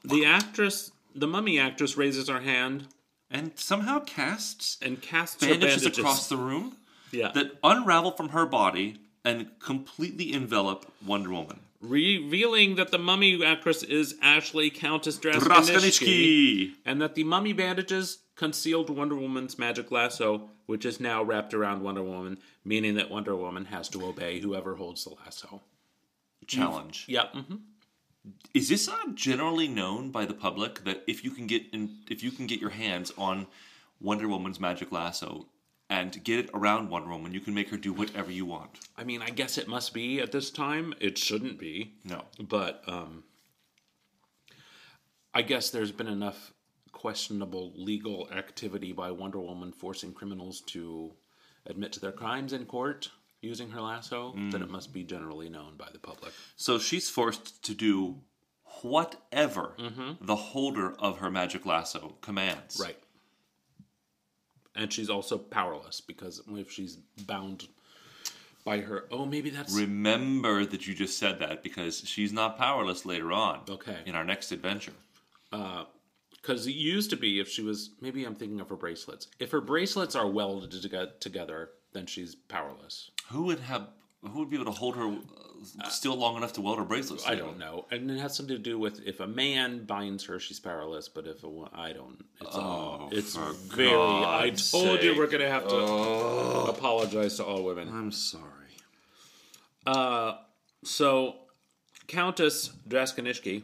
the 0.04 0.24
actress, 0.26 0.90
the 1.14 1.26
mummy 1.26 1.58
actress, 1.58 1.96
raises 1.96 2.28
her 2.28 2.40
hand 2.40 2.88
and 3.30 3.52
somehow 3.56 4.00
casts 4.00 4.78
and 4.82 5.00
casts 5.00 5.36
bandages 5.36 5.82
bandages 5.82 5.98
across 5.98 6.28
the 6.28 6.36
room 6.36 6.76
yeah. 7.10 7.30
that 7.32 7.52
unravel 7.62 8.12
from 8.12 8.30
her 8.30 8.46
body 8.46 8.98
and 9.24 9.48
completely 9.58 10.32
envelop 10.32 10.92
Wonder 11.04 11.30
Woman. 11.30 11.60
revealing 11.80 12.76
that 12.76 12.90
the 12.90 12.98
mummy 12.98 13.44
actress 13.44 13.82
is 13.82 14.14
Ashley 14.22 14.70
Countess 14.70 15.18
Draskaninsky, 15.18 15.40
Raskanitsky! 15.40 16.72
and 16.84 17.00
that 17.00 17.14
the 17.14 17.24
mummy 17.24 17.52
bandages 17.52 18.18
concealed 18.36 18.90
Wonder 18.90 19.16
Woman's 19.16 19.58
magic 19.58 19.90
lasso, 19.90 20.50
which 20.66 20.84
is 20.84 21.00
now 21.00 21.22
wrapped 21.22 21.54
around 21.54 21.82
Wonder 21.82 22.02
Woman, 22.02 22.38
meaning 22.64 22.94
that 22.94 23.10
Wonder 23.10 23.34
Woman 23.34 23.64
has 23.66 23.88
to 23.90 24.04
obey 24.06 24.40
whoever 24.40 24.76
holds 24.76 25.04
the 25.04 25.14
lasso. 25.24 25.62
Challenge. 26.46 27.06
Yeah. 27.08 27.28
hmm 27.32 27.56
Is 28.54 28.68
this 28.68 28.88
uh, 28.88 28.94
generally 29.14 29.66
known 29.66 30.10
by 30.10 30.26
the 30.26 30.34
public 30.34 30.84
that 30.84 31.02
if 31.06 31.24
you 31.24 31.30
can 31.30 31.46
get 31.46 31.64
in, 31.72 31.98
if 32.08 32.22
you 32.22 32.30
can 32.30 32.46
get 32.46 32.60
your 32.60 32.70
hands 32.70 33.12
on 33.18 33.46
Wonder 34.00 34.28
Woman's 34.28 34.60
magic 34.60 34.92
lasso 34.92 35.46
and 35.88 36.22
get 36.24 36.38
it 36.38 36.50
around 36.52 36.90
Wonder 36.90 37.08
Woman, 37.08 37.32
you 37.32 37.40
can 37.40 37.54
make 37.54 37.70
her 37.70 37.76
do 37.76 37.92
whatever 37.92 38.30
you 38.30 38.44
want? 38.44 38.80
I 38.96 39.04
mean, 39.04 39.22
I 39.22 39.30
guess 39.30 39.56
it 39.56 39.66
must 39.68 39.94
be 39.94 40.20
at 40.20 40.32
this 40.32 40.50
time. 40.50 40.94
It 41.00 41.16
shouldn't 41.16 41.58
be. 41.58 41.94
No. 42.04 42.22
But 42.40 42.82
um, 42.86 43.24
I 45.32 45.42
guess 45.42 45.70
there's 45.70 45.92
been 45.92 46.08
enough 46.08 46.52
questionable 46.96 47.74
legal 47.76 48.26
activity 48.32 48.90
by 48.90 49.10
Wonder 49.10 49.38
Woman 49.38 49.70
forcing 49.70 50.14
criminals 50.14 50.62
to 50.62 51.12
admit 51.66 51.92
to 51.92 52.00
their 52.00 52.10
crimes 52.10 52.54
in 52.54 52.64
court 52.64 53.10
using 53.42 53.68
her 53.70 53.82
lasso 53.82 54.32
mm. 54.34 54.50
that 54.50 54.62
it 54.62 54.70
must 54.70 54.94
be 54.94 55.04
generally 55.04 55.50
known 55.50 55.74
by 55.76 55.88
the 55.92 55.98
public. 55.98 56.32
So 56.56 56.78
she's 56.78 57.10
forced 57.10 57.62
to 57.64 57.74
do 57.74 58.16
whatever 58.80 59.74
mm-hmm. 59.78 60.12
the 60.24 60.36
holder 60.36 60.94
of 60.98 61.18
her 61.18 61.30
magic 61.30 61.66
lasso 61.66 62.14
commands. 62.22 62.80
Right. 62.82 62.98
And 64.74 64.90
she's 64.90 65.10
also 65.10 65.36
powerless 65.36 66.00
because 66.00 66.40
if 66.48 66.72
she's 66.72 66.96
bound 67.26 67.68
by 68.64 68.80
her, 68.80 69.04
oh, 69.10 69.26
maybe 69.26 69.50
that's 69.50 69.74
Remember 69.74 70.64
that 70.64 70.86
you 70.86 70.94
just 70.94 71.18
said 71.18 71.40
that 71.40 71.62
because 71.62 72.00
she's 72.06 72.32
not 72.32 72.56
powerless 72.56 73.04
later 73.04 73.32
on. 73.32 73.60
Okay. 73.68 73.98
In 74.06 74.14
our 74.14 74.24
next 74.24 74.50
adventure. 74.50 74.92
Uh, 75.52 75.84
because 76.46 76.66
it 76.66 76.72
used 76.74 77.10
to 77.10 77.16
be 77.16 77.40
if 77.40 77.48
she 77.48 77.62
was 77.62 77.90
maybe 78.00 78.24
I'm 78.24 78.34
thinking 78.34 78.60
of 78.60 78.68
her 78.68 78.76
bracelets. 78.76 79.28
If 79.40 79.50
her 79.50 79.60
bracelets 79.60 80.14
are 80.14 80.28
welded 80.28 80.70
to- 80.70 81.12
together, 81.20 81.70
then 81.92 82.06
she's 82.06 82.34
powerless. 82.34 83.10
Who 83.30 83.44
would 83.44 83.60
have? 83.60 83.88
Who 84.22 84.40
would 84.40 84.50
be 84.50 84.56
able 84.56 84.66
to 84.72 84.78
hold 84.78 84.96
her 84.96 85.06
uh, 85.80 85.88
still 85.88 86.16
long 86.16 86.36
enough 86.36 86.52
to 86.54 86.60
weld 86.60 86.78
her 86.78 86.84
bracelets? 86.84 87.24
I 87.26 87.30
together? 87.30 87.48
don't 87.50 87.58
know, 87.58 87.86
and 87.90 88.10
it 88.10 88.18
has 88.18 88.36
something 88.36 88.56
to 88.56 88.62
do 88.62 88.78
with 88.78 89.00
if 89.06 89.20
a 89.20 89.26
man 89.26 89.84
binds 89.84 90.24
her, 90.24 90.38
she's 90.40 90.58
powerless. 90.60 91.08
But 91.08 91.26
if 91.26 91.44
a 91.44 91.64
I 91.72 91.92
don't, 91.92 92.24
it's 92.40 92.56
all, 92.56 93.08
it's 93.12 93.36
for 93.36 93.52
very. 93.52 93.90
I 93.90 94.52
told 94.56 95.02
you 95.02 95.16
we're 95.16 95.26
gonna 95.28 95.48
have 95.48 95.68
to 95.68 95.76
apologize 95.76 97.36
to 97.36 97.44
all 97.44 97.62
women. 97.64 97.88
I'm 97.88 98.10
sorry. 98.12 98.42
Uh, 99.86 100.34
So, 100.84 101.36
Countess 102.06 102.70
Draskanishki 102.88 103.62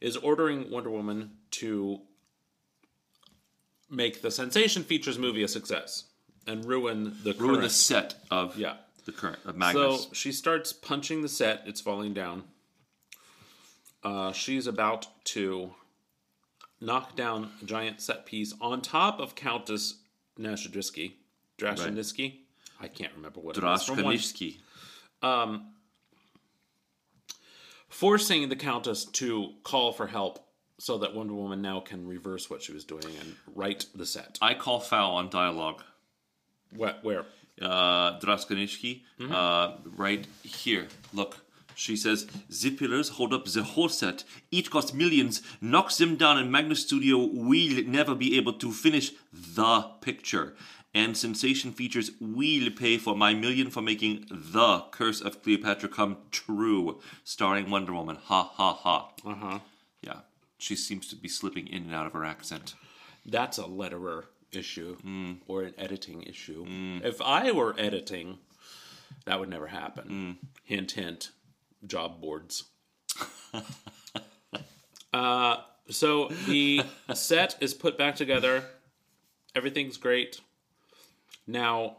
is 0.00 0.16
ordering 0.16 0.70
Wonder 0.70 0.90
Woman 0.90 1.32
to 1.52 2.00
make 3.90 4.22
the 4.22 4.30
Sensation 4.30 4.82
Features 4.82 5.18
movie 5.18 5.42
a 5.42 5.48
success 5.48 6.04
and 6.46 6.64
ruin 6.64 7.16
the 7.22 7.32
Ruin 7.34 7.60
the 7.60 7.70
set 7.70 8.16
of 8.30 8.56
Yeah. 8.58 8.76
the 9.04 9.12
current 9.12 9.38
of 9.44 9.56
Magnus. 9.56 10.04
So 10.04 10.12
she 10.14 10.32
starts 10.32 10.72
punching 10.72 11.22
the 11.22 11.28
set. 11.28 11.62
It's 11.66 11.80
falling 11.80 12.14
down. 12.14 12.44
Uh, 14.02 14.32
she's 14.32 14.66
about 14.66 15.06
to 15.24 15.74
knock 16.80 17.16
down 17.16 17.50
a 17.62 17.64
giant 17.64 18.00
set 18.00 18.26
piece 18.26 18.52
on 18.60 18.80
top 18.82 19.18
of 19.20 19.34
Countess 19.34 19.94
Nashadrisky. 20.38 21.14
Drashanisky? 21.58 22.40
I 22.78 22.88
can't 22.88 23.12
remember 23.16 23.40
what 23.40 23.56
it 23.56 23.64
is. 23.64 23.84
From 23.84 24.02
one- 24.02 24.14
Drashkanishki. 24.16 24.58
Forcing 28.00 28.48
the 28.48 28.56
Countess 28.56 29.04
to 29.04 29.52
call 29.62 29.92
for 29.92 30.06
help 30.06 30.38
so 30.78 30.98
that 30.98 31.14
Wonder 31.14 31.34
Woman 31.34 31.62
now 31.62 31.80
can 31.80 32.06
reverse 32.06 32.50
what 32.50 32.62
she 32.62 32.72
was 32.72 32.84
doing 32.84 33.04
and 33.20 33.34
right 33.54 33.84
the 33.94 34.04
set. 34.04 34.38
I 34.42 34.52
call 34.54 34.80
foul 34.80 35.12
on 35.12 35.30
dialogue. 35.30 35.82
What, 36.74 37.02
where? 37.02 37.24
uh, 37.62 38.18
Draskanishki, 38.20 39.02
uh, 39.30 39.76
right 39.96 40.26
here. 40.42 40.88
Look, 41.14 41.38
she 41.74 41.96
says, 41.96 42.26
The 42.50 42.70
pillars 42.70 43.08
hold 43.10 43.32
up 43.32 43.46
the 43.46 43.62
whole 43.62 43.88
set. 43.88 44.24
Each 44.50 44.70
costs 44.70 44.92
millions. 44.92 45.42
Knocks 45.60 45.96
them 45.96 46.16
down 46.16 46.38
in 46.38 46.50
Magnus 46.50 46.82
Studio. 46.82 47.16
We'll 47.32 47.84
never 47.84 48.14
be 48.14 48.36
able 48.36 48.54
to 48.54 48.72
finish 48.72 49.12
the 49.32 49.90
picture. 50.00 50.54
And 50.96 51.14
Sensation 51.14 51.72
features 51.72 52.12
We'll 52.22 52.70
Pay 52.70 52.96
for 52.96 53.14
My 53.14 53.34
Million 53.34 53.68
for 53.68 53.82
Making 53.82 54.24
The 54.30 54.86
Curse 54.90 55.20
of 55.20 55.42
Cleopatra 55.42 55.90
Come 55.90 56.16
True, 56.30 57.02
starring 57.22 57.68
Wonder 57.68 57.92
Woman. 57.92 58.16
Ha 58.16 58.42
ha 58.54 58.72
ha. 58.72 59.10
Uh 59.22 59.34
huh. 59.34 59.58
Yeah. 60.00 60.20
She 60.56 60.74
seems 60.74 61.06
to 61.08 61.16
be 61.16 61.28
slipping 61.28 61.66
in 61.66 61.82
and 61.82 61.94
out 61.94 62.06
of 62.06 62.14
her 62.14 62.24
accent. 62.24 62.74
That's 63.26 63.58
a 63.58 63.64
letterer 63.64 64.24
issue 64.52 64.96
Hmm. 65.02 65.32
or 65.46 65.64
an 65.64 65.74
editing 65.76 66.22
issue. 66.22 66.64
If 67.04 67.20
I 67.20 67.52
were 67.52 67.74
editing, 67.78 68.38
that 69.26 69.38
would 69.38 69.50
never 69.50 69.66
happen. 69.66 70.08
Hmm. 70.08 70.46
Hint, 70.64 70.92
hint. 70.92 71.30
Job 71.86 72.22
boards. 72.22 72.64
uh, 75.12 75.56
so 75.90 76.28
the 76.46 76.84
set 77.12 77.56
is 77.60 77.74
put 77.74 77.98
back 77.98 78.16
together. 78.16 78.64
Everything's 79.54 79.98
great. 79.98 80.40
Now, 81.46 81.98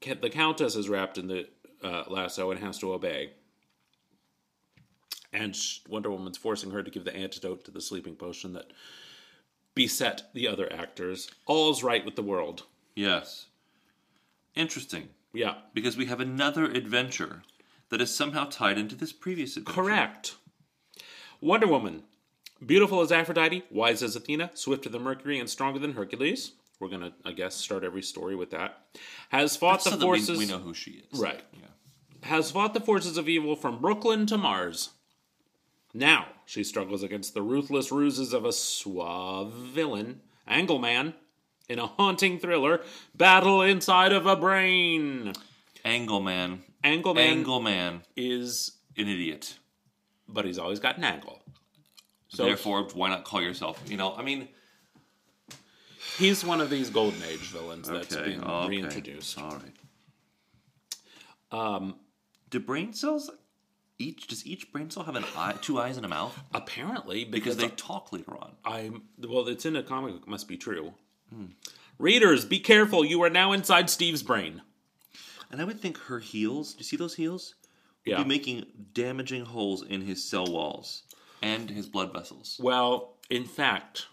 the 0.00 0.30
Countess 0.30 0.76
is 0.76 0.88
wrapped 0.88 1.18
in 1.18 1.28
the 1.28 1.48
uh, 1.82 2.04
lasso 2.08 2.50
and 2.50 2.60
has 2.60 2.78
to 2.78 2.92
obey. 2.92 3.32
And 5.32 5.56
Wonder 5.88 6.10
Woman's 6.10 6.38
forcing 6.38 6.70
her 6.70 6.82
to 6.82 6.90
give 6.90 7.04
the 7.04 7.14
antidote 7.14 7.64
to 7.64 7.70
the 7.70 7.80
sleeping 7.80 8.14
potion 8.16 8.52
that 8.54 8.72
beset 9.74 10.22
the 10.32 10.48
other 10.48 10.72
actors. 10.72 11.30
All's 11.46 11.82
right 11.82 12.04
with 12.04 12.16
the 12.16 12.22
world. 12.22 12.62
Yes. 12.94 13.46
Interesting. 14.54 15.10
Yeah, 15.34 15.56
Because 15.74 15.98
we 15.98 16.06
have 16.06 16.20
another 16.20 16.64
adventure 16.64 17.42
that 17.90 18.00
is 18.00 18.14
somehow 18.14 18.44
tied 18.44 18.78
into 18.78 18.96
this 18.96 19.12
previous 19.12 19.58
adventure. 19.58 19.82
correct. 19.82 20.36
Wonder 21.42 21.66
Woman. 21.66 22.04
Beautiful 22.64 23.02
as 23.02 23.12
Aphrodite, 23.12 23.64
wise 23.70 24.02
as 24.02 24.16
Athena, 24.16 24.52
swifter 24.54 24.88
than 24.88 25.02
Mercury, 25.02 25.38
and 25.38 25.50
stronger 25.50 25.78
than 25.78 25.92
Hercules. 25.92 26.52
We're 26.78 26.88
going 26.88 27.00
to, 27.02 27.12
I 27.24 27.32
guess, 27.32 27.54
start 27.54 27.84
every 27.84 28.02
story 28.02 28.36
with 28.36 28.50
that. 28.50 28.78
Has 29.30 29.56
fought 29.56 29.82
So 29.82 29.90
the 29.90 29.96
that 29.96 30.06
we, 30.06 30.18
forces. 30.18 30.38
we 30.38 30.46
know 30.46 30.58
who 30.58 30.74
she 30.74 31.04
is. 31.10 31.18
Right. 31.18 31.42
Yeah. 31.54 32.28
has 32.28 32.50
fought 32.50 32.74
the 32.74 32.80
forces 32.80 33.16
of 33.16 33.28
evil 33.28 33.56
from 33.56 33.80
Brooklyn 33.80 34.26
to 34.26 34.36
Mars. 34.36 34.90
Now 35.94 36.26
she 36.44 36.62
struggles 36.62 37.02
against 37.02 37.32
the 37.34 37.40
ruthless 37.42 37.90
ruses 37.90 38.32
of 38.34 38.44
a 38.44 38.52
suave 38.52 39.52
villain, 39.52 40.20
Angleman, 40.48 41.14
in 41.68 41.78
a 41.78 41.86
haunting 41.86 42.38
thriller, 42.38 42.82
Battle 43.14 43.62
Inside 43.62 44.12
of 44.12 44.26
a 44.26 44.36
Brain. 44.36 45.32
Angleman. 45.84 46.58
Angleman 46.84 47.44
Angleman. 47.44 48.02
is, 48.16 48.72
An 48.98 49.08
idiot. 49.08 49.58
but 50.28 50.44
he's 50.44 50.58
always 50.58 50.78
got 50.78 50.98
an 50.98 51.04
angle. 51.04 51.40
So 52.28 52.44
Therefore, 52.44 52.86
why 52.92 53.08
not 53.08 53.24
call 53.24 53.40
yourself? 53.40 53.82
You 53.88 53.96
know, 53.96 54.14
I 54.14 54.22
mean, 54.22 54.48
he's 56.18 56.44
one 56.44 56.60
of 56.60 56.70
these 56.70 56.90
Golden 56.90 57.22
Age 57.24 57.38
villains 57.40 57.88
that's 57.88 58.14
okay, 58.16 58.28
being 58.30 58.42
okay. 58.44 58.68
reintroduced. 58.68 59.38
All 59.40 59.50
right. 59.56 59.72
Um, 61.52 61.96
do 62.50 62.60
brain 62.60 62.92
cells 62.92 63.30
each? 63.98 64.26
Does 64.26 64.46
each 64.46 64.72
brain 64.72 64.90
cell 64.90 65.04
have 65.04 65.16
an 65.16 65.24
eye, 65.36 65.54
two 65.60 65.78
eyes 65.78 65.96
and 65.96 66.04
a 66.04 66.08
mouth? 66.08 66.38
Apparently, 66.54 67.24
Because 67.24 67.56
because, 67.56 67.70
they 67.70 67.76
talk 67.76 68.12
later 68.12 68.32
on. 68.36 68.52
I'm 68.64 69.02
well. 69.18 69.46
It's 69.48 69.64
in 69.66 69.76
a 69.76 69.82
comic. 69.82 70.14
book, 70.14 70.22
It 70.26 70.28
must 70.30 70.48
be 70.48 70.56
true. 70.56 70.94
Readers, 71.98 72.44
be 72.44 72.58
careful! 72.60 73.04
You 73.04 73.22
are 73.22 73.30
now 73.30 73.52
inside 73.52 73.88
Steve's 73.90 74.22
brain. 74.22 74.62
And 75.50 75.60
I 75.60 75.64
would 75.64 75.80
think 75.80 75.98
her 75.98 76.18
heels. 76.18 76.72
Do 76.74 76.78
you 76.78 76.84
see 76.84 76.96
those 76.96 77.14
heels? 77.14 77.54
Would 78.04 78.10
Yeah. 78.12 78.22
be 78.22 78.28
making 78.28 78.66
damaging 78.92 79.44
holes 79.46 79.82
in 79.82 80.02
his 80.02 80.22
cell 80.22 80.46
walls 80.46 81.02
and 81.42 81.70
his 81.70 81.86
blood 81.88 82.12
vessels. 82.12 82.58
Well, 82.62 83.14
in 83.30 83.44
fact, 83.44 84.06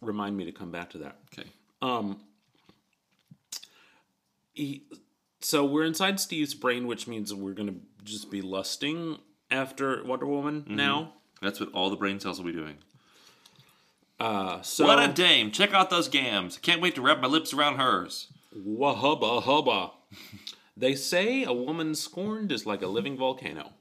remind 0.00 0.36
me 0.36 0.44
to 0.44 0.52
come 0.52 0.70
back 0.70 0.90
to 0.90 0.98
that. 0.98 1.18
Okay. 1.32 1.48
Um, 1.82 2.20
he, 4.52 4.84
so 5.40 5.64
we're 5.64 5.84
inside 5.84 6.18
Steve's 6.18 6.54
brain, 6.54 6.86
which 6.86 7.06
means 7.06 7.32
we're 7.32 7.52
going 7.52 7.68
to 7.68 7.80
just 8.04 8.30
be 8.30 8.42
lusting 8.42 9.18
after 9.50 10.02
Wonder 10.04 10.26
Woman 10.26 10.64
now. 10.68 11.12
That's 11.42 11.60
what 11.60 11.72
all 11.72 11.90
the 11.90 11.96
brain 11.96 12.18
cells 12.18 12.38
will 12.38 12.46
be 12.46 12.52
doing. 12.52 12.78
Uh, 14.18 14.62
so 14.62 14.86
what 14.86 14.98
a 14.98 15.12
dame! 15.12 15.50
Check 15.50 15.74
out 15.74 15.90
those 15.90 16.08
gams. 16.08 16.56
Can't 16.56 16.80
wait 16.80 16.94
to 16.94 17.02
wrap 17.02 17.20
my 17.20 17.28
lips 17.28 17.52
around 17.52 17.76
hers. 17.76 18.28
wahubba 18.56 19.42
hubba. 19.42 19.92
they 20.76 20.94
say 20.94 21.44
a 21.44 21.52
woman 21.52 21.94
scorned 21.94 22.50
is 22.50 22.64
like 22.64 22.80
a 22.80 22.86
living 22.86 23.18
volcano. 23.18 23.72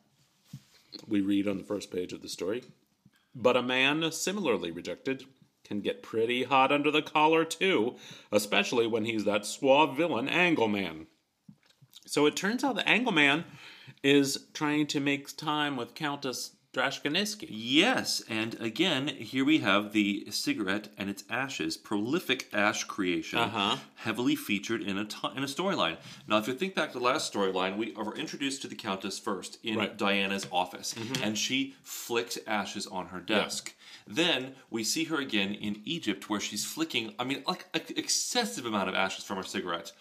We 1.08 1.22
read 1.22 1.48
on 1.48 1.58
the 1.58 1.64
first 1.64 1.90
page 1.90 2.12
of 2.12 2.22
the 2.22 2.28
story. 2.28 2.64
But 3.34 3.58
a 3.58 3.62
man 3.62 4.12
similarly 4.12 4.72
rejected 4.72 5.26
can 5.66 5.82
get 5.82 6.02
pretty 6.04 6.44
hot 6.44 6.72
under 6.72 6.92
the 6.92 7.02
collar 7.02 7.44
too, 7.44 7.96
especially 8.32 8.88
when 8.88 9.06
he's 9.06 9.26
that 9.26 9.46
suave 9.46 9.98
villain 9.98 10.28
Angleman. 10.28 11.08
So 12.06 12.26
it 12.26 12.36
turns 12.36 12.64
out 12.64 12.76
that 12.76 12.86
Angleman 12.88 13.44
is 14.04 14.46
trying 14.54 14.88
to 14.88 15.00
make 15.00 15.36
time 15.36 15.76
with 15.76 15.96
Countess 15.96 16.52
Drashkaniski. 16.74 17.48
Yes, 17.50 18.22
and 18.28 18.60
again, 18.60 19.08
here 19.08 19.46
we 19.46 19.60
have 19.60 19.94
the 19.94 20.28
cigarette 20.30 20.90
and 20.98 21.10
its 21.10 21.24
ashes, 21.30 21.78
prolific 21.78 22.50
ash 22.54 22.84
creation, 22.84 23.40
Uh-huh. 23.40 23.78
heavily 23.96 24.36
featured 24.36 24.82
in 24.84 24.98
a 24.98 25.06
ti- 25.06 25.30
in 25.38 25.44
a 25.44 25.48
storyline. 25.48 25.98
Now, 26.28 26.38
if 26.38 26.48
you 26.50 26.54
think 26.54 26.76
back 26.76 26.92
to 26.92 27.00
the 27.00 27.06
last 27.06 27.34
storyline, 27.34 27.78
we 27.78 27.96
are 27.96 28.14
introduced 28.16 28.62
to 28.64 28.68
the 28.68 28.76
Countess 28.76 29.18
first 29.18 29.58
in 29.64 29.78
Right. 29.78 29.98
Diana's 29.98 30.48
office, 30.52 30.94
and 31.24 31.38
she 31.38 31.76
flicks 31.82 32.38
ashes 32.46 32.86
on 32.88 33.08
her 33.08 33.22
desk. 33.22 33.74
Then 34.08 34.56
we 34.70 34.84
see 34.84 35.06
her 35.06 35.18
again 35.18 35.54
in 35.54 35.82
Egypt, 35.86 36.30
where 36.30 36.40
she's 36.40 36.64
flicking, 36.66 37.14
I 37.18 37.24
mean, 37.24 37.44
like 37.48 37.66
an 37.74 37.82
excessive 37.98 38.66
amount 38.66 38.90
of 38.90 38.96
ashes 38.96 39.24
from 39.24 39.38
her 39.38 39.44
cigarette 39.44 39.92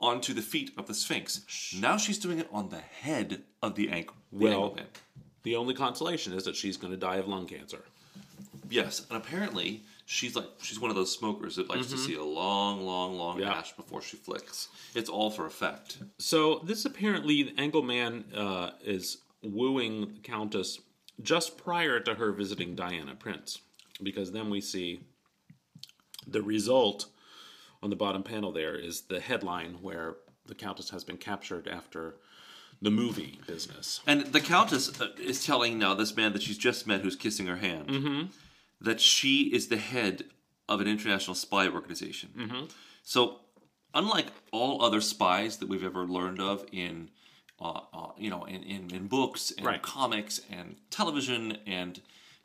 onto 0.00 0.34
the 0.34 0.42
feet 0.42 0.72
of 0.76 0.86
the 0.88 0.94
Sphinx. 0.94 1.72
Now 1.78 1.96
she's 1.96 2.18
doing 2.18 2.38
it 2.40 2.48
on 2.52 2.70
the 2.70 2.78
head 2.80 3.42
of 3.62 3.76
the 3.76 3.88
ankle. 3.90 4.16
The 4.32 4.44
Well- 4.44 4.70
Angleman. 4.70 4.86
The 5.44 5.56
only 5.56 5.74
consolation 5.74 6.32
is 6.34 6.44
that 6.44 6.54
she's 6.54 6.76
going 6.76 6.92
to 6.92 6.96
die 6.96 7.16
of 7.16 7.26
lung 7.26 7.46
cancer. 7.46 7.84
Yes, 8.70 9.04
and 9.10 9.16
apparently 9.16 9.82
she's 10.06 10.34
like 10.36 10.46
she's 10.62 10.78
one 10.80 10.88
of 10.90 10.96
those 10.96 11.12
smokers 11.12 11.56
that 11.56 11.68
likes 11.68 11.88
to 11.88 11.98
see 11.98 12.14
a 12.14 12.22
long, 12.24 12.86
long, 12.86 13.16
long 13.16 13.36
Mm-hmm. 13.38 13.42
Yeah. 13.48 13.54
ash 13.58 13.72
before 13.76 14.02
she 14.02 14.16
flicks. 14.16 14.68
It's 14.94 15.10
all 15.10 15.30
for 15.30 15.46
effect. 15.46 15.98
So 16.18 16.60
this 16.64 16.84
apparently 16.84 17.52
Angleman 17.58 18.24
uh, 18.36 18.70
is 18.84 19.18
wooing 19.42 20.14
the 20.14 20.20
Countess 20.22 20.78
just 21.20 21.56
prior 21.58 22.00
to 22.00 22.14
her 22.14 22.32
visiting 22.32 22.74
Diana 22.74 23.14
Prince, 23.14 23.60
because 24.02 24.32
then 24.32 24.50
we 24.50 24.60
see 24.60 25.00
the 26.26 26.42
result 26.42 27.06
on 27.82 27.90
the 27.90 27.96
bottom 27.96 28.22
panel. 28.22 28.52
There 28.52 28.76
is 28.76 29.02
the 29.02 29.20
headline 29.20 29.78
where 29.82 30.16
the 30.46 30.54
Countess 30.54 30.90
has 30.90 31.04
been 31.04 31.18
captured 31.18 31.68
after 31.68 32.16
the 32.80 32.90
movie 32.90 33.40
business. 33.46 34.00
And 34.06 34.26
the 34.26 34.40
Countess 34.40 35.00
uh, 35.00 35.08
is 35.20 35.44
telling 35.44 35.78
now 35.78 35.94
this 35.94 36.16
man 36.16 36.32
that 36.32 36.42
she's 36.42 36.58
just 36.58 36.86
met, 36.86 37.00
who's 37.02 37.16
kissing 37.16 37.46
her 37.46 37.56
hand, 37.56 37.88
Mm-hmm. 37.88 38.26
that 38.80 39.00
she 39.00 39.42
is 39.54 39.68
the 39.68 39.76
head 39.76 40.24
of 40.68 40.80
an 40.80 40.88
international 40.88 41.34
spy 41.34 41.68
organization. 41.68 42.30
Mm-hmm. 42.36 42.64
So, 43.04 43.40
unlike 43.94 44.28
all 44.52 44.82
other 44.82 45.00
spies 45.00 45.58
that 45.58 45.68
we've 45.68 45.84
ever 45.84 46.04
learned 46.06 46.40
of 46.40 46.64
in, 46.72 47.10
uh, 47.62 47.80
uh, 47.94 48.10
you 48.18 48.28
know, 48.30 48.44
in, 48.44 48.62
in, 48.62 48.90
in 48.94 49.06
books 49.06 49.52
and 49.56 49.66
Right. 49.66 49.80
comics 49.82 50.40
and 50.50 50.76
television 50.90 51.58
and 51.66 52.00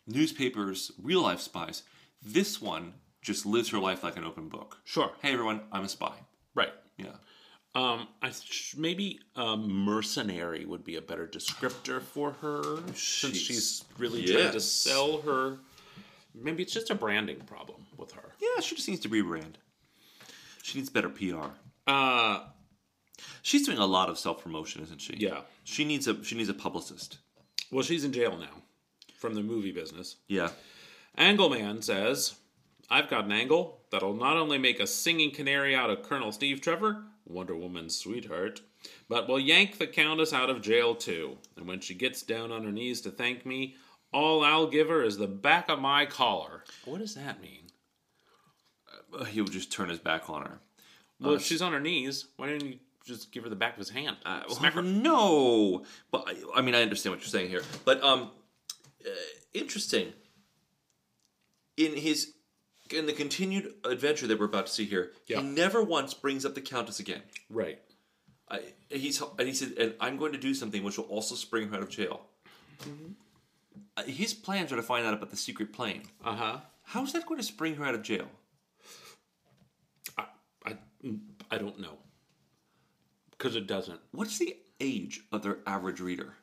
newspapers, 0.06 0.92
real 1.02 1.22
life 1.22 1.40
spies, 1.42 1.84
this 2.22 2.62
one 2.62 2.94
just 3.22 3.46
lives 3.46 3.70
her 3.70 3.80
life 3.80 4.04
like 4.04 4.18
an 4.18 4.24
open 4.24 4.48
book. 4.48 4.78
Sure. 4.86 5.12
Hey 5.22 5.34
everyone, 5.34 5.62
I'm 5.72 5.84
a 5.84 5.90
spy. 5.90 6.14
Right. 6.56 6.74
Yeah. 6.98 7.16
Um, 7.76 8.08
I 8.22 8.32
sh- 8.32 8.76
maybe 8.78 9.20
um, 9.36 9.70
mercenary 9.70 10.66
would 10.66 10.84
be 10.84 10.96
a 10.96 11.02
better 11.02 11.28
descriptor 11.28 12.02
for 12.02 12.32
her, 12.42 12.78
since 12.96 12.98
She's- 12.98 13.38
she's 13.38 13.84
really 13.98 14.26
trying 14.26 14.52
to 14.52 14.60
sell 14.62 15.22
her. 15.22 15.60
Maybe 16.34 16.64
it's 16.64 16.74
just 16.74 16.90
a 16.90 16.96
branding 16.96 17.40
problem 17.42 17.82
with 17.98 18.12
her. 18.14 18.34
Yeah, 18.40 18.62
she 18.62 18.76
just 18.76 18.88
needs 18.88 19.02
to 19.02 19.10
rebrand. 19.10 19.56
She 20.64 20.78
needs 20.80 20.90
better 20.90 21.10
PR. 21.10 21.50
Uh, 21.86 22.46
She's 23.42 23.66
doing 23.66 23.78
a 23.78 23.86
lot 23.86 24.10
of 24.10 24.18
self 24.20 24.44
promotion, 24.44 24.82
isn't 24.84 25.02
she? 25.02 25.16
yeah. 25.18 25.42
She 25.64 25.84
needs 25.86 26.08
a 26.08 26.24
she 26.24 26.36
needs 26.36 26.50
a 26.50 26.54
publicist. 26.54 27.18
Well, 27.72 27.84
she's 27.84 28.04
in 28.06 28.14
jail 28.14 28.38
now 28.38 28.64
from 29.18 29.34
the 29.34 29.44
movie 29.44 29.72
business. 29.72 30.18
Yeah. 30.28 30.50
Angleman 31.18 31.84
says, 31.84 32.36
I've 32.90 33.10
got 33.10 33.26
an 33.26 33.32
angle 33.32 33.82
that'll 33.92 34.14
not 34.14 34.38
only 34.38 34.58
make 34.58 34.80
a 34.80 34.88
singing 34.88 35.32
canary 35.32 35.76
out 35.76 35.90
of 35.90 36.04
Colonel 36.04 36.32
Steve 36.32 36.62
Trevor, 36.62 37.04
Wonder 37.26 37.56
Woman's 37.56 37.96
sweetheart, 37.98 38.62
but 39.10 39.28
will 39.28 39.40
yank 39.40 39.78
the 39.78 39.88
Countess 39.88 40.32
out 40.32 40.50
of 40.50 40.62
jail 40.62 40.96
too. 40.96 41.38
And 41.58 41.68
when 41.68 41.80
she 41.80 41.96
gets 41.96 42.22
down 42.22 42.52
on 42.52 42.64
her 42.64 42.72
knees 42.72 43.02
to 43.02 43.12
thank 43.12 43.46
me, 43.46 43.76
all 44.14 44.44
I'll 44.44 44.68
give 44.68 44.88
her 44.88 45.04
is 45.04 45.18
the 45.18 45.28
back 45.28 45.68
of 45.70 45.80
my 45.80 46.06
collar. 46.06 46.64
What 46.86 47.00
does 47.00 47.16
that 47.16 47.42
mean? 47.42 47.64
Uh, 49.14 49.26
he 49.26 49.42
will 49.42 49.50
just 49.50 49.72
turn 49.72 49.90
his 49.90 50.00
back 50.00 50.30
on 50.30 50.44
her. 50.44 50.60
Well, 51.20 51.34
if 51.34 51.42
she's 51.42 51.64
on 51.64 51.74
her 51.74 51.80
knees, 51.80 52.28
why 52.38 52.48
didn't 52.48 52.68
you 52.68 52.80
just 53.08 53.32
give 53.32 53.44
her 53.44 53.50
the 53.50 53.56
back 53.56 53.74
of 53.74 53.80
his 53.80 53.90
hand? 53.90 54.18
Uh, 54.26 54.48
Smack 54.50 54.74
her. 54.74 54.82
no, 54.84 55.84
but 56.12 56.26
I, 56.28 56.36
I 56.60 56.62
mean 56.62 56.76
I 56.76 56.82
understand 56.82 57.14
what 57.16 57.22
you're 57.22 57.30
saying 57.30 57.50
here. 57.50 57.64
But 57.86 58.04
um, 58.04 58.30
uh, 59.06 59.10
interesting. 59.54 60.14
In 61.78 61.96
his 61.96 62.34
in 62.92 63.06
the 63.06 63.14
continued 63.14 63.74
adventure 63.86 64.28
that 64.28 64.40
we're 64.40 64.46
about 64.46 64.66
to 64.68 64.72
see 64.72 64.86
here, 64.86 65.12
Yeah. 65.28 65.42
he 65.42 65.48
never 65.48 65.84
once 65.84 66.14
brings 66.14 66.46
up 66.46 66.56
the 66.56 66.62
Countess 66.62 67.00
again. 67.00 67.22
Right. 67.50 67.80
I, 68.50 68.62
he's 68.90 69.22
and 69.22 69.48
he 69.48 69.54
said, 69.54 69.74
and 69.78 69.94
I'm 70.00 70.18
going 70.18 70.32
to 70.32 70.38
do 70.40 70.54
something 70.54 70.84
which 70.84 70.98
will 70.98 71.06
also 71.06 71.36
spring 71.36 71.68
her 71.70 71.76
out 71.76 71.84
of 71.84 71.90
jail. 71.90 72.22
Uh, 73.98 74.04
His 74.04 74.34
plans 74.34 74.72
are 74.72 74.76
to 74.78 74.82
find 74.84 75.06
out 75.06 75.14
about 75.14 75.30
the 75.32 75.38
secret 75.38 75.74
plane. 75.74 76.04
Uh 76.24 76.36
huh. 76.36 76.58
How's 76.84 77.12
that 77.14 77.26
going 77.26 77.40
to 77.40 77.46
spring 77.46 77.76
her 77.76 77.84
out 77.86 77.94
of 77.94 78.02
jail? 78.02 78.28
I, 80.18 80.24
I, 80.66 80.78
I 81.52 81.58
don't 81.58 81.80
know. 81.80 81.98
Because 83.38 83.56
it 83.56 83.68
doesn't. 83.68 84.00
What's 84.12 84.38
the 84.38 84.58
age 84.80 85.22
of 85.32 85.44
their 85.44 85.60
average 85.66 86.00
reader? 86.00 86.34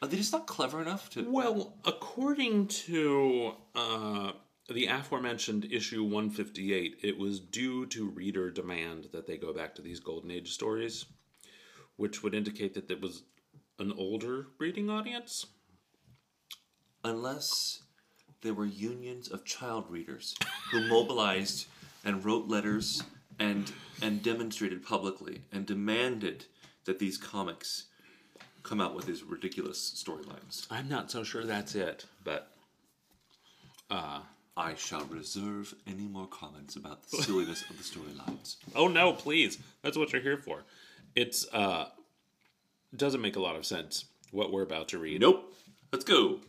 Are 0.00 0.08
they 0.08 0.16
just 0.16 0.32
not 0.32 0.46
clever 0.46 0.82
enough 0.82 1.10
to? 1.10 1.30
Well, 1.30 1.78
according 1.84 2.68
to 2.68 3.54
uh, 3.74 4.32
the 4.70 4.86
aforementioned 4.86 5.66
issue 5.70 6.02
158, 6.02 6.98
it 7.02 7.18
was 7.18 7.40
due 7.40 7.86
to 7.86 8.10
reader 8.10 8.50
demand 8.50 9.08
that 9.12 9.26
they 9.26 9.36
go 9.36 9.52
back 9.52 9.74
to 9.74 9.82
these 9.82 10.00
Golden 10.00 10.30
Age 10.30 10.52
stories, 10.52 11.06
which 11.96 12.22
would 12.22 12.34
indicate 12.34 12.74
that 12.74 12.90
it 12.90 13.00
was 13.00 13.22
an 13.78 13.92
older 13.92 14.48
reading 14.58 14.90
audience. 14.90 15.46
Unless 17.02 17.82
there 18.42 18.54
were 18.54 18.66
unions 18.66 19.28
of 19.28 19.44
child 19.44 19.86
readers 19.90 20.34
who 20.70 20.86
mobilized 20.88 21.66
and 22.04 22.24
wrote 22.24 22.46
letters 22.46 23.02
and 23.38 23.72
and 24.02 24.22
demonstrated 24.22 24.84
publicly 24.84 25.42
and 25.52 25.66
demanded 25.66 26.46
that 26.84 26.98
these 26.98 27.16
comics 27.18 27.84
come 28.62 28.80
out 28.80 28.94
with 28.94 29.06
these 29.06 29.22
ridiculous 29.22 30.02
storylines. 30.04 30.66
I'm 30.70 30.88
not 30.88 31.10
so 31.10 31.22
sure 31.24 31.44
that's 31.44 31.74
it, 31.74 32.06
but 32.22 32.50
I 34.56 34.74
shall 34.76 35.04
reserve 35.06 35.74
any 35.86 36.06
more 36.06 36.26
comments 36.26 36.76
about 36.76 37.02
the 37.10 37.22
silliness 37.22 37.64
of 37.68 37.76
the 37.76 37.82
storylines. 37.82 38.56
oh 38.76 38.88
no, 38.88 39.12
please. 39.12 39.58
That's 39.82 39.96
what 39.96 40.12
you're 40.12 40.22
here 40.22 40.38
for. 40.38 40.64
It's 41.14 41.46
uh 41.52 41.88
doesn't 42.96 43.20
make 43.20 43.36
a 43.36 43.40
lot 43.40 43.56
of 43.56 43.66
sense 43.66 44.04
what 44.30 44.52
we're 44.52 44.62
about 44.62 44.88
to 44.88 44.98
read. 44.98 45.20
Nope. 45.20 45.52
Let's 45.92 46.04
go. 46.04 46.40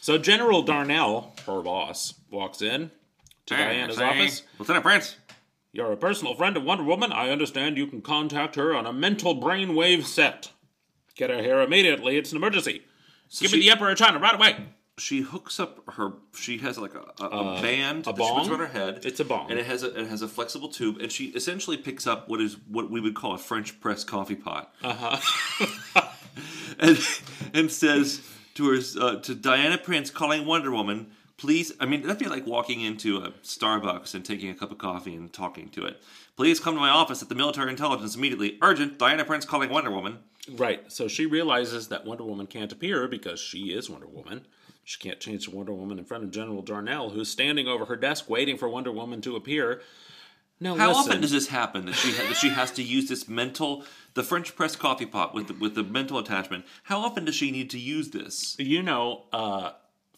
So 0.00 0.18
General 0.18 0.62
Darnell, 0.62 1.32
her 1.46 1.62
boss, 1.62 2.14
walks 2.30 2.62
in 2.62 2.90
to 3.46 3.56
Diana's 3.56 4.00
office. 4.00 4.42
Lieutenant 4.58 4.84
Prince. 4.84 5.16
You're 5.74 5.90
a 5.90 5.96
personal 5.96 6.34
friend 6.36 6.56
of 6.56 6.62
Wonder 6.62 6.84
Woman. 6.84 7.10
I 7.10 7.30
understand 7.30 7.76
you 7.76 7.88
can 7.88 8.00
contact 8.00 8.54
her 8.54 8.72
on 8.76 8.86
a 8.86 8.92
mental 8.92 9.34
brainwave 9.40 10.04
set. 10.04 10.52
Get 11.16 11.30
her 11.30 11.42
here 11.42 11.60
immediately. 11.60 12.16
It's 12.16 12.30
an 12.30 12.36
emergency. 12.36 12.82
Give 13.40 13.50
me 13.52 13.58
the 13.58 13.70
Emperor 13.70 13.90
of 13.90 13.98
China 13.98 14.20
right 14.20 14.36
away. 14.36 14.56
She 14.98 15.22
hooks 15.22 15.58
up 15.58 15.80
her. 15.94 16.12
She 16.36 16.58
has 16.58 16.78
like 16.78 16.94
a, 16.94 17.04
a, 17.20 17.26
a 17.26 17.60
band 17.60 18.06
Uh, 18.06 18.12
a 18.12 18.14
that 18.14 18.22
she 18.22 18.30
puts 18.34 18.48
bong? 18.48 18.50
around 18.50 18.60
her 18.60 18.66
head. 18.68 19.00
It's 19.04 19.18
a 19.18 19.24
bong. 19.24 19.50
and 19.50 19.58
it 19.58 19.66
has 19.66 19.82
a 19.82 20.00
it 20.00 20.06
has 20.06 20.22
a 20.22 20.28
flexible 20.28 20.68
tube, 20.68 20.98
and 21.00 21.10
she 21.10 21.26
essentially 21.30 21.76
picks 21.76 22.06
up 22.06 22.28
what 22.28 22.40
is 22.40 22.56
what 22.68 22.88
we 22.92 23.00
would 23.00 23.16
call 23.16 23.34
a 23.34 23.38
French 23.38 23.80
press 23.80 24.04
coffee 24.04 24.36
pot. 24.36 24.72
Uh 24.84 25.18
huh. 25.18 26.08
and 26.78 26.96
and 27.52 27.72
says 27.72 28.20
to 28.54 28.68
her 28.68 28.78
uh, 29.00 29.16
to 29.16 29.34
Diana 29.34 29.78
Prince, 29.78 30.10
calling 30.10 30.46
Wonder 30.46 30.70
Woman, 30.70 31.08
please. 31.36 31.72
I 31.80 31.86
mean, 31.86 32.02
that'd 32.02 32.18
be 32.18 32.26
like 32.26 32.46
walking 32.46 32.80
into 32.80 33.18
a 33.18 33.30
Starbucks 33.42 34.14
and 34.14 34.24
taking 34.24 34.50
a 34.50 34.54
cup 34.54 34.70
of 34.70 34.78
coffee 34.78 35.14
and 35.14 35.32
talking 35.32 35.68
to 35.70 35.84
it. 35.86 36.02
Please 36.36 36.60
come 36.60 36.74
to 36.74 36.80
my 36.80 36.90
office 36.90 37.22
at 37.22 37.28
the 37.28 37.34
military 37.34 37.70
intelligence 37.70 38.16
immediately. 38.16 38.58
Urgent. 38.62 38.98
Diana 38.98 39.24
Prince 39.24 39.44
calling 39.44 39.70
Wonder 39.70 39.90
Woman. 39.90 40.18
Right. 40.52 40.90
So 40.92 41.08
she 41.08 41.26
realizes 41.26 41.88
that 41.88 42.04
Wonder 42.04 42.24
Woman 42.24 42.46
can't 42.46 42.72
appear 42.72 43.08
because 43.08 43.40
she 43.40 43.72
is 43.72 43.88
Wonder 43.88 44.06
Woman. 44.08 44.46
She 44.84 44.98
can't 44.98 45.18
change 45.18 45.44
to 45.44 45.50
Wonder 45.50 45.72
Woman 45.72 45.98
in 45.98 46.04
front 46.04 46.24
of 46.24 46.30
General 46.30 46.60
Darnell, 46.60 47.10
who's 47.10 47.30
standing 47.30 47.66
over 47.66 47.86
her 47.86 47.96
desk 47.96 48.28
waiting 48.28 48.58
for 48.58 48.68
Wonder 48.68 48.92
Woman 48.92 49.20
to 49.22 49.34
appear. 49.36 49.80
Now, 50.60 50.76
How 50.76 50.88
listen. 50.88 51.00
often 51.10 51.20
does 51.22 51.32
this 51.32 51.48
happen 51.48 51.86
that 51.86 51.94
she 51.94 52.12
ha- 52.12 52.28
that 52.28 52.36
she 52.36 52.50
has 52.50 52.70
to 52.72 52.82
use 52.82 53.08
this 53.08 53.26
mental 53.28 53.84
the 54.14 54.22
French 54.22 54.54
press 54.54 54.76
coffee 54.76 55.06
pot 55.06 55.34
with 55.34 55.48
the, 55.48 55.54
with 55.54 55.74
the 55.74 55.82
mental 55.82 56.18
attachment? 56.18 56.64
How 56.84 57.00
often 57.00 57.24
does 57.24 57.34
she 57.34 57.50
need 57.50 57.70
to 57.70 57.78
use 57.78 58.10
this? 58.10 58.56
you 58.58 58.82
know, 58.82 59.24
uh, 59.32 59.72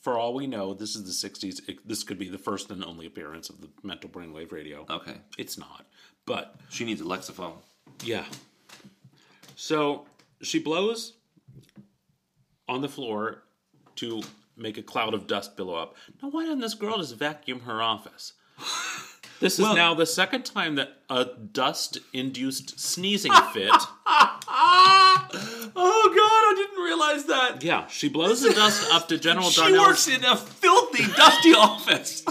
for 0.07 0.17
all 0.17 0.35
we 0.35 0.47
know, 0.47 0.73
this 0.73 0.95
is 0.95 1.03
the 1.03 1.29
60s. 1.29 1.69
It, 1.69 1.89
this 1.89 2.05
could 2.05 2.17
be 2.17 2.29
the 2.29 2.39
first 2.39 2.71
and 2.71 2.85
only 2.85 3.07
appearance 3.07 3.51
of 3.51 3.61
the 3.61 3.69
mental 3.83 4.09
brainwave 4.09 4.53
radio. 4.53 4.87
Okay, 4.89 5.17
It's 5.37 5.59
not. 5.59 5.85
But 6.27 6.55
she 6.69 6.85
needs 6.85 7.01
a 7.01 7.05
Lexophone. 7.05 7.57
Yeah. 8.05 8.25
So 9.57 10.07
she 10.43 10.61
blows 10.61 11.15
on 12.69 12.83
the 12.83 12.89
floor 12.89 13.43
to 13.97 14.23
make 14.57 14.79
a 14.79 14.83
cloud 14.83 15.13
of 15.13 15.27
dust 15.27 15.57
billow 15.57 15.75
up. 15.75 15.97
Now, 16.23 16.29
why 16.29 16.45
didn't 16.45 16.61
this 16.61 16.75
girl 16.75 16.99
just 16.99 17.17
vacuum 17.17 17.63
her 17.63 17.83
office? 17.83 18.35
This 19.39 19.59
is 19.59 19.67
now 19.75 19.93
the 19.93 20.07
second 20.07 20.47
time 20.47 20.77
that 20.77 21.03
a 21.11 21.27
dust 21.27 21.99
induced 22.15 22.81
sneezing 22.81 23.33
fit. 23.53 23.71
Oh 25.77 26.13
God, 26.17 26.36
realize 26.87 27.25
that. 27.27 27.63
Yeah, 27.63 27.87
she 27.89 28.09
blows 28.09 28.41
the 28.43 28.53
dust 28.55 28.87
up 28.93 29.09
to 29.09 29.19
General 29.19 29.51
Darnell. 29.51 29.51
She 29.51 29.77
Darnell's 29.77 29.89
works 29.89 30.09
in 30.09 30.25
a 30.25 30.37
filthy, 30.37 31.05
dusty 31.15 31.53
office. 31.55 32.25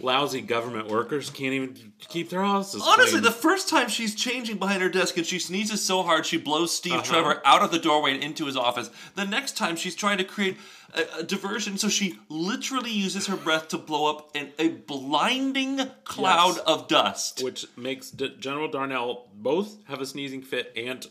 lousy 0.00 0.40
government 0.40 0.88
workers 0.88 1.30
can't 1.30 1.54
even 1.54 1.92
keep 2.08 2.28
their 2.30 2.42
houses 2.42 2.82
Honestly, 2.84 3.12
clean. 3.12 3.22
the 3.22 3.30
first 3.30 3.68
time 3.68 3.88
she's 3.88 4.14
changing 4.16 4.56
behind 4.58 4.82
her 4.82 4.88
desk 4.88 5.16
and 5.16 5.24
she 5.24 5.38
sneezes 5.38 5.80
so 5.82 6.02
hard 6.02 6.26
she 6.26 6.36
blows 6.38 6.76
Steve 6.76 6.94
Uh-huh. 6.94 7.02
Trevor 7.04 7.42
out 7.44 7.62
of 7.62 7.70
the 7.70 7.78
doorway 7.78 8.14
and 8.14 8.22
into 8.22 8.46
his 8.46 8.56
office. 8.56 8.90
The 9.14 9.24
next 9.24 9.56
time 9.56 9.76
she's 9.76 9.94
trying 9.94 10.18
to 10.18 10.24
create 10.24 10.56
a, 10.94 11.20
a 11.20 11.22
diversion, 11.22 11.78
so 11.78 11.88
she 11.88 12.18
literally 12.28 12.90
uses 12.90 13.28
her 13.28 13.36
breath 13.36 13.68
to 13.68 13.78
blow 13.78 14.10
up 14.10 14.34
an, 14.36 14.50
a 14.58 14.68
blinding 14.70 15.80
cloud 16.04 16.56
Yes. 16.56 16.64
of 16.66 16.88
dust. 16.88 17.42
which 17.44 17.64
makes 17.76 18.10
D- 18.10 18.34
General 18.40 18.68
Darnell 18.68 19.28
both 19.34 19.76
have 19.86 20.00
a 20.00 20.06
sneezing 20.06 20.42
fit 20.42 20.72
and 20.76 21.06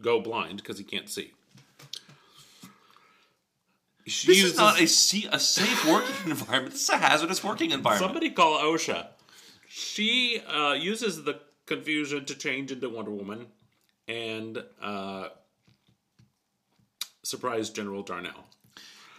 go 0.00 0.20
blind 0.20 0.58
because 0.58 0.78
he 0.78 0.84
can't 0.84 1.08
see. 1.08 1.32
She 4.06 4.26
This 4.28 4.36
uses- 4.38 4.52
is 4.52 4.58
not 4.58 4.80
a, 4.80 4.86
se- 4.86 5.28
a 5.32 5.38
safe 5.40 5.84
working 5.84 6.14
environment. 6.30 6.72
This 6.74 6.82
is 6.84 6.88
a 6.90 6.98
hazardous 6.98 7.42
working 7.42 7.72
environment. 7.72 8.08
somebody 8.08 8.30
call 8.30 8.58
OSHA. 8.58 9.08
She 9.68 10.40
uh, 10.48 10.74
uses 10.74 11.24
the 11.24 11.40
confusion 11.66 12.24
to 12.26 12.34
change 12.36 12.70
into 12.70 12.88
Wonder 12.88 13.10
Woman 13.10 13.46
and 14.06 14.62
uh, 14.80 15.28
surprise 17.24 17.70
General 17.70 18.02
Darnell. 18.02 18.46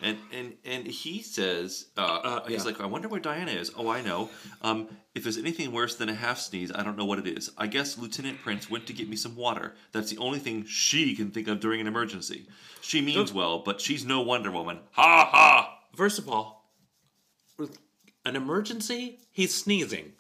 And 0.02 0.18
and 0.32 0.54
and 0.64 0.86
he 0.86 1.24
says, 1.24 1.88
uh, 1.98 2.41
he's 2.48 2.60
yeah. 2.60 2.64
like, 2.64 2.82
I 2.82 2.86
wonder 2.86 3.08
where 3.08 3.20
Diana 3.20 3.52
is. 3.52 3.72
Oh, 3.76 3.89
I 3.89 4.02
know. 4.02 4.30
Um, 4.62 4.88
if 5.16 5.24
there's 5.24 5.38
anything 5.38 5.72
worse 5.72 5.95
than 5.95 6.08
a 6.08 6.14
half 6.14 6.38
sneeze, 6.38 6.72
I 6.74 6.84
don't 6.84 6.98
know 6.98 7.06
what 7.06 7.18
it 7.18 7.28
is. 7.28 7.50
I 7.58 7.66
guess 7.66 7.98
Lieutenant 7.98 8.39
Prince 8.43 8.70
went 8.70 8.86
to 8.88 8.93
get 8.93 9.10
me 9.10 9.16
some 9.16 9.36
water. 9.36 9.76
That's 9.91 10.12
the 10.12 10.20
only 10.20 10.38
thing 10.38 10.66
she 10.66 11.16
can 11.16 11.32
think 11.32 11.48
of 11.48 11.60
during 11.60 11.82
an 11.82 11.88
emergency. 11.88 12.48
She 12.82 13.02
means 13.02 13.34
well, 13.34 13.60
but 13.60 13.82
she's 13.82 14.06
no 14.06 14.22
Wonder 14.22 14.52
Woman. 14.52 14.80
Ha 14.91 15.30
ha. 15.32 15.80
First 15.95 16.20
of 16.20 16.30
all, 16.30 16.70
an 18.24 18.36
emergency, 18.36 19.20
he's 19.32 19.56
sneezing. 19.56 20.14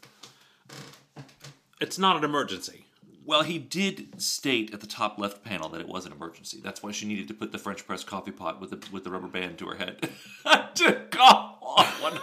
It's 1.79 1.99
not 1.99 2.17
an 2.17 2.23
emergency. 2.23 2.86
Well, 3.27 3.43
he 3.43 3.59
did 3.59 4.21
state 4.21 4.73
at 4.73 4.79
the 4.79 4.87
top 4.87 5.19
left 5.19 5.43
panel 5.43 5.67
that 5.69 5.81
it 5.81 5.87
was 5.89 6.05
an 6.05 6.13
emergency. 6.13 6.61
That's 6.63 6.81
why 6.81 6.93
she 6.93 7.05
needed 7.05 7.27
to 7.27 7.33
put 7.33 7.51
the 7.51 7.57
French 7.57 7.85
press 7.85 8.01
coffee 8.01 8.31
pot 8.31 8.61
with 8.61 8.69
the 8.69 8.81
with 8.89 9.03
the 9.03 9.11
rubber 9.11 9.27
band 9.27 9.57
to 9.57 9.67
her 9.67 9.75
head. 9.75 10.09
to 10.75 10.93
call 11.11 11.59
on 11.61 11.85
Wonder 12.01 12.21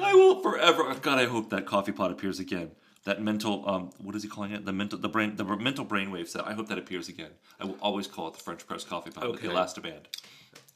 I 0.00 0.14
will 0.14 0.40
forever. 0.40 0.94
God, 0.94 1.18
I 1.18 1.26
hope 1.26 1.50
that 1.50 1.66
coffee 1.66 1.92
pot 1.92 2.10
appears 2.10 2.38
again. 2.38 2.70
That 3.04 3.20
mental, 3.20 3.68
um, 3.68 3.90
what 3.98 4.14
is 4.14 4.22
he 4.22 4.30
calling 4.30 4.52
it? 4.52 4.64
The 4.64 4.72
mental, 4.72 4.98
the 4.98 5.10
brain, 5.10 5.36
the 5.36 5.44
mental 5.44 5.84
brainwave 5.84 6.28
set. 6.28 6.46
I 6.46 6.54
hope 6.54 6.68
that 6.68 6.78
appears 6.78 7.10
again. 7.10 7.32
I 7.60 7.66
will 7.66 7.76
always 7.82 8.06
call 8.06 8.28
it 8.28 8.34
the 8.34 8.40
French 8.40 8.66
press 8.66 8.82
coffee 8.82 9.10
pot 9.10 9.30
with 9.30 9.42
the 9.42 9.48
Okay. 9.48 9.54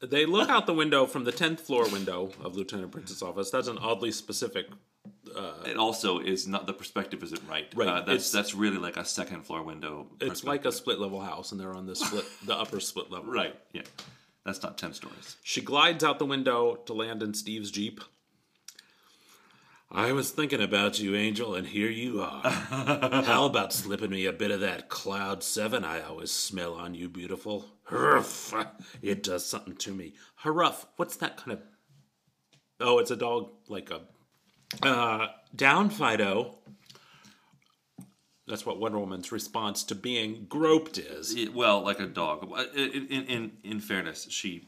They 0.09 0.25
look 0.25 0.49
out 0.49 0.65
the 0.65 0.73
window 0.73 1.05
from 1.05 1.23
the 1.23 1.31
10th 1.31 1.61
floor 1.61 1.87
window 1.89 2.31
of 2.43 2.55
Lieutenant 2.55 2.91
Prince's 2.91 3.21
office. 3.21 3.49
That's 3.51 3.67
an 3.67 3.77
oddly 3.77 4.11
specific. 4.11 4.67
It 5.65 5.77
also 5.77 6.19
is 6.19 6.45
not 6.47 6.67
the 6.67 6.73
perspective 6.73 7.23
isn't 7.23 7.41
right. 7.49 7.67
Right, 7.75 7.87
Uh, 7.87 7.93
that's 8.01 8.07
it's- 8.09 8.31
that's 8.31 8.53
really 8.53 8.77
like 8.77 8.97
a 8.97 9.05
second 9.05 9.45
floor 9.45 9.63
window. 9.63 10.07
It's 10.21 10.43
like 10.43 10.65
a 10.65 10.71
split 10.71 10.99
level 10.99 11.21
house, 11.21 11.51
and 11.51 11.59
they're 11.59 11.73
on 11.73 11.85
the 11.87 11.95
split, 11.95 12.25
the 12.45 12.55
upper 12.55 12.79
split 12.79 13.09
level. 13.11 13.31
right. 13.31 13.55
Yeah, 13.71 13.81
that's 14.45 14.61
not 14.61 14.77
ten 14.77 14.93
stories. 14.93 15.37
She 15.43 15.61
glides 15.61 16.03
out 16.03 16.19
the 16.19 16.25
window 16.25 16.75
to 16.85 16.93
land 16.93 17.23
in 17.23 17.33
Steve's 17.33 17.71
Jeep. 17.71 18.01
I 19.91 20.11
was 20.11 20.31
thinking 20.31 20.61
about 20.61 20.99
you, 20.99 21.15
Angel, 21.15 21.53
and 21.55 21.67
here 21.67 21.89
you 21.89 22.21
are. 22.21 22.41
How 22.49 23.45
about 23.45 23.73
slipping 23.73 24.09
me 24.09 24.25
a 24.25 24.33
bit 24.33 24.49
of 24.51 24.59
that 24.61 24.89
Cloud 24.89 25.43
7 25.43 25.83
I 25.85 26.01
always 26.01 26.31
smell 26.31 26.73
on 26.73 26.95
you, 26.95 27.07
beautiful? 27.09 27.72
Huff! 27.85 28.53
It 29.01 29.23
does 29.23 29.45
something 29.45 29.75
to 29.77 29.91
me. 29.93 30.13
Haruff, 30.43 30.85
what's 30.97 31.15
that 31.17 31.37
kind 31.37 31.53
of. 31.53 31.59
Oh, 32.79 32.99
it's 32.99 33.11
a 33.11 33.15
dog, 33.15 33.51
like 33.67 33.91
a. 33.91 34.01
Uh, 34.85 35.27
down, 35.55 35.89
Fido. 35.89 36.55
That's 38.47 38.65
what 38.65 38.79
Wonder 38.79 38.99
Woman's 38.99 39.31
response 39.31 39.83
to 39.85 39.95
being 39.95 40.45
groped 40.49 40.97
is. 40.97 41.33
It- 41.35 41.53
well, 41.53 41.81
like 41.81 41.99
a 41.99 42.07
dog. 42.07 42.51
Uh, 42.53 42.65
In, 42.75 43.07
in, 43.07 43.23
in, 43.25 43.51
in 43.63 43.79
fairness, 43.79 44.27
she 44.29 44.67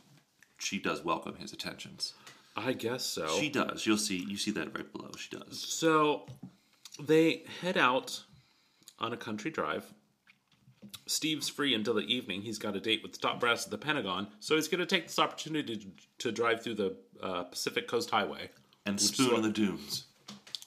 she 0.58 0.80
does 0.80 1.04
welcome 1.04 1.36
his 1.36 1.52
attentions. 1.52 2.14
I 2.56 2.72
guess 2.72 3.06
so. 3.06 3.28
She 3.40 3.50
does. 3.50 3.86
You'll 3.86 3.98
see. 3.98 4.18
You 4.30 4.38
see 4.38 4.52
that 4.52 4.74
right 4.76 4.90
below. 4.94 5.12
She 5.18 5.36
does. 5.36 5.60
So 5.60 6.26
they 7.00 7.44
head 7.62 7.76
out 7.78 8.24
on 9.00 9.12
a 9.12 9.18
country 9.18 9.52
drive. 9.52 9.94
Steve's 11.06 11.50
free 11.50 11.74
until 11.74 11.94
the 11.94 12.02
evening. 12.14 12.42
He's 12.42 12.58
got 12.58 12.76
a 12.76 12.80
date 12.80 13.02
with 13.04 13.14
the 13.14 13.20
top 13.20 13.40
brass 13.40 13.66
of 13.66 13.72
the 13.72 13.78
Pentagon, 13.78 14.28
so 14.40 14.56
he's 14.56 14.68
going 14.68 14.80
to 14.80 14.86
take 14.86 15.08
this 15.08 15.20
opportunity 15.20 15.78
to, 15.78 15.88
to 16.20 16.32
drive 16.32 16.64
through 16.64 16.76
the 16.76 16.96
uh, 17.22 17.44
Pacific 17.44 17.88
Coast 17.88 18.10
Highway. 18.10 18.50
And 18.86 19.00
spoon 19.02 19.36
in 19.36 19.42
the 19.42 19.50
dunes. 19.50 20.06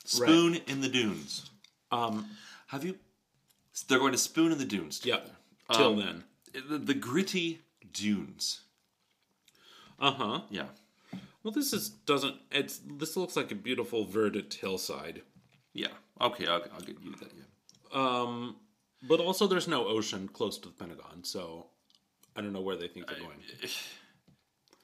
Spoon 0.04 0.56
in 0.66 0.80
the 0.80 0.88
dunes. 0.88 1.50
Um, 1.92 2.28
have 2.68 2.84
you? 2.84 2.96
They're 3.88 3.98
going 3.98 4.12
to 4.12 4.18
spoon 4.18 4.52
in 4.52 4.58
the 4.58 4.64
dunes. 4.64 4.98
Together. 4.98 5.30
Till 5.72 5.92
Um, 5.92 5.98
then. 5.98 6.24
The, 6.68 6.78
the 6.78 6.94
gritty 6.94 7.60
dunes. 7.92 8.60
Uh 10.00 10.12
huh. 10.12 10.40
Yeah. 10.50 10.64
Well, 11.42 11.52
this 11.52 11.72
is 11.72 11.88
doesn't. 11.90 12.36
It's 12.50 12.80
this 12.98 13.16
looks 13.16 13.36
like 13.36 13.52
a 13.52 13.54
beautiful 13.54 14.04
verdant 14.04 14.52
hillside, 14.54 15.22
Yeah. 15.72 15.88
Okay. 16.20 16.46
I'll, 16.46 16.62
I'll 16.74 16.80
give 16.80 16.96
you 17.02 17.14
that. 17.20 17.30
Yeah. 17.34 18.00
um, 18.00 18.56
but 19.02 19.20
also 19.20 19.46
there's 19.46 19.68
no 19.68 19.86
ocean 19.86 20.28
close 20.28 20.58
to 20.58 20.68
the 20.68 20.74
Pentagon, 20.74 21.24
so 21.24 21.66
I 22.36 22.40
don't 22.40 22.52
know 22.52 22.60
where 22.60 22.76
they 22.76 22.88
think 22.88 23.06
they're 23.08 23.18
going. 23.18 23.38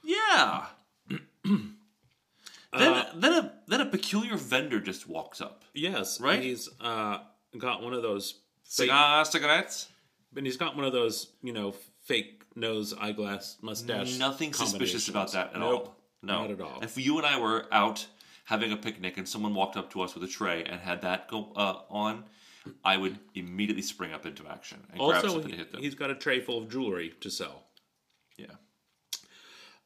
Yeah. 0.07 0.67
then, 1.49 3.07
then 3.15 3.33
a 3.33 3.53
then 3.67 3.81
a 3.81 3.87
peculiar 3.87 4.37
vendor 4.37 4.79
just 4.79 5.09
walks 5.09 5.41
up. 5.41 5.65
Yes, 5.73 6.21
Right? 6.21 6.43
He's 6.43 6.69
uh, 6.79 7.21
got 7.57 7.83
one 7.83 7.95
of 7.95 8.03
those 8.03 8.33
fake 8.65 8.89
Cigar, 8.89 9.25
cigarettes. 9.25 9.89
And 10.37 10.45
he's 10.45 10.57
got 10.57 10.77
one 10.77 10.85
of 10.85 10.93
those, 10.93 11.33
you 11.43 11.53
know, 11.53 11.75
fake 12.03 12.43
nose, 12.57 12.93
eyeglass, 13.01 13.57
mustache. 13.62 14.19
Nothing 14.19 14.53
suspicious 14.53 15.09
about 15.09 15.33
that 15.33 15.55
at 15.55 15.61
Nope, 15.61 15.87
all. 15.87 15.97
No, 16.23 16.43
not 16.43 16.51
at 16.51 16.61
all. 16.61 16.81
If 16.83 16.99
you 16.99 17.17
and 17.19 17.27
I 17.27 17.39
were 17.39 17.67
out 17.73 18.07
having 18.45 18.73
a 18.73 18.77
picnic 18.77 19.17
and 19.17 19.29
someone 19.29 19.55
walked 19.55 19.77
up 19.77 19.91
to 19.93 20.03
us 20.03 20.15
with 20.15 20.25
a 20.25 20.29
tray 20.29 20.65
and 20.65 20.81
had 20.81 21.03
that 21.03 21.29
go 21.29 21.53
uh, 21.57 21.79
on, 21.89 22.25
I 22.85 22.97
would 22.97 23.19
immediately 23.35 23.83
spring 23.83 24.12
up 24.12 24.25
into 24.27 24.47
action 24.49 24.79
and 24.91 24.99
grab 24.99 25.17
Also, 25.25 25.29
something 25.35 25.51
he, 25.51 25.53
to 25.53 25.59
hit 25.59 25.73
them. 25.73 25.83
he's 25.83 25.95
got 25.95 26.11
a 26.11 26.15
tray 26.15 26.41
full 26.41 26.59
of 26.59 26.71
jewelry 26.71 27.15
to 27.21 27.31
sell. 27.31 27.65
Yeah. 28.37 28.47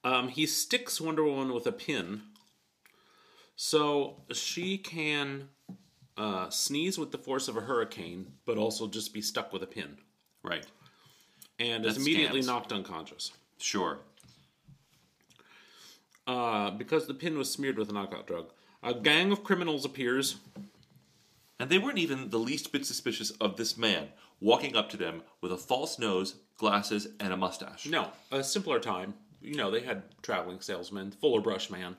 Um, 0.05 0.29
he 0.29 0.47
sticks 0.47 1.01
Wonder 1.01 1.25
Woman 1.25 1.53
with 1.53 1.67
a 1.67 1.73
pin, 1.73 2.23
so 3.57 4.23
she 4.33 4.79
can 4.79 5.49
uh, 6.17 6.49
sneeze 6.51 6.99
with 6.99 7.11
the 7.11 7.19
force 7.19 7.49
of 7.49 7.57
a 7.57 7.61
hurricane, 7.63 8.33
but 8.47 8.57
also 8.59 8.87
just 8.87 9.13
be 9.13 9.21
stuck 9.21 9.53
with 9.53 9.63
a 9.63 9.67
pin, 9.67 9.99
Right. 10.45 10.65
and 11.59 11.85
is 11.85 11.97
immediately 11.97 12.43
scans. 12.43 12.47
knocked 12.47 12.73
unconscious. 12.73 13.33
Sure. 13.59 13.99
Uh, 16.27 16.71
because 16.71 17.07
the 17.07 17.15
pin 17.15 17.39
was 17.39 17.51
smeared 17.51 17.79
with 17.79 17.89
a 17.89 17.93
knockout 17.93 18.27
drug. 18.27 18.51
A 18.83 18.95
gang 18.95 19.33
of 19.33 19.43
criminals 19.43 19.85
appears. 19.85 20.37
And 21.61 21.71
they 21.71 21.79
weren't 21.79 21.99
even 21.99 22.31
the 22.31 22.39
least 22.39 22.73
bit 22.73 22.87
suspicious 22.87 23.31
of 23.33 23.57
this 23.57 23.77
man 23.77 24.09
walking 24.41 24.77
up 24.77 24.89
to 24.91 24.97
them 24.97 25.23
with 25.41 25.53
a 25.53 25.57
false 25.57 25.99
nose, 25.99 26.37
glasses, 26.57 27.09
and 27.19 27.33
a 27.33 27.37
mustache. 27.37 27.87
No, 27.87 28.11
a 28.31 28.45
simpler 28.45 28.79
time. 28.79 29.15
You 29.41 29.57
know, 29.57 29.71
they 29.71 29.81
had 29.81 30.03
traveling 30.23 30.61
salesmen, 30.61 31.11
Fuller 31.13 31.41
Brush 31.41 31.71
Man, 31.71 31.97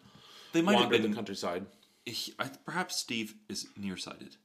They 0.54 0.62
might 0.62 0.74
have 0.74 0.84
wander 0.84 0.98
been. 1.00 1.12
the 1.12 1.16
countryside. 1.16 1.66
he- 2.06 2.34
I, 2.40 2.50
perhaps 2.66 2.96
Steve 2.96 3.36
is 3.50 3.68
nearsighted. 3.78 4.38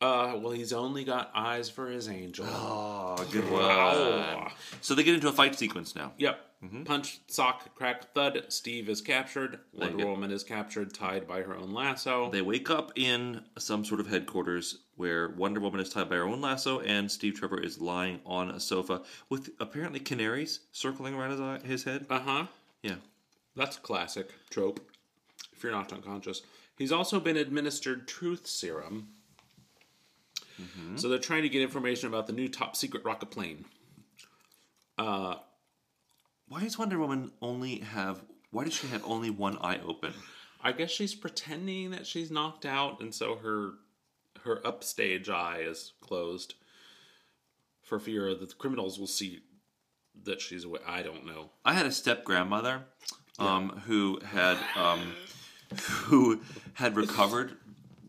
Uh, 0.00 0.38
well, 0.38 0.52
he's 0.52 0.72
only 0.72 1.04
got 1.04 1.30
eyes 1.34 1.70
for 1.70 1.88
his 1.88 2.08
angel. 2.08 2.44
Oh, 2.48 3.16
good 3.30 3.50
Wow. 3.50 4.50
So 4.80 4.94
they 4.94 5.02
get 5.02 5.14
into 5.14 5.28
a 5.28 5.32
fight 5.32 5.54
sequence 5.54 5.94
now. 5.94 6.12
Yep. 6.18 6.40
Punch, 6.86 7.20
sock, 7.28 7.74
crack, 7.74 8.14
thud. 8.14 8.44
Steve 8.48 8.88
is 8.88 9.02
captured. 9.02 9.60
you 9.74 9.80
Wonder 9.80 10.04
go. 10.04 10.10
Woman 10.10 10.30
is 10.30 10.42
captured, 10.42 10.94
tied 10.94 11.28
by 11.28 11.42
her 11.42 11.54
own 11.54 11.72
lasso. 11.74 12.30
They 12.30 12.40
wake 12.40 12.70
up 12.70 12.92
in 12.96 13.42
some 13.58 13.84
sort 13.84 14.00
of 14.00 14.06
headquarters 14.06 14.78
where 14.96 15.28
Wonder 15.28 15.60
Woman 15.60 15.80
is 15.80 15.90
tied 15.90 16.08
by 16.08 16.16
her 16.16 16.24
own 16.24 16.40
lasso, 16.40 16.80
and 16.80 17.10
Steve 17.10 17.34
Trevor 17.34 17.60
is 17.60 17.82
lying 17.82 18.20
on 18.24 18.50
a 18.50 18.58
sofa 18.60 19.02
with 19.28 19.50
apparently 19.60 20.00
canaries 20.00 20.60
circling 20.72 21.14
around 21.14 21.32
his 21.32 21.40
eye, 21.40 21.58
his 21.64 21.84
head. 21.84 22.06
uh 22.08 22.20
huh. 22.20 22.46
Yeah. 22.82 22.96
That's 23.56 23.76
a 23.76 23.80
classic 23.80 24.30
trope. 24.48 24.80
If 25.52 25.62
you're 25.62 25.72
not 25.72 25.92
unconscious, 25.92 26.40
he's 26.78 26.92
also 26.92 27.20
been 27.20 27.36
administered 27.36 28.08
truth 28.08 28.46
serum. 28.46 29.08
So 30.96 31.08
they're 31.08 31.18
trying 31.18 31.42
to 31.42 31.48
get 31.48 31.62
information 31.62 32.08
about 32.08 32.26
the 32.26 32.32
new 32.32 32.48
top 32.48 32.76
secret 32.76 33.04
rocket 33.04 33.30
plane. 33.30 33.64
Why 36.48 36.60
does 36.62 36.78
Wonder 36.78 36.98
Woman 36.98 37.32
only 37.40 37.78
have? 37.80 38.20
Why 38.50 38.64
does 38.64 38.74
she 38.74 38.86
have 38.88 39.04
only 39.04 39.30
one 39.30 39.58
eye 39.60 39.80
open? 39.84 40.12
I 40.62 40.72
guess 40.72 40.90
she's 40.90 41.14
pretending 41.14 41.90
that 41.90 42.06
she's 42.06 42.30
knocked 42.30 42.64
out, 42.64 43.00
and 43.00 43.14
so 43.14 43.36
her 43.36 43.72
her 44.44 44.66
upstage 44.66 45.28
eye 45.28 45.60
is 45.60 45.92
closed 46.00 46.54
for 47.82 47.98
fear 47.98 48.34
that 48.34 48.48
the 48.48 48.54
criminals 48.54 48.98
will 48.98 49.06
see 49.06 49.40
that 50.24 50.40
she's 50.40 50.64
away. 50.64 50.80
I 50.86 51.02
don't 51.02 51.26
know. 51.26 51.50
I 51.64 51.72
had 51.74 51.86
a 51.86 51.92
step 51.92 52.24
grandmother, 52.24 52.82
um, 53.38 53.82
who 53.86 54.20
had 54.24 54.58
um, 54.76 55.14
who 56.04 56.40
had 56.74 56.96
recovered 56.96 57.56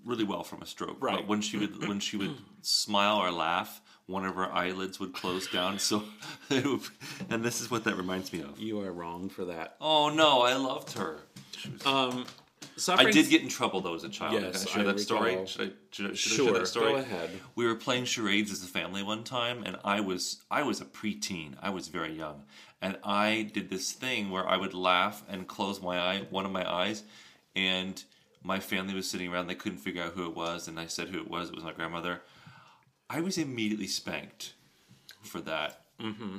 really 0.05 0.23
well 0.23 0.43
from 0.43 0.61
a 0.61 0.65
stroke. 0.65 0.97
Right. 1.01 1.17
But 1.17 1.27
when 1.27 1.41
she 1.41 1.57
would 1.57 1.87
when 1.87 1.99
she 1.99 2.17
would 2.17 2.35
smile 2.61 3.17
or 3.17 3.31
laugh, 3.31 3.81
one 4.05 4.25
of 4.25 4.35
her 4.35 4.51
eyelids 4.51 4.99
would 4.99 5.13
close 5.13 5.47
down. 5.47 5.79
So, 5.85 6.03
it 6.49 6.65
would, 6.65 6.81
and 7.29 7.43
this 7.43 7.61
is 7.61 7.69
what 7.69 7.83
that 7.83 7.95
reminds 7.97 8.31
me 8.31 8.41
of. 8.41 8.59
You 8.59 8.81
are 8.81 8.91
wrong 8.91 9.29
for 9.29 9.45
that. 9.45 9.75
Oh 9.81 10.09
no, 10.09 10.41
I 10.41 10.55
loved 10.55 10.93
her. 10.93 11.17
Um, 11.85 12.25
I 12.89 13.09
did 13.09 13.29
get 13.29 13.41
in 13.41 13.47
trouble 13.47 13.81
though 13.81 13.95
as 13.95 14.03
a 14.03 14.09
child. 14.09 14.33
Yes, 14.33 14.65
I 14.65 14.69
share 14.69 14.81
I 14.81 14.85
that 14.85 14.99
story? 14.99 15.45
Should 15.45 15.61
I, 15.61 15.71
should 15.91 16.11
I, 16.11 16.13
should 16.13 16.31
I 16.31 16.45
share 16.45 16.53
that 16.53 16.67
story? 16.67 16.91
go 16.93 16.97
ahead. 16.97 17.29
We 17.55 17.65
were 17.65 17.75
playing 17.75 18.05
charades 18.05 18.51
as 18.51 18.63
a 18.63 18.67
family 18.67 19.01
one 19.03 19.23
time, 19.23 19.63
and 19.63 19.77
I 19.83 20.01
was 20.01 20.43
I 20.51 20.63
was 20.63 20.81
a 20.81 20.85
preteen. 20.85 21.55
I 21.61 21.69
was 21.69 21.87
very 21.87 22.13
young, 22.13 22.43
and 22.81 22.97
I 23.03 23.49
did 23.53 23.69
this 23.69 23.91
thing 23.91 24.29
where 24.29 24.47
I 24.47 24.57
would 24.57 24.73
laugh 24.73 25.23
and 25.29 25.47
close 25.47 25.81
my 25.81 25.99
eye, 25.99 26.27
one 26.29 26.45
of 26.45 26.51
my 26.51 26.69
eyes, 26.69 27.03
and 27.55 28.03
my 28.45 28.59
family 28.59 28.93
was 28.93 29.09
sitting 29.09 29.33
around. 29.33 29.47
They 29.47 29.55
couldn't 29.55 29.79
figure 29.79 30.03
out 30.03 30.13
who 30.13 30.27
it 30.27 30.35
was, 30.35 30.67
and 30.67 30.79
I 30.79 30.85
said 30.85 31.09
who 31.09 31.17
it 31.17 31.29
was. 31.29 31.49
It 31.49 31.55
was 31.55 31.63
my 31.63 31.73
grandmother. 31.73 32.21
I 33.09 33.21
was 33.21 33.39
immediately 33.39 33.87
spanked 33.87 34.53
for 35.23 35.41
that. 35.41 35.81
Mm-hmm. 35.99 36.37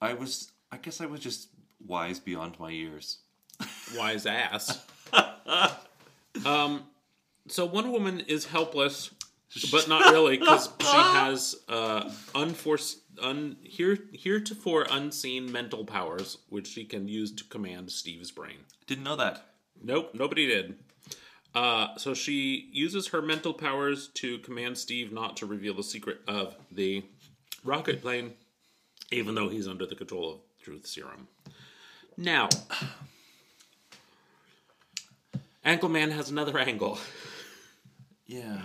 I 0.00 0.14
was. 0.14 0.50
I 0.72 0.76
guess 0.76 1.00
I 1.00 1.06
was 1.06 1.20
just 1.20 1.48
wise 1.86 2.18
beyond 2.18 2.58
my 2.58 2.70
years. 2.70 3.18
wise 3.96 4.26
ass. 4.26 4.84
um, 6.44 6.84
so 7.46 7.64
Wonder 7.64 7.90
Woman 7.90 8.20
is 8.20 8.46
helpless, 8.46 9.10
but 9.70 9.88
not 9.88 10.12
really 10.12 10.36
because 10.36 10.68
she 10.80 10.86
has 10.96 11.56
uh, 11.68 12.10
unforced, 12.34 12.98
un, 13.22 13.56
here, 13.62 13.98
heretofore 14.12 14.86
unseen 14.90 15.50
mental 15.50 15.84
powers, 15.84 16.38
which 16.48 16.68
she 16.68 16.84
can 16.84 17.08
use 17.08 17.32
to 17.32 17.44
command 17.44 17.90
Steve's 17.90 18.30
brain. 18.30 18.58
Didn't 18.86 19.04
know 19.04 19.16
that. 19.16 19.46
Nope, 19.82 20.10
nobody 20.14 20.46
did. 20.46 20.76
Uh, 21.54 21.96
so 21.96 22.14
she 22.14 22.68
uses 22.72 23.08
her 23.08 23.20
mental 23.20 23.52
powers 23.52 24.08
to 24.14 24.38
command 24.38 24.78
Steve 24.78 25.12
not 25.12 25.36
to 25.38 25.46
reveal 25.46 25.74
the 25.74 25.82
secret 25.82 26.18
of 26.28 26.54
the 26.70 27.02
rocket 27.64 28.00
plane, 28.00 28.32
even 29.10 29.34
though 29.34 29.48
he's 29.48 29.66
under 29.66 29.84
the 29.86 29.96
control 29.96 30.32
of 30.34 30.38
Truth 30.62 30.86
Serum. 30.86 31.26
Now, 32.16 32.48
Angleman 35.64 36.12
has 36.12 36.30
another 36.30 36.58
angle. 36.58 36.98
Yeah. 38.26 38.62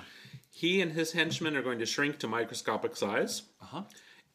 He 0.52 0.82
and 0.82 0.92
his 0.94 1.12
henchmen 1.14 1.56
are 1.58 1.62
going 1.62 1.80
to 1.80 1.86
shrink 1.86 2.20
to 2.20 2.28
microscopic 2.28 2.96
size 2.96 3.42
Uh 3.62 3.66
huh. 3.66 3.84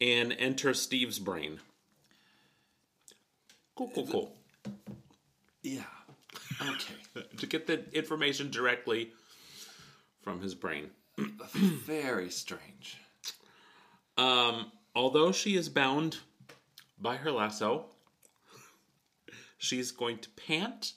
and 0.00 0.32
enter 0.38 0.74
Steve's 0.74 1.18
brain. 1.18 1.60
Cool, 3.74 3.90
cool, 3.94 4.06
cool. 4.06 4.36
Yeah. 5.62 5.84
Okay. 6.62 6.94
To 7.38 7.46
get 7.46 7.66
the 7.66 7.84
information 7.92 8.50
directly 8.50 9.10
from 10.22 10.40
his 10.40 10.54
brain. 10.54 10.90
Very 11.54 12.30
strange. 12.30 12.98
Um, 14.16 14.70
although 14.94 15.32
she 15.32 15.56
is 15.56 15.68
bound 15.68 16.18
by 17.00 17.16
her 17.16 17.32
lasso, 17.32 17.86
she's 19.58 19.90
going 19.90 20.18
to 20.18 20.28
pant 20.30 20.92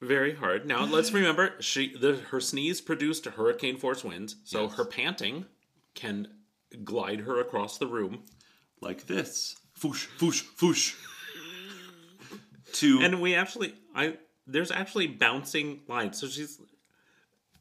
very 0.00 0.34
hard. 0.34 0.64
Now, 0.66 0.84
let's 0.84 1.12
remember 1.20 1.54
she 1.60 1.96
the, 1.96 2.16
her 2.30 2.40
sneeze 2.40 2.80
produced 2.80 3.26
hurricane 3.26 3.76
force 3.76 4.04
winds, 4.04 4.36
so 4.44 4.64
Yes. 4.64 4.74
her 4.76 4.84
panting 4.84 5.46
can 5.94 6.28
glide 6.84 7.20
her 7.20 7.40
across 7.40 7.78
the 7.78 7.86
room. 7.86 8.22
Like 8.80 9.06
this. 9.06 9.56
Foosh, 9.78 10.06
foosh, 10.18 10.42
foosh. 10.56 10.94
To 12.74 13.00
And 13.02 13.20
we 13.20 13.34
actually 13.34 13.74
I 13.94 14.16
there's 14.46 14.70
actually 14.70 15.06
bouncing 15.06 15.80
lines. 15.88 16.18
So 16.20 16.26
she's 16.26 16.60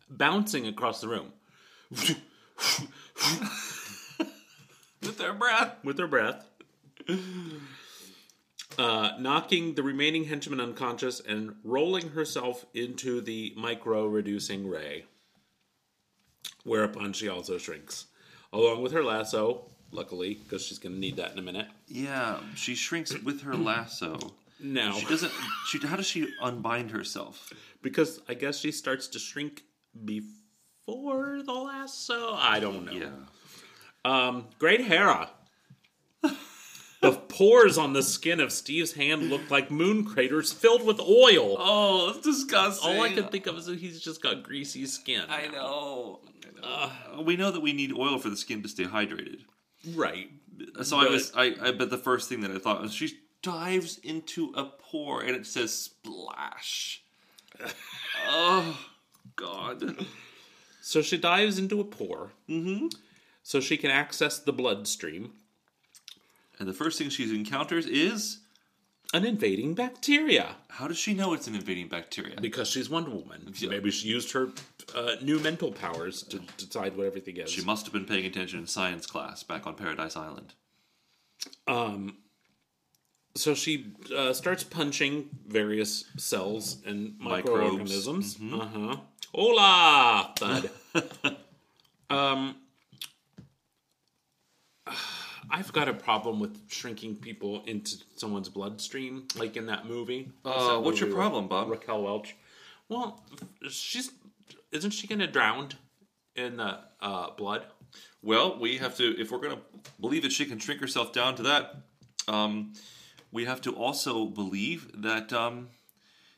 bouncing 0.09 0.67
across 0.67 1.01
the 1.01 1.07
room 1.09 1.33
with 5.01 5.19
her 5.19 5.33
breath. 5.33 5.75
with 5.83 5.99
her 5.99 6.07
breath. 6.07 6.45
uh, 8.77 9.11
knocking 9.19 9.75
the 9.75 9.83
remaining 9.83 10.25
henchman 10.25 10.59
unconscious 10.59 11.19
and 11.19 11.55
rolling 11.63 12.09
herself 12.09 12.65
into 12.73 13.21
the 13.21 13.53
micro 13.55 14.05
reducing 14.07 14.67
ray. 14.67 15.05
Whereupon 16.63 17.13
she 17.13 17.29
also 17.29 17.57
shrinks, 17.57 18.07
along 18.51 18.81
with 18.81 18.91
her 18.91 19.03
lasso. 19.03 19.65
Luckily, 19.89 20.33
because 20.33 20.65
she's 20.65 20.79
going 20.79 20.95
to 20.95 20.99
need 20.99 21.15
that 21.15 21.31
in 21.31 21.39
a 21.39 21.41
minute. 21.41 21.67
Yeah, 21.87 22.41
she 22.55 22.75
shrinks 22.75 23.17
with 23.23 23.43
her 23.43 23.55
lasso. 23.55 24.19
No, 24.59 24.93
She 24.93 25.05
doesn't. 25.05 25.31
She 25.67 25.79
how 25.79 25.95
does 25.95 26.07
she 26.07 26.27
unbind 26.41 26.91
herself? 26.91 27.53
because 27.81 28.19
I 28.27 28.33
guess 28.33 28.59
she 28.59 28.71
starts 28.71 29.07
to 29.09 29.19
shrink 29.19 29.63
before 30.03 31.41
the 31.43 31.53
lasso. 31.53 32.33
I 32.33 32.59
don't 32.59 32.85
know. 32.85 32.91
Yeah. 32.91 33.09
Um, 34.03 34.47
great 34.59 34.81
Hera. 34.81 35.29
the 37.01 37.11
pores 37.11 37.77
on 37.77 37.93
the 37.93 38.03
skin 38.03 38.39
of 38.39 38.51
Steve's 38.51 38.93
hand 38.93 39.29
look 39.29 39.49
like 39.51 39.69
moon 39.69 40.05
craters 40.05 40.51
filled 40.51 40.85
with 40.85 40.99
oil. 40.99 41.55
Oh, 41.59 42.13
it's 42.15 42.21
disgusting. 42.25 42.97
All 42.97 43.01
I 43.03 43.09
can 43.09 43.27
think 43.27 43.47
of 43.47 43.57
is 43.57 43.65
that 43.67 43.79
he's 43.79 44.01
just 44.01 44.21
got 44.21 44.43
greasy 44.43 44.85
skin. 44.85 45.23
I 45.29 45.47
know. 45.47 46.21
I 46.63 47.15
know. 47.15 47.21
we 47.21 47.35
know 47.35 47.51
that 47.51 47.61
we 47.61 47.73
need 47.73 47.93
oil 47.93 48.17
for 48.17 48.29
the 48.29 48.37
skin 48.37 48.63
to 48.63 48.69
stay 48.69 48.85
hydrated. 48.85 49.41
Right. 49.93 50.29
So 50.81 50.97
I 50.97 51.05
was. 51.05 51.31
I, 51.35 51.55
I 51.61 51.71
bet 51.71 51.89
the 51.89 51.97
first 51.97 52.29
thing 52.29 52.41
that 52.41 52.51
I 52.51 52.57
thought 52.57 52.81
was 52.81 52.93
she 52.93 53.11
dives 53.47 53.97
into 53.99 54.51
a 54.55 54.65
pore 54.65 55.21
and 55.21 55.33
it 55.33 55.45
says 55.45 55.73
splash. 55.73 57.01
oh 58.27 58.77
God. 59.37 60.05
So 60.81 61.01
she 61.01 61.17
dives 61.17 61.57
into 61.57 61.79
a 61.79 61.85
pore. 61.85 62.31
Mm-hmm. 62.49 62.87
So 63.43 63.61
she 63.61 63.77
can 63.77 63.89
access 63.89 64.37
the 64.39 64.51
bloodstream. 64.51 65.31
And 66.59 66.67
the 66.67 66.73
first 66.73 66.97
thing 66.97 67.09
she 67.09 67.33
encounters 67.33 67.85
is 67.85 68.39
An 69.13 69.23
invading 69.25 69.75
bacteria. 69.75 70.55
how 70.69 70.89
does 70.89 70.97
she 70.97 71.13
know 71.13 71.33
it's 71.33 71.47
an 71.47 71.55
invading 71.55 71.87
bacteria? 71.87 72.35
Because 72.41 72.67
she's 72.67 72.89
Wonder 72.89 73.11
Woman. 73.11 73.53
Yeah. 73.57 73.69
Maybe 73.69 73.91
she 73.91 74.09
used 74.09 74.33
her 74.33 74.49
uh, 74.93 75.15
new 75.21 75.39
mental 75.39 75.71
powers 75.71 76.23
to 76.23 76.39
decide 76.57 76.97
what 76.97 77.05
everything 77.05 77.37
is. 77.37 77.49
She 77.49 77.63
must 77.63 77.85
have 77.85 77.93
been 77.93 78.05
paying 78.05 78.25
attention 78.25 78.59
in 78.59 78.67
science 78.67 79.05
class 79.05 79.43
back 79.43 79.65
on 79.65 79.75
Paradise 79.75 80.17
Island. 80.17 80.53
So 83.37 83.53
she 83.53 83.93
uh, 84.15 84.33
starts 84.33 84.63
punching 84.63 85.29
various 85.47 86.05
cells 86.17 86.77
and 86.85 87.15
microorganisms. 87.19 88.37
Uh 88.41 88.65
huh. 88.65 88.95
Hola, 89.33 90.33
bud. 90.39 90.69
um, 92.09 92.55
I've 95.49 95.71
got 95.71 95.87
a 95.87 95.93
problem 95.93 96.39
with 96.39 96.59
shrinking 96.67 97.17
people 97.17 97.63
into 97.65 97.97
someone's 98.15 98.49
bloodstream, 98.49 99.27
like 99.35 99.55
in 99.55 99.67
that 99.67 99.85
movie. 99.85 100.31
What's 100.41 100.63
Uh, 100.63 100.67
that 100.69 100.79
what's 100.79 100.99
your 100.99 101.13
problem, 101.13 101.47
Bob? 101.47 101.69
Raquel 101.69 102.01
Welch. 102.03 102.35
Well, 102.89 103.23
she's 103.69 104.11
isn't 104.71 104.91
she 104.91 105.07
going 105.07 105.19
to 105.19 105.27
drown 105.27 105.69
in 106.35 106.57
the 106.57 106.79
uh, 107.01 107.31
blood? 107.31 107.65
Well, 108.21 108.59
we 108.59 108.77
have 108.77 108.97
to, 108.97 109.19
if 109.19 109.31
we're 109.31 109.39
going 109.39 109.55
to 109.55 109.61
believe 110.01 110.23
that 110.23 110.31
she 110.31 110.45
can 110.45 110.59
shrink 110.59 110.81
herself 110.81 111.13
down 111.13 111.35
to 111.35 111.43
that, 111.43 111.75
um, 112.27 112.73
we 113.31 113.45
have 113.45 113.61
to 113.61 113.71
also 113.75 114.25
believe 114.25 114.91
that 115.01 115.31
um, 115.33 115.69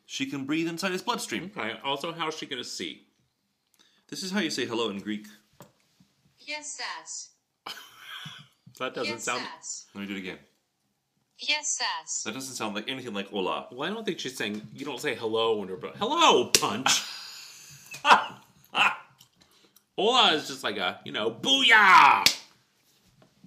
she 0.06 0.26
can 0.26 0.46
breathe 0.46 0.68
inside 0.68 0.92
his 0.92 1.02
bloodstream. 1.02 1.52
Okay. 1.56 1.74
Also, 1.84 2.12
how's 2.14 2.38
she 2.38 2.46
going 2.46 2.62
to 2.62 2.68
see? 2.68 3.04
This 4.10 4.24
is 4.24 4.32
how 4.32 4.40
you 4.40 4.50
say 4.50 4.66
hello 4.66 4.90
in 4.90 5.00
Greek. 5.00 5.28
Yes, 6.40 6.80
ass. 7.00 7.30
That 8.80 8.94
doesn't 8.96 9.12
Yes, 9.16 9.24
sound. 9.26 9.44
ass. 9.58 9.88
Let 9.94 10.02
me 10.02 10.08
do 10.08 10.16
it 10.16 10.20
again. 10.20 10.38
Yes, 11.38 11.82
ass. 12.02 12.24
That 12.24 12.34
doesn't 12.34 12.56
sound 12.56 12.76
like 12.76 12.90
anything 12.90 13.14
like 13.14 13.28
hola. 13.30 13.68
Well, 13.72 13.90
I 13.90 13.94
don't 13.94 14.06
think 14.06 14.20
she's 14.20 14.38
saying 14.38 14.62
you 14.74 14.86
don't 14.86 15.00
say 15.02 15.16
hello 15.16 15.58
when 15.58 15.68
you're 15.68 15.78
bro- 15.78 15.92
hello 15.98 16.46
punch. 16.48 17.04
Hola 19.98 20.32
is 20.34 20.48
just 20.48 20.64
like 20.64 20.78
a 20.78 21.00
you 21.04 21.12
know 21.12 21.30
booyah. 21.30 22.24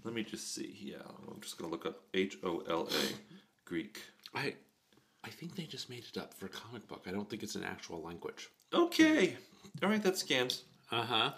Let 0.05 0.15
me 0.15 0.23
just 0.23 0.55
see. 0.55 0.77
Yeah, 0.81 0.97
I'm 1.31 1.41
just 1.41 1.57
going 1.57 1.71
to 1.71 1.73
look 1.77 1.87
up 1.87 2.01
H 2.13 2.37
O 2.45 2.63
L 2.69 2.89
A 2.89 3.32
Greek. 3.73 4.03
I 4.35 4.55
I 5.25 5.31
think 5.31 5.57
they 5.57 5.63
just 5.65 5.89
made 5.89 6.05
it 6.05 6.19
up 6.19 6.35
for 6.35 6.45
a 6.45 6.49
comic 6.51 6.87
book. 6.89 7.05
I 7.09 7.11
don't 7.11 7.29
think 7.31 7.43
it's 7.43 7.55
an 7.55 7.65
actual 7.65 8.03
language. 8.03 8.51
Okay. 8.75 9.35
All 9.83 9.89
right, 9.89 10.03
that 10.03 10.19
scans. 10.19 10.65
Uh 10.91 11.03
huh. 11.05 11.31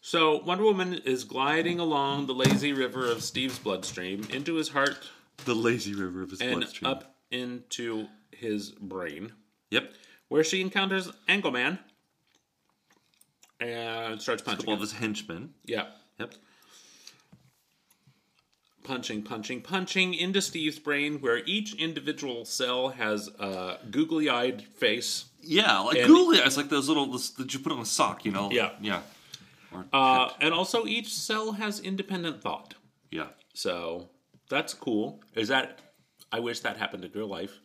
So 0.00 0.36
Wonder 0.44 0.62
Woman 0.62 0.94
is 1.04 1.24
gliding 1.24 1.80
along 1.80 2.26
the 2.28 2.32
lazy 2.34 2.72
river 2.72 3.10
of 3.10 3.24
Steve's 3.24 3.58
bloodstream 3.58 4.22
into 4.30 4.54
his 4.54 4.68
heart 4.68 4.98
The 5.44 5.54
lazy 5.56 5.94
river 5.96 6.22
of 6.22 6.30
his 6.30 6.40
and 6.40 6.60
bloodstream. 6.60 6.88
up 6.92 7.16
into 7.32 8.06
his 8.30 8.70
brain, 8.70 9.32
Yep. 9.72 9.94
where 10.28 10.44
she 10.44 10.60
encounters 10.60 11.10
Angleman 11.28 11.80
and 13.58 14.22
starts 14.22 14.42
punching. 14.42 14.60
couple 14.60 14.74
of 14.74 14.78
him. 14.78 14.82
his 14.82 14.92
henchmen. 14.92 15.54
Yeah. 15.64 15.86
Yep. 16.20 16.34
Punching, 18.84 19.22
punching, 19.22 19.62
punching 19.62 20.14
into 20.14 20.40
Steve's 20.42 20.78
brain, 20.78 21.20
where 21.20 21.38
each 21.46 21.74
individual 21.74 22.44
cell 22.44 22.90
has 22.90 23.28
a 23.38 23.78
googly-eyed 23.90 24.62
face. 24.74 25.26
Yeah, 25.40 25.78
like 25.80 25.98
And- 25.98 26.06
googly 26.06 26.40
eyes, 26.42 26.56
like 26.56 26.68
those 26.68 26.88
little 26.88 27.06
that 27.06 27.52
you 27.54 27.60
put 27.60 27.72
on 27.72 27.80
a 27.80 27.84
sock, 27.86 28.24
you 28.24 28.32
know? 28.32 28.50
Yeah. 28.50 28.72
Yeah. 28.80 29.02
Uh, 29.92 30.30
and 30.40 30.52
also, 30.52 30.86
each 30.86 31.12
cell 31.12 31.52
has 31.52 31.80
independent 31.80 32.42
thought. 32.42 32.74
yeah. 33.10 33.28
So 33.54 34.08
that's 34.48 34.72
cool. 34.74 35.22
Is 35.34 35.48
that? 35.48 35.78
I 36.30 36.40
wish 36.40 36.60
that 36.60 36.76
happened 36.78 37.04
in 37.04 37.12
real 37.12 37.26
life. 37.26 37.60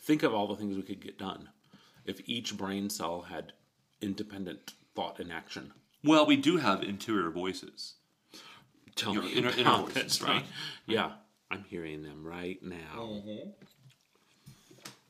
Think 0.00 0.22
of 0.22 0.32
all 0.34 0.46
the 0.46 0.54
things 0.56 0.76
we 0.76 0.82
could 0.82 1.00
get 1.00 1.18
done 1.18 1.48
if 2.04 2.20
each 2.26 2.56
brain 2.56 2.88
cell 2.90 3.22
had 3.22 3.52
independent 4.00 4.74
thought 4.94 5.18
and 5.20 5.32
action. 5.32 5.72
Well, 6.04 6.26
we 6.26 6.36
do 6.36 6.56
have 6.58 6.82
interior 6.82 7.30
voices. 7.30 7.94
Tell 8.94 9.14
Your 9.14 9.22
me 9.22 9.32
inner- 9.32 9.50
inner 9.56 9.78
voices, 9.78 10.20
it. 10.20 10.22
right? 10.26 10.44
Yeah, 10.86 11.12
I'm 11.50 11.64
hearing 11.64 12.02
them 12.02 12.24
right 12.24 12.62
now. 12.62 13.22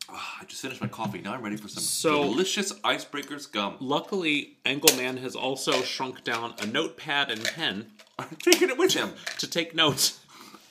Ah, 0.08 0.38
I 0.40 0.44
just 0.44 0.60
finished 0.62 0.80
my 0.80 0.88
coffee. 0.88 1.20
Now 1.20 1.32
I'm 1.34 1.42
ready 1.42 1.56
for 1.56 1.68
some 1.68 1.82
So- 1.82 2.24
delicious 2.24 2.72
icebreakers 2.80 3.50
gum. 3.50 3.76
Luckily, 3.80 4.58
Angleman 4.66 5.18
has 5.22 5.34
also 5.34 5.82
shrunk 5.82 6.22
down 6.24 6.54
a 6.58 6.66
notepad 6.66 7.30
and 7.30 7.42
pen 7.44 7.92
I'm 8.18 8.36
taking 8.38 8.68
it 8.68 8.76
with 8.78 8.92
him. 8.94 9.14
to 9.38 9.46
take 9.48 9.74
notes 9.74 10.20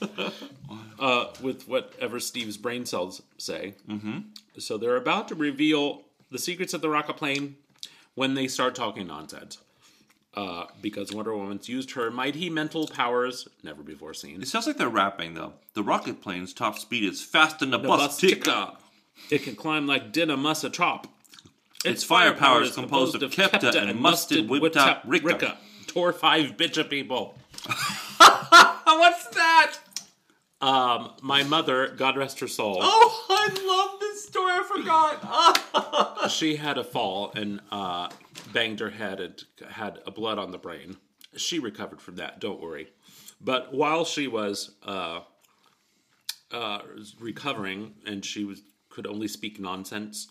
uh, 0.98 1.26
with 1.40 1.66
whatever 1.68 2.20
Steve's 2.20 2.56
brain 2.56 2.86
cells 2.86 3.20
say. 3.36 3.74
Mm-hmm. 3.88 4.18
So 4.58 4.78
they're 4.78 4.96
about 4.96 5.28
to 5.28 5.34
reveal 5.34 6.02
the 6.30 6.38
secrets 6.38 6.72
of 6.72 6.80
the 6.80 6.88
rocket 6.88 7.16
plane 7.16 7.56
when 8.14 8.34
they 8.34 8.46
start 8.48 8.74
talking 8.74 9.06
nonsense. 9.06 9.58
Uh, 10.34 10.64
because 10.80 11.12
Wonder 11.12 11.36
Woman's 11.36 11.68
used 11.68 11.90
her 11.90 12.10
mighty 12.10 12.48
mental 12.48 12.86
powers, 12.88 13.46
never 13.62 13.82
before 13.82 14.14
seen. 14.14 14.40
It 14.40 14.48
sounds 14.48 14.66
like 14.66 14.78
they're 14.78 14.88
rapping 14.88 15.34
though. 15.34 15.52
The 15.74 15.82
rocket 15.82 16.22
plane's 16.22 16.54
top 16.54 16.78
speed 16.78 17.04
is 17.04 17.22
faster 17.22 17.58
than 17.66 17.70
the, 17.70 17.78
The 17.78 17.88
bus, 17.88 18.00
bus 18.00 18.16
ticker. 18.18 18.34
ticker. 18.36 18.72
It 19.30 19.42
can 19.42 19.54
climb 19.56 19.86
like 19.86 20.10
dinner 20.10 20.38
must 20.38 20.64
a 20.64 20.70
chop. 20.70 21.06
Its 21.84 22.02
firepower 22.02 22.62
is 22.62 22.74
composed 22.74 23.22
of 23.22 23.30
kepta 23.30 23.74
and 23.74 24.00
mustard 24.00 24.48
whipped 24.48 24.76
up 24.76 25.02
ricka. 25.06 25.56
Tor 25.86 26.12
five 26.14 26.56
bitch 26.56 26.78
of 26.78 26.88
people. 26.88 27.36
What's 28.86 29.26
that? 29.34 29.76
Um, 30.60 31.10
my 31.22 31.42
mother, 31.42 31.88
God 31.88 32.16
rest 32.16 32.38
her 32.40 32.46
soul. 32.48 32.78
Oh, 32.80 33.26
I 33.28 33.48
love 33.66 34.00
this 34.00 34.24
story. 34.24 34.52
I 34.52 34.62
forgot. 34.62 36.30
she 36.30 36.56
had 36.56 36.78
a 36.78 36.84
fall 36.84 37.32
and 37.34 37.60
uh, 37.72 38.08
banged 38.52 38.80
her 38.80 38.90
head 38.90 39.20
and 39.20 39.44
had 39.70 40.00
a 40.06 40.10
blood 40.10 40.38
on 40.38 40.50
the 40.50 40.58
brain. 40.58 40.96
She 41.36 41.58
recovered 41.58 42.00
from 42.00 42.16
that. 42.16 42.40
Don't 42.40 42.60
worry. 42.60 42.88
But 43.40 43.72
while 43.74 44.04
she 44.04 44.28
was 44.28 44.72
uh, 44.84 45.20
uh, 46.50 46.80
recovering, 47.18 47.94
and 48.06 48.24
she 48.24 48.44
was 48.44 48.62
could 48.90 49.06
only 49.06 49.26
speak 49.26 49.58
nonsense, 49.58 50.28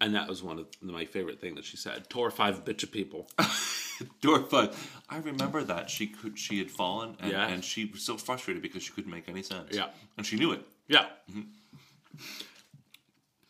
and 0.00 0.14
that 0.16 0.26
was 0.28 0.42
one 0.42 0.58
of 0.58 0.66
my 0.82 1.04
favorite 1.04 1.40
thing 1.40 1.54
that 1.54 1.64
she 1.64 1.76
said. 1.76 2.10
Tore 2.10 2.32
five 2.32 2.64
bitch 2.64 2.82
of 2.82 2.90
people. 2.90 3.28
Door 4.20 4.46
fun. 4.46 4.70
I 5.08 5.18
remember 5.18 5.62
that 5.62 5.88
she 5.88 6.08
could. 6.08 6.36
She 6.36 6.58
had 6.58 6.68
fallen, 6.70 7.16
and, 7.20 7.30
Yeah. 7.30 7.46
and 7.46 7.64
she 7.64 7.84
was 7.84 8.02
so 8.02 8.16
frustrated 8.16 8.60
because 8.60 8.82
she 8.82 8.90
couldn't 8.92 9.12
make 9.12 9.28
any 9.28 9.42
sense. 9.44 9.68
Yeah. 9.70 9.86
and 10.16 10.26
she 10.26 10.34
knew 10.36 10.50
it. 10.50 10.66
Yeah. 10.88 11.06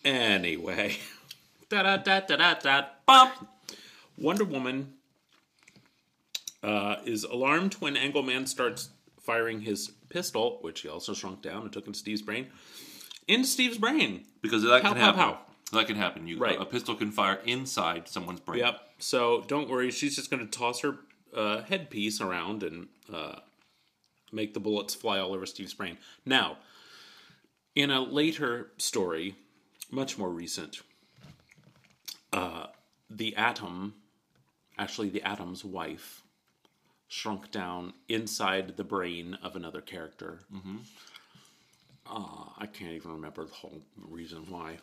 Anyway, 0.04 0.96
da 1.68 1.82
da 1.82 1.96
da 1.96 2.20
da 2.20 2.54
da 2.54 2.84
da. 3.06 3.30
Wonder 4.22 4.44
Woman 4.44 4.94
uh, 6.62 6.96
is 7.04 7.24
alarmed 7.24 7.74
when 7.74 7.94
Angleman 7.96 8.46
starts 8.46 8.90
firing 9.20 9.60
his 9.60 9.88
pistol, 10.08 10.58
which 10.62 10.80
he 10.82 10.88
also 10.88 11.14
shrunk 11.14 11.42
down 11.42 11.62
and 11.62 11.72
took 11.72 11.86
into 11.86 11.98
Steve's 11.98 12.22
brain. 12.22 12.46
Into 13.28 13.46
Steve's 13.48 13.78
brain. 13.78 14.24
Because 14.40 14.62
that 14.62 14.82
Pow, 14.82 14.92
can 14.92 14.98
pow, 14.98 15.04
happen. 15.12 15.20
pow. 15.20 15.38
That 15.72 15.86
can 15.86 15.96
happen. 15.96 16.26
You, 16.26 16.38
Right. 16.38 16.60
a, 16.60 16.64
pistol 16.66 16.94
can 16.94 17.10
fire 17.10 17.40
inside 17.44 18.08
someone's 18.08 18.40
brain. 18.40 18.60
Yep. 18.60 18.80
So 18.98 19.44
don't 19.48 19.68
worry, 19.68 19.90
she's 19.90 20.16
just 20.16 20.30
going 20.30 20.46
to 20.46 20.58
toss 20.58 20.80
her 20.80 20.96
uh, 21.34 21.62
headpiece 21.62 22.20
around 22.20 22.62
and 22.62 22.88
uh, 23.12 23.36
make 24.32 24.54
the 24.54 24.60
bullets 24.60 24.94
fly 24.94 25.18
all 25.18 25.32
over 25.32 25.46
Steve's 25.46 25.74
brain. 25.74 25.96
Now, 26.26 26.58
In 27.74 27.90
a 27.90 28.00
later 28.02 28.70
story, 28.76 29.34
much 29.90 30.18
more 30.18 30.28
recent, 30.28 30.82
uh, 32.32 32.66
the 33.08 33.34
atom, 33.36 33.94
actually 34.78 35.08
the 35.10 35.22
atom's 35.22 35.64
wife, 35.64 36.22
shrunk 37.08 37.50
down 37.50 37.92
inside 38.08 38.76
the 38.76 38.84
brain 38.84 39.36
of 39.42 39.56
another 39.56 39.80
character. 39.80 40.40
Mm-hmm. 40.54 40.76
Uh, 42.10 42.50
I 42.58 42.66
can't 42.66 42.92
even 42.92 43.12
remember 43.12 43.44
the 43.44 43.54
whole 43.54 43.82
reason 44.08 44.44
why. 44.48 44.78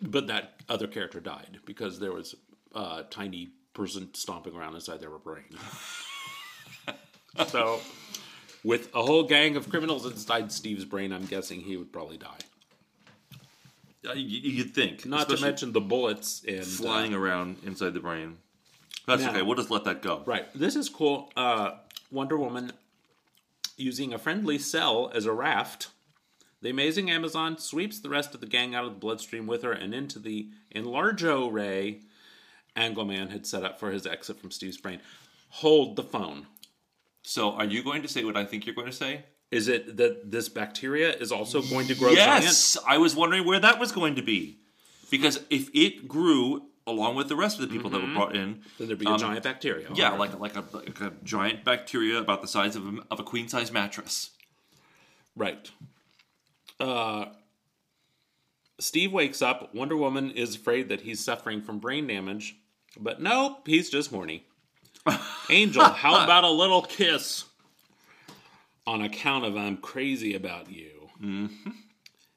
But 0.00 0.26
that 0.26 0.54
other 0.68 0.86
character 0.86 1.20
died 1.20 1.58
because 1.64 1.98
there 1.98 2.12
was 2.12 2.34
a 2.74 3.04
tiny 3.08 3.50
person 3.72 4.12
stomping 4.14 4.54
around 4.54 4.74
inside 4.74 5.00
their 5.00 5.10
brain. 5.10 5.56
so, 7.46 7.80
with 8.64 8.94
a 8.94 9.02
whole 9.02 9.22
gang 9.22 9.56
of 9.56 9.70
criminals 9.70 10.04
inside 10.06 10.52
Steve's 10.52 10.84
brain, 10.84 11.12
I'm 11.12 11.24
guessing 11.24 11.60
he 11.60 11.76
would 11.76 11.92
probably 11.92 12.18
die. 12.18 12.38
Uh, 14.04 14.10
y- 14.10 14.14
you'd 14.16 14.74
think. 14.74 15.06
Not 15.06 15.28
to 15.28 15.34
especially 15.34 15.48
mention 15.48 15.72
the 15.72 15.80
bullets 15.80 16.42
and 16.46 16.60
uh, 16.60 16.64
flying 16.64 17.14
around 17.14 17.58
inside 17.64 17.94
the 17.94 18.00
brain. 18.00 18.38
That's 19.06 19.22
Now- 19.22 19.30
okay. 19.30 19.42
We'll 19.42 19.56
just 19.56 19.70
let 19.70 19.84
that 19.84 20.02
go. 20.02 20.22
Right. 20.26 20.46
This 20.54 20.76
is 20.76 20.88
cool. 20.88 21.30
Uh, 21.36 21.72
Wonder 22.10 22.36
Woman 22.36 22.72
using 23.76 24.12
a 24.12 24.18
friendly 24.18 24.58
cell 24.58 25.10
as 25.14 25.26
a 25.26 25.32
raft. 25.32 25.88
The 26.62 26.70
amazing 26.70 27.10
Amazon 27.10 27.58
sweeps 27.58 28.00
the 28.00 28.08
rest 28.08 28.34
of 28.34 28.40
the 28.40 28.46
gang 28.46 28.74
out 28.74 28.84
of 28.84 28.90
the 28.94 28.98
bloodstream 28.98 29.46
with 29.46 29.62
her 29.62 29.72
and 29.72 29.94
into 29.94 30.18
the 30.18 30.48
Enlargo 30.74 31.52
ray 31.52 32.00
Angleman 32.76 33.30
had 33.30 33.46
set 33.46 33.64
up 33.64 33.78
for 33.78 33.90
his 33.90 34.06
exit 34.06 34.40
from 34.40 34.50
Steve's 34.50 34.76
brain. 34.78 35.00
Hold 35.50 35.96
the 35.96 36.02
phone. 36.02 36.46
So, 37.22 37.52
are 37.52 37.64
you 37.64 37.82
going 37.82 38.02
to 38.02 38.08
say 38.08 38.24
what 38.24 38.36
I 38.36 38.44
think 38.44 38.66
you're 38.66 38.74
going 38.74 38.90
to 38.90 38.92
say? 38.96 39.24
Is 39.50 39.68
it 39.68 39.96
that 39.96 40.30
this 40.30 40.48
bacteria 40.48 41.12
is 41.12 41.32
also 41.32 41.62
going 41.62 41.86
to 41.86 41.94
grow 41.94 42.14
giant? 42.14 42.44
yes, 42.44 42.76
I 42.86 42.98
was 42.98 43.14
wondering 43.14 43.44
where 43.46 43.60
that 43.60 43.78
was 43.78 43.92
going 43.92 44.16
to 44.16 44.22
be, 44.22 44.58
because 45.10 45.40
if 45.50 45.70
it 45.74 46.08
grew 46.08 46.62
along 46.86 47.16
with 47.16 47.28
the 47.28 47.36
rest 47.36 47.58
of 47.58 47.68
the 47.68 47.74
people 47.74 47.90
that 47.90 48.00
were 48.00 48.14
brought 48.14 48.36
in, 48.36 48.62
Then 48.78 48.88
there'd 48.88 48.98
be 48.98 49.06
um, 49.06 49.14
a 49.14 49.18
giant 49.18 49.42
bacteria. 49.42 49.88
Yeah, 49.94 50.10
like 50.10 50.38
like 50.38 50.56
a, 50.56 50.64
like 50.72 51.00
a 51.00 51.12
giant 51.24 51.64
bacteria 51.64 52.18
about 52.18 52.42
the 52.42 52.48
size 52.48 52.76
of 52.76 52.86
a, 52.86 52.98
of 53.10 53.20
a 53.20 53.22
queen 53.22 53.48
size 53.48 53.72
mattress. 53.72 54.30
Right. 55.34 55.70
Uh, 56.78 57.26
Steve 58.78 59.12
wakes 59.12 59.42
up. 59.42 59.74
Wonder 59.74 59.96
Woman 59.96 60.30
is 60.30 60.54
afraid 60.54 60.88
that 60.88 61.02
he's 61.02 61.24
suffering 61.24 61.62
from 61.62 61.78
brain 61.78 62.06
damage, 62.06 62.56
but 62.98 63.20
nope, 63.20 63.66
he's 63.66 63.90
just 63.90 64.10
horny. 64.10 64.46
Angel, 65.50 65.84
how 65.84 66.24
about 66.24 66.44
a 66.44 66.50
little 66.50 66.82
kiss? 66.82 67.44
On 68.86 69.02
account 69.02 69.44
of 69.44 69.56
I'm 69.56 69.78
crazy 69.78 70.34
about 70.34 70.70
you. 70.70 71.08
Mm-hmm. 71.20 71.70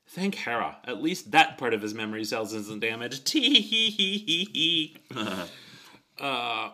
Thank 0.09 0.35
Hera. 0.35 0.77
At 0.85 1.03
least 1.03 1.31
that 1.31 1.59
part 1.59 1.73
of 1.73 1.83
his 1.83 1.93
memory 1.93 2.23
cells 2.23 2.51
isn't 2.53 2.81
damaged. 2.81 3.25
Tee 3.25 3.61
hee 3.61 3.91
hee 3.91 4.17
hee 4.17 4.49
hee. 4.51 4.97
Uh, 6.19 6.71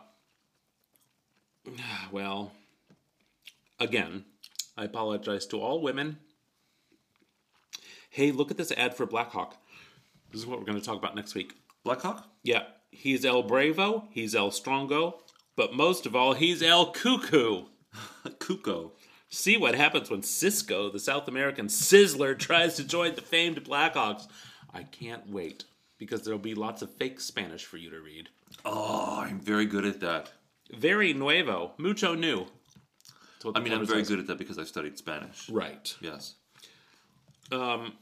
well, 2.12 2.54
again, 3.78 4.24
I 4.78 4.86
apologize 4.86 5.46
to 5.48 5.60
all 5.60 5.82
women. 5.82 6.18
Hey, 8.10 8.32
look 8.32 8.52
at 8.52 8.58
this 8.58 8.72
ad 8.72 8.96
for 8.96 9.06
Blackhawk. 9.06 9.58
This 10.32 10.40
is 10.40 10.48
what 10.48 10.58
we're 10.58 10.66
going 10.66 10.80
to 10.80 10.86
talk 10.86 10.98
about 10.98 11.16
next 11.16 11.36
week. 11.36 11.54
Blackhawk? 11.84 12.26
Yeah, 12.42 12.64
he's 12.90 13.26
El 13.26 13.44
Bravo, 13.44 14.08
he's 14.12 14.34
El 14.34 14.52
Strongo, 14.52 15.16
but 15.58 15.74
most 15.74 16.06
of 16.06 16.16
all, 16.16 16.34
he's 16.34 16.64
El 16.64 16.94
Cuckoo. 16.94 17.66
Kuko. 18.40 18.92
See 19.30 19.58
what 19.58 19.76
happens 19.76 20.10
when 20.10 20.22
Cisco, 20.24 20.90
the 20.92 21.00
South 21.00 21.28
American 21.28 21.68
sizzler, 21.68 22.38
tries 22.40 22.76
to 22.76 22.84
join 22.84 23.16
the 23.16 23.22
famed 23.22 23.64
Blackhawks. 23.64 24.28
I 24.74 24.84
can't 24.84 25.30
wait 25.30 25.66
because 25.98 26.24
there'll 26.24 26.40
be 26.40 26.56
lots 26.56 26.82
of 26.82 26.92
fake 26.94 27.20
Spanish 27.20 27.66
for 27.66 27.78
you 27.78 27.90
to 27.90 28.00
read. 28.00 28.30
Oh, 28.64 29.20
I'm 29.20 29.40
very 29.40 29.66
good 29.66 29.86
at 29.86 30.00
that. 30.02 30.32
Very 30.72 31.14
nuevo, 31.14 31.74
mucho 31.78 32.16
new. 32.16 32.46
I 33.54 33.60
mean, 33.60 33.74
I'm 33.74 33.86
very 33.86 34.00
says. 34.00 34.10
good 34.10 34.20
at 34.20 34.28
that 34.28 34.38
because 34.38 34.58
I 34.58 34.64
studied 34.64 34.98
Spanish. 34.98 35.50
Right. 35.50 35.96
Yes. 36.02 36.36
Um, 37.52 37.94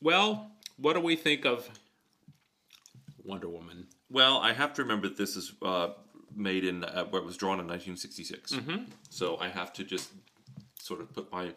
Well, 0.00 0.50
what 0.76 0.94
do 0.94 1.00
we 1.00 1.14
think 1.16 1.44
of 1.44 1.68
Wonder 3.24 3.48
Woman? 3.48 3.86
Well, 4.10 4.38
I 4.38 4.52
have 4.52 4.72
to 4.74 4.82
remember 4.82 5.08
that 5.08 5.16
this 5.16 5.36
is 5.36 5.52
uh, 5.62 5.90
made 6.34 6.64
in 6.64 6.82
uh, 6.84 7.04
it 7.12 7.24
was 7.24 7.36
drawn 7.36 7.60
in 7.60 7.66
1966. 7.68 8.56
So 9.10 9.36
I 9.38 9.48
have 9.48 9.72
to 9.74 9.84
just 9.84 10.10
sort 10.88 11.00
of 11.02 11.12
put 11.12 11.30
my 11.30 11.52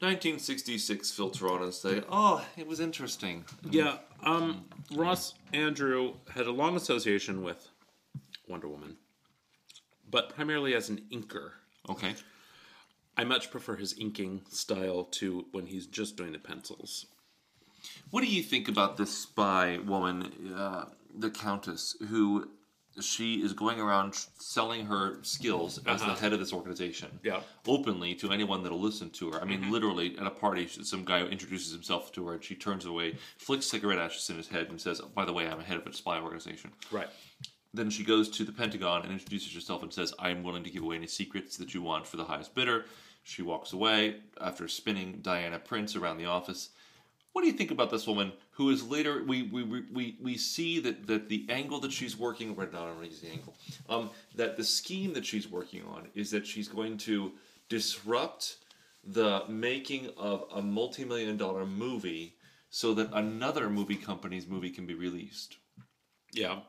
1966 0.00 1.12
filter 1.12 1.48
on 1.52 1.62
and 1.62 1.74
say, 1.74 2.02
"Oh, 2.08 2.44
it 2.56 2.66
was 2.66 2.80
interesting." 2.80 3.44
Yeah, 3.70 3.98
um, 4.24 4.64
Ross 4.94 5.34
Andru 5.52 6.14
had 6.34 6.46
a 6.46 6.50
long 6.50 6.74
association 6.74 7.42
with 7.42 7.68
Wonder 8.48 8.68
Woman, 8.68 8.96
but 10.10 10.30
primarily 10.34 10.74
as 10.74 10.88
an 10.88 11.02
inker. 11.12 11.52
Okay. 11.88 12.14
I 13.16 13.24
much 13.24 13.50
prefer 13.50 13.76
his 13.76 13.96
inking 13.98 14.40
style 14.48 15.04
to 15.18 15.44
when 15.52 15.66
he's 15.66 15.86
just 15.86 16.16
doing 16.16 16.32
the 16.32 16.38
pencils. 16.38 17.06
What 18.10 18.22
do 18.22 18.26
you 18.26 18.42
think 18.42 18.68
about 18.68 18.96
this 18.96 19.14
spy 19.14 19.78
woman, 19.78 20.54
uh, 20.56 20.86
the 21.14 21.30
Countess, 21.30 21.94
who 22.08 22.48
she 23.00 23.36
is 23.36 23.52
going 23.52 23.80
around 23.80 24.14
selling 24.38 24.86
her 24.86 25.18
skills 25.22 25.78
as 25.86 26.00
the 26.00 26.08
uh-huh. 26.08 26.16
head 26.16 26.32
of 26.32 26.38
this 26.38 26.52
organization? 26.52 27.18
Yeah. 27.22 27.40
Openly 27.66 28.14
to 28.16 28.30
anyone 28.30 28.62
that'll 28.62 28.80
listen 28.80 29.10
to 29.10 29.30
her. 29.32 29.40
I 29.40 29.44
mean, 29.44 29.62
mm-hmm. 29.62 29.72
literally 29.72 30.16
at 30.18 30.26
a 30.26 30.30
party, 30.30 30.66
some 30.68 31.04
guy 31.04 31.22
introduces 31.24 31.72
himself 31.72 32.12
to 32.12 32.26
her 32.26 32.34
and 32.34 32.44
she 32.44 32.54
turns 32.54 32.84
away, 32.84 33.16
flicks 33.38 33.66
cigarette 33.66 33.98
ashes 33.98 34.28
in 34.30 34.36
his 34.36 34.48
head, 34.48 34.68
and 34.68 34.80
says, 34.80 35.00
oh, 35.02 35.08
"By 35.14 35.24
the 35.24 35.32
way, 35.32 35.46
I'm 35.46 35.60
a 35.60 35.64
head 35.64 35.78
of 35.78 35.86
a 35.86 35.92
spy 35.92 36.20
organization." 36.20 36.70
Right. 36.90 37.08
Then 37.74 37.88
she 37.88 38.04
goes 38.04 38.28
to 38.30 38.44
the 38.44 38.52
Pentagon 38.52 39.02
and 39.02 39.12
introduces 39.12 39.54
herself 39.54 39.82
and 39.82 39.92
says, 39.92 40.12
I 40.18 40.28
am 40.28 40.42
willing 40.42 40.62
to 40.64 40.70
give 40.70 40.82
away 40.82 40.96
any 40.96 41.06
secrets 41.06 41.56
that 41.56 41.72
you 41.72 41.80
want 41.80 42.06
for 42.06 42.18
the 42.18 42.24
highest 42.24 42.54
bidder. 42.54 42.84
She 43.22 43.40
walks 43.40 43.72
away 43.72 44.16
after 44.40 44.68
spinning 44.68 45.20
Diana 45.22 45.58
Prince 45.58 45.96
around 45.96 46.18
the 46.18 46.26
office. 46.26 46.70
What 47.32 47.42
do 47.42 47.46
you 47.46 47.54
think 47.54 47.70
about 47.70 47.90
this 47.90 48.06
woman 48.06 48.32
who 48.52 48.70
is 48.70 48.86
later 48.86 49.24
we 49.24 49.44
we, 49.44 49.62
we, 49.64 50.16
we, 50.20 50.36
see 50.36 50.80
that, 50.80 51.06
that 51.06 51.28
the 51.28 51.46
angle 51.48 51.80
that 51.80 51.92
she's 51.92 52.16
working 52.16 52.54
right 52.54 52.72
now 52.72 52.88
is 53.02 53.20
the 53.20 53.30
angle. 53.30 53.54
Um, 53.88 54.10
that 54.34 54.56
the 54.56 54.64
scheme 54.64 55.14
that 55.14 55.24
she's 55.24 55.48
working 55.48 55.82
on 55.84 56.08
is 56.14 56.30
that 56.32 56.46
she's 56.46 56.68
going 56.68 56.98
to 56.98 57.32
disrupt 57.68 58.56
the 59.04 59.44
making 59.48 60.10
of 60.16 60.44
a 60.54 60.62
multi-million 60.62 61.36
dollar 61.36 61.64
movie 61.64 62.36
so 62.70 62.94
that 62.94 63.10
another 63.12 63.68
movie 63.68 63.96
company's 63.96 64.46
movie 64.46 64.70
can 64.70 64.86
be 64.86 64.94
released. 64.94 65.56
Yeah. 66.32 66.60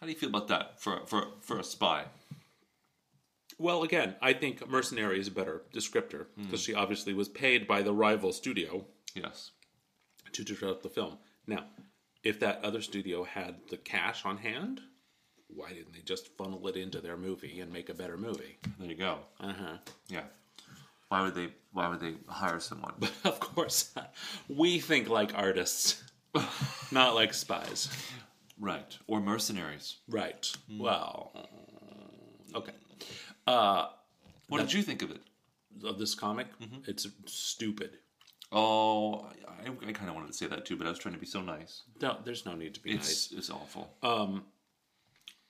How 0.00 0.06
do 0.06 0.12
you 0.12 0.18
feel 0.18 0.30
about 0.30 0.48
that 0.48 0.80
for 0.80 1.04
for 1.06 1.26
for 1.40 1.58
a 1.58 1.64
spy? 1.64 2.04
Well, 3.62 3.82
again, 3.84 4.16
I 4.20 4.32
think 4.32 4.68
Mercenary 4.68 5.20
is 5.20 5.28
a 5.28 5.30
better 5.30 5.62
descriptor 5.72 6.26
because 6.36 6.60
she 6.60 6.74
obviously 6.74 7.14
was 7.14 7.28
paid 7.28 7.66
by 7.68 7.82
the 7.82 7.92
rival 7.92 8.32
studio 8.32 8.84
Yes. 9.14 9.52
to 10.32 10.42
disrupt 10.44 10.82
the 10.82 10.88
film. 10.88 11.18
Now, 11.46 11.66
if 12.24 12.40
that 12.40 12.64
other 12.64 12.80
studio 12.82 13.22
had 13.24 13.56
the 13.70 13.76
cash 13.76 14.24
on 14.24 14.38
hand, 14.38 14.80
why 15.46 15.68
didn't 15.72 15.92
they 15.92 16.00
just 16.00 16.36
funnel 16.36 16.66
it 16.66 16.76
into 16.76 17.00
their 17.00 17.16
movie 17.16 17.60
and 17.60 17.72
make 17.72 17.88
a 17.88 17.94
better 17.94 18.16
movie? 18.16 18.58
There 18.78 18.88
you 18.88 18.96
go. 18.96 19.18
Uh 19.38 19.52
huh. 19.52 19.76
Yeah. 20.08 20.24
Why 21.08 21.22
would 21.22 21.34
they 21.34 21.48
why 21.72 21.88
would 21.88 22.00
they 22.00 22.14
hire 22.26 22.58
someone? 22.60 22.94
Of 23.24 23.38
course, 23.38 23.94
we 24.48 24.80
think 24.80 25.08
like 25.08 25.32
artists, 25.36 26.02
not 26.90 27.14
like 27.14 27.32
spies. 27.34 27.88
right. 28.58 28.96
Or 29.06 29.20
mercenaries. 29.20 29.98
Right. 30.08 30.50
Hmm. 30.68 30.78
Well, 30.80 31.32
okay. 32.54 32.72
What 33.46 34.58
did 34.60 34.72
you 34.72 34.82
think 34.82 35.02
of 35.02 35.10
it? 35.10 35.20
Of 35.84 35.98
this 35.98 36.14
comic, 36.14 36.48
Mm-hmm. 36.60 36.78
it's 36.86 37.06
stupid. 37.26 37.96
Oh, 38.54 39.26
I, 39.48 39.68
I 39.88 39.92
kind 39.92 40.10
of 40.10 40.14
wanted 40.14 40.26
to 40.26 40.32
say 40.34 40.46
that 40.46 40.66
too, 40.66 40.76
but 40.76 40.86
I 40.86 40.90
was 40.90 40.98
trying 40.98 41.14
to 41.14 41.20
be 41.20 41.26
so 41.26 41.40
nice. 41.40 41.82
No, 42.02 42.18
there's 42.24 42.44
no 42.44 42.54
need 42.54 42.74
to 42.74 42.80
be 42.80 42.90
It's 42.92 43.32
nice. 43.32 43.38
it's 43.38 43.50
awful. 43.50 43.94
Um, 44.02 44.44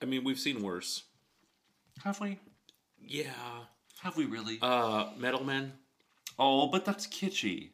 I 0.01 0.05
mean, 0.05 0.23
we've 0.23 0.39
seen 0.39 0.63
worse. 0.63 1.03
have 2.05 2.21
we? 2.21 2.39
Yeah. 3.01 3.33
Have 4.03 4.17
we 4.17 4.27
really? 4.27 4.59
Uh, 4.63 5.11
Metal 5.19 5.43
Men. 5.43 5.73
oh, 6.39 6.69
but 6.69 6.85
that's 6.85 7.07
kitschy. 7.09 7.71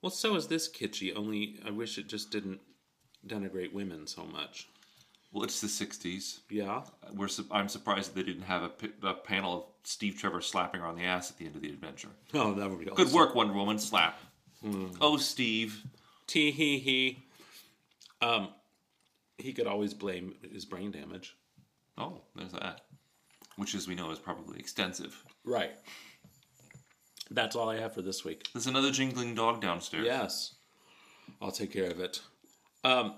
Well, 0.00 0.10
so 0.10 0.36
is 0.36 0.46
this 0.46 0.68
kitschy. 0.70 1.12
Only 1.16 1.58
I 1.66 1.70
wish 1.72 1.98
it 1.98 2.06
just 2.06 2.30
didn't 2.30 2.60
denigrate 3.26 3.72
women 3.72 4.06
so 4.06 4.24
much. 4.24 4.68
Well, 5.32 5.44
it's 5.44 5.60
the 5.60 5.66
'60s. 5.66 6.40
Yeah. 6.48 6.82
We're 7.12 7.28
su- 7.28 7.46
I'm 7.50 7.68
surprised 7.68 8.14
they 8.14 8.22
didn't 8.22 8.42
have 8.42 8.70
a, 9.02 9.14
panel 9.14 9.54
of 9.54 9.64
Steve 9.84 10.16
Trevor 10.18 10.40
slapping 10.40 10.80
her 10.80 10.86
on 10.86 10.96
the 10.96 11.04
ass 11.04 11.30
at 11.30 11.36
the 11.36 11.46
end 11.46 11.54
of 11.54 11.62
the 11.62 11.68
adventure. 11.68 12.08
Oh, 12.32 12.54
that 12.54 12.68
would 12.68 12.78
be 12.78 12.86
Good 12.86 13.12
work, 13.12 13.34
Wonder 13.34 13.52
Woman. 13.52 13.78
Slap. 13.78 14.18
Oh, 15.00 15.16
Steve. 15.18 15.82
Tee 16.26 16.50
hee 16.50 16.78
hee. 16.78 17.22
Um, 18.20 18.48
he 19.36 19.52
could 19.52 19.66
always 19.66 19.94
blame 19.94 20.34
his 20.52 20.64
brain 20.64 20.90
damage. 20.90 21.36
Oh, 21.96 22.20
there's 22.34 22.52
that. 22.52 22.82
Which, 23.56 23.74
as 23.74 23.86
we 23.88 23.94
know, 23.94 24.10
is 24.10 24.18
probably 24.18 24.58
extensive. 24.58 25.24
Right. 25.44 25.72
That's 27.30 27.56
all 27.56 27.68
I 27.68 27.78
have 27.78 27.94
for 27.94 28.02
this 28.02 28.24
week. 28.24 28.48
There's 28.52 28.66
another 28.66 28.90
jingling 28.90 29.34
dog 29.34 29.60
downstairs. 29.60 30.06
Yes, 30.06 30.54
I'll 31.42 31.50
take 31.50 31.72
care 31.72 31.90
of 31.90 32.00
it. 32.00 32.20
Um, 32.84 33.14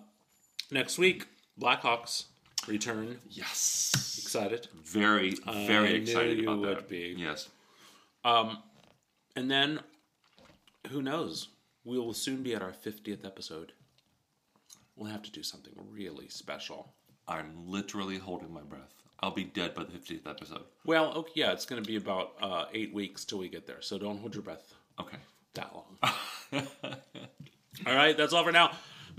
next 0.70 0.98
week, 0.98 1.26
Blackhawks 1.61 2.24
return. 2.66 3.18
Yes. 3.28 3.92
Excited. 4.22 4.68
Very, 4.84 5.34
very 5.66 5.88
I 5.88 5.92
excited 5.96 6.36
knew 6.38 6.42
you 6.44 6.50
about 6.50 6.61
would 6.61 6.76
that. 6.78 6.88
be. 6.88 7.14
Yes. 7.16 7.48
And 8.24 9.50
then, 9.50 9.80
who 10.90 11.02
knows? 11.02 11.48
We 11.84 11.98
will 11.98 12.12
soon 12.14 12.42
be 12.42 12.54
at 12.54 12.62
our 12.62 12.72
50th 12.72 13.24
episode. 13.24 13.72
We'll 14.96 15.11
have 15.11 15.22
to 15.22 15.30
do 15.30 15.42
something 15.42 15.72
really 15.90 16.28
special. 16.28 16.92
I'm 17.26 17.52
literally 17.70 18.18
holding 18.18 18.52
my 18.52 18.61
breath. 18.62 18.92
I'll 19.20 19.30
be 19.30 19.44
dead 19.44 19.74
by 19.74 19.84
the 19.84 19.92
50th 19.92 20.28
episode. 20.28 20.62
Well, 20.84 21.12
okay, 21.12 21.32
yeah, 21.36 21.52
it's 21.52 21.64
going 21.66 21.82
to 21.82 21.86
be 21.86 21.96
about 21.96 22.32
uh, 22.42 22.64
eight 22.74 22.92
weeks 22.92 23.24
till 23.24 23.38
we 23.38 23.48
get 23.48 23.66
there, 23.66 23.80
so 23.82 23.98
don't 23.98 24.18
hold 24.18 24.34
your 24.34 24.42
breath 24.42 24.74
Okay. 24.98 25.18
that 25.54 25.72
long. 25.74 25.98
all 27.86 27.94
right, 27.94 28.16
that's 28.16 28.32
all 28.32 28.44
for 28.44 28.52
now. 28.52 28.72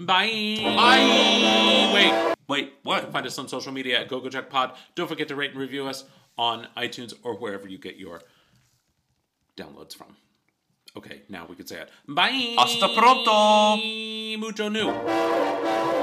Bye. 0.05 0.57
Bye. 0.63 1.91
Wait. 1.93 2.35
Wait, 2.47 2.73
what? 2.83 3.11
Find 3.13 3.25
us 3.25 3.37
on 3.37 3.47
social 3.47 3.71
media 3.71 4.01
at 4.01 4.09
GoGoCheckPod. 4.09 4.75
Don't 4.95 5.07
forget 5.07 5.27
to 5.29 5.35
rate 5.35 5.51
and 5.51 5.59
review 5.59 5.87
us 5.87 6.03
on 6.37 6.67
iTunes 6.75 7.13
or 7.23 7.35
wherever 7.37 7.67
you 7.67 7.77
get 7.77 7.95
your 7.95 8.21
downloads 9.55 9.95
from. 9.95 10.17
Okay, 10.97 11.21
now 11.29 11.45
we 11.47 11.55
can 11.55 11.65
say 11.65 11.79
it. 11.79 11.89
Bye. 12.07 12.55
Hasta 12.57 12.89
pronto. 12.93 13.77
Mucho 14.37 14.67
new. 14.67 16.00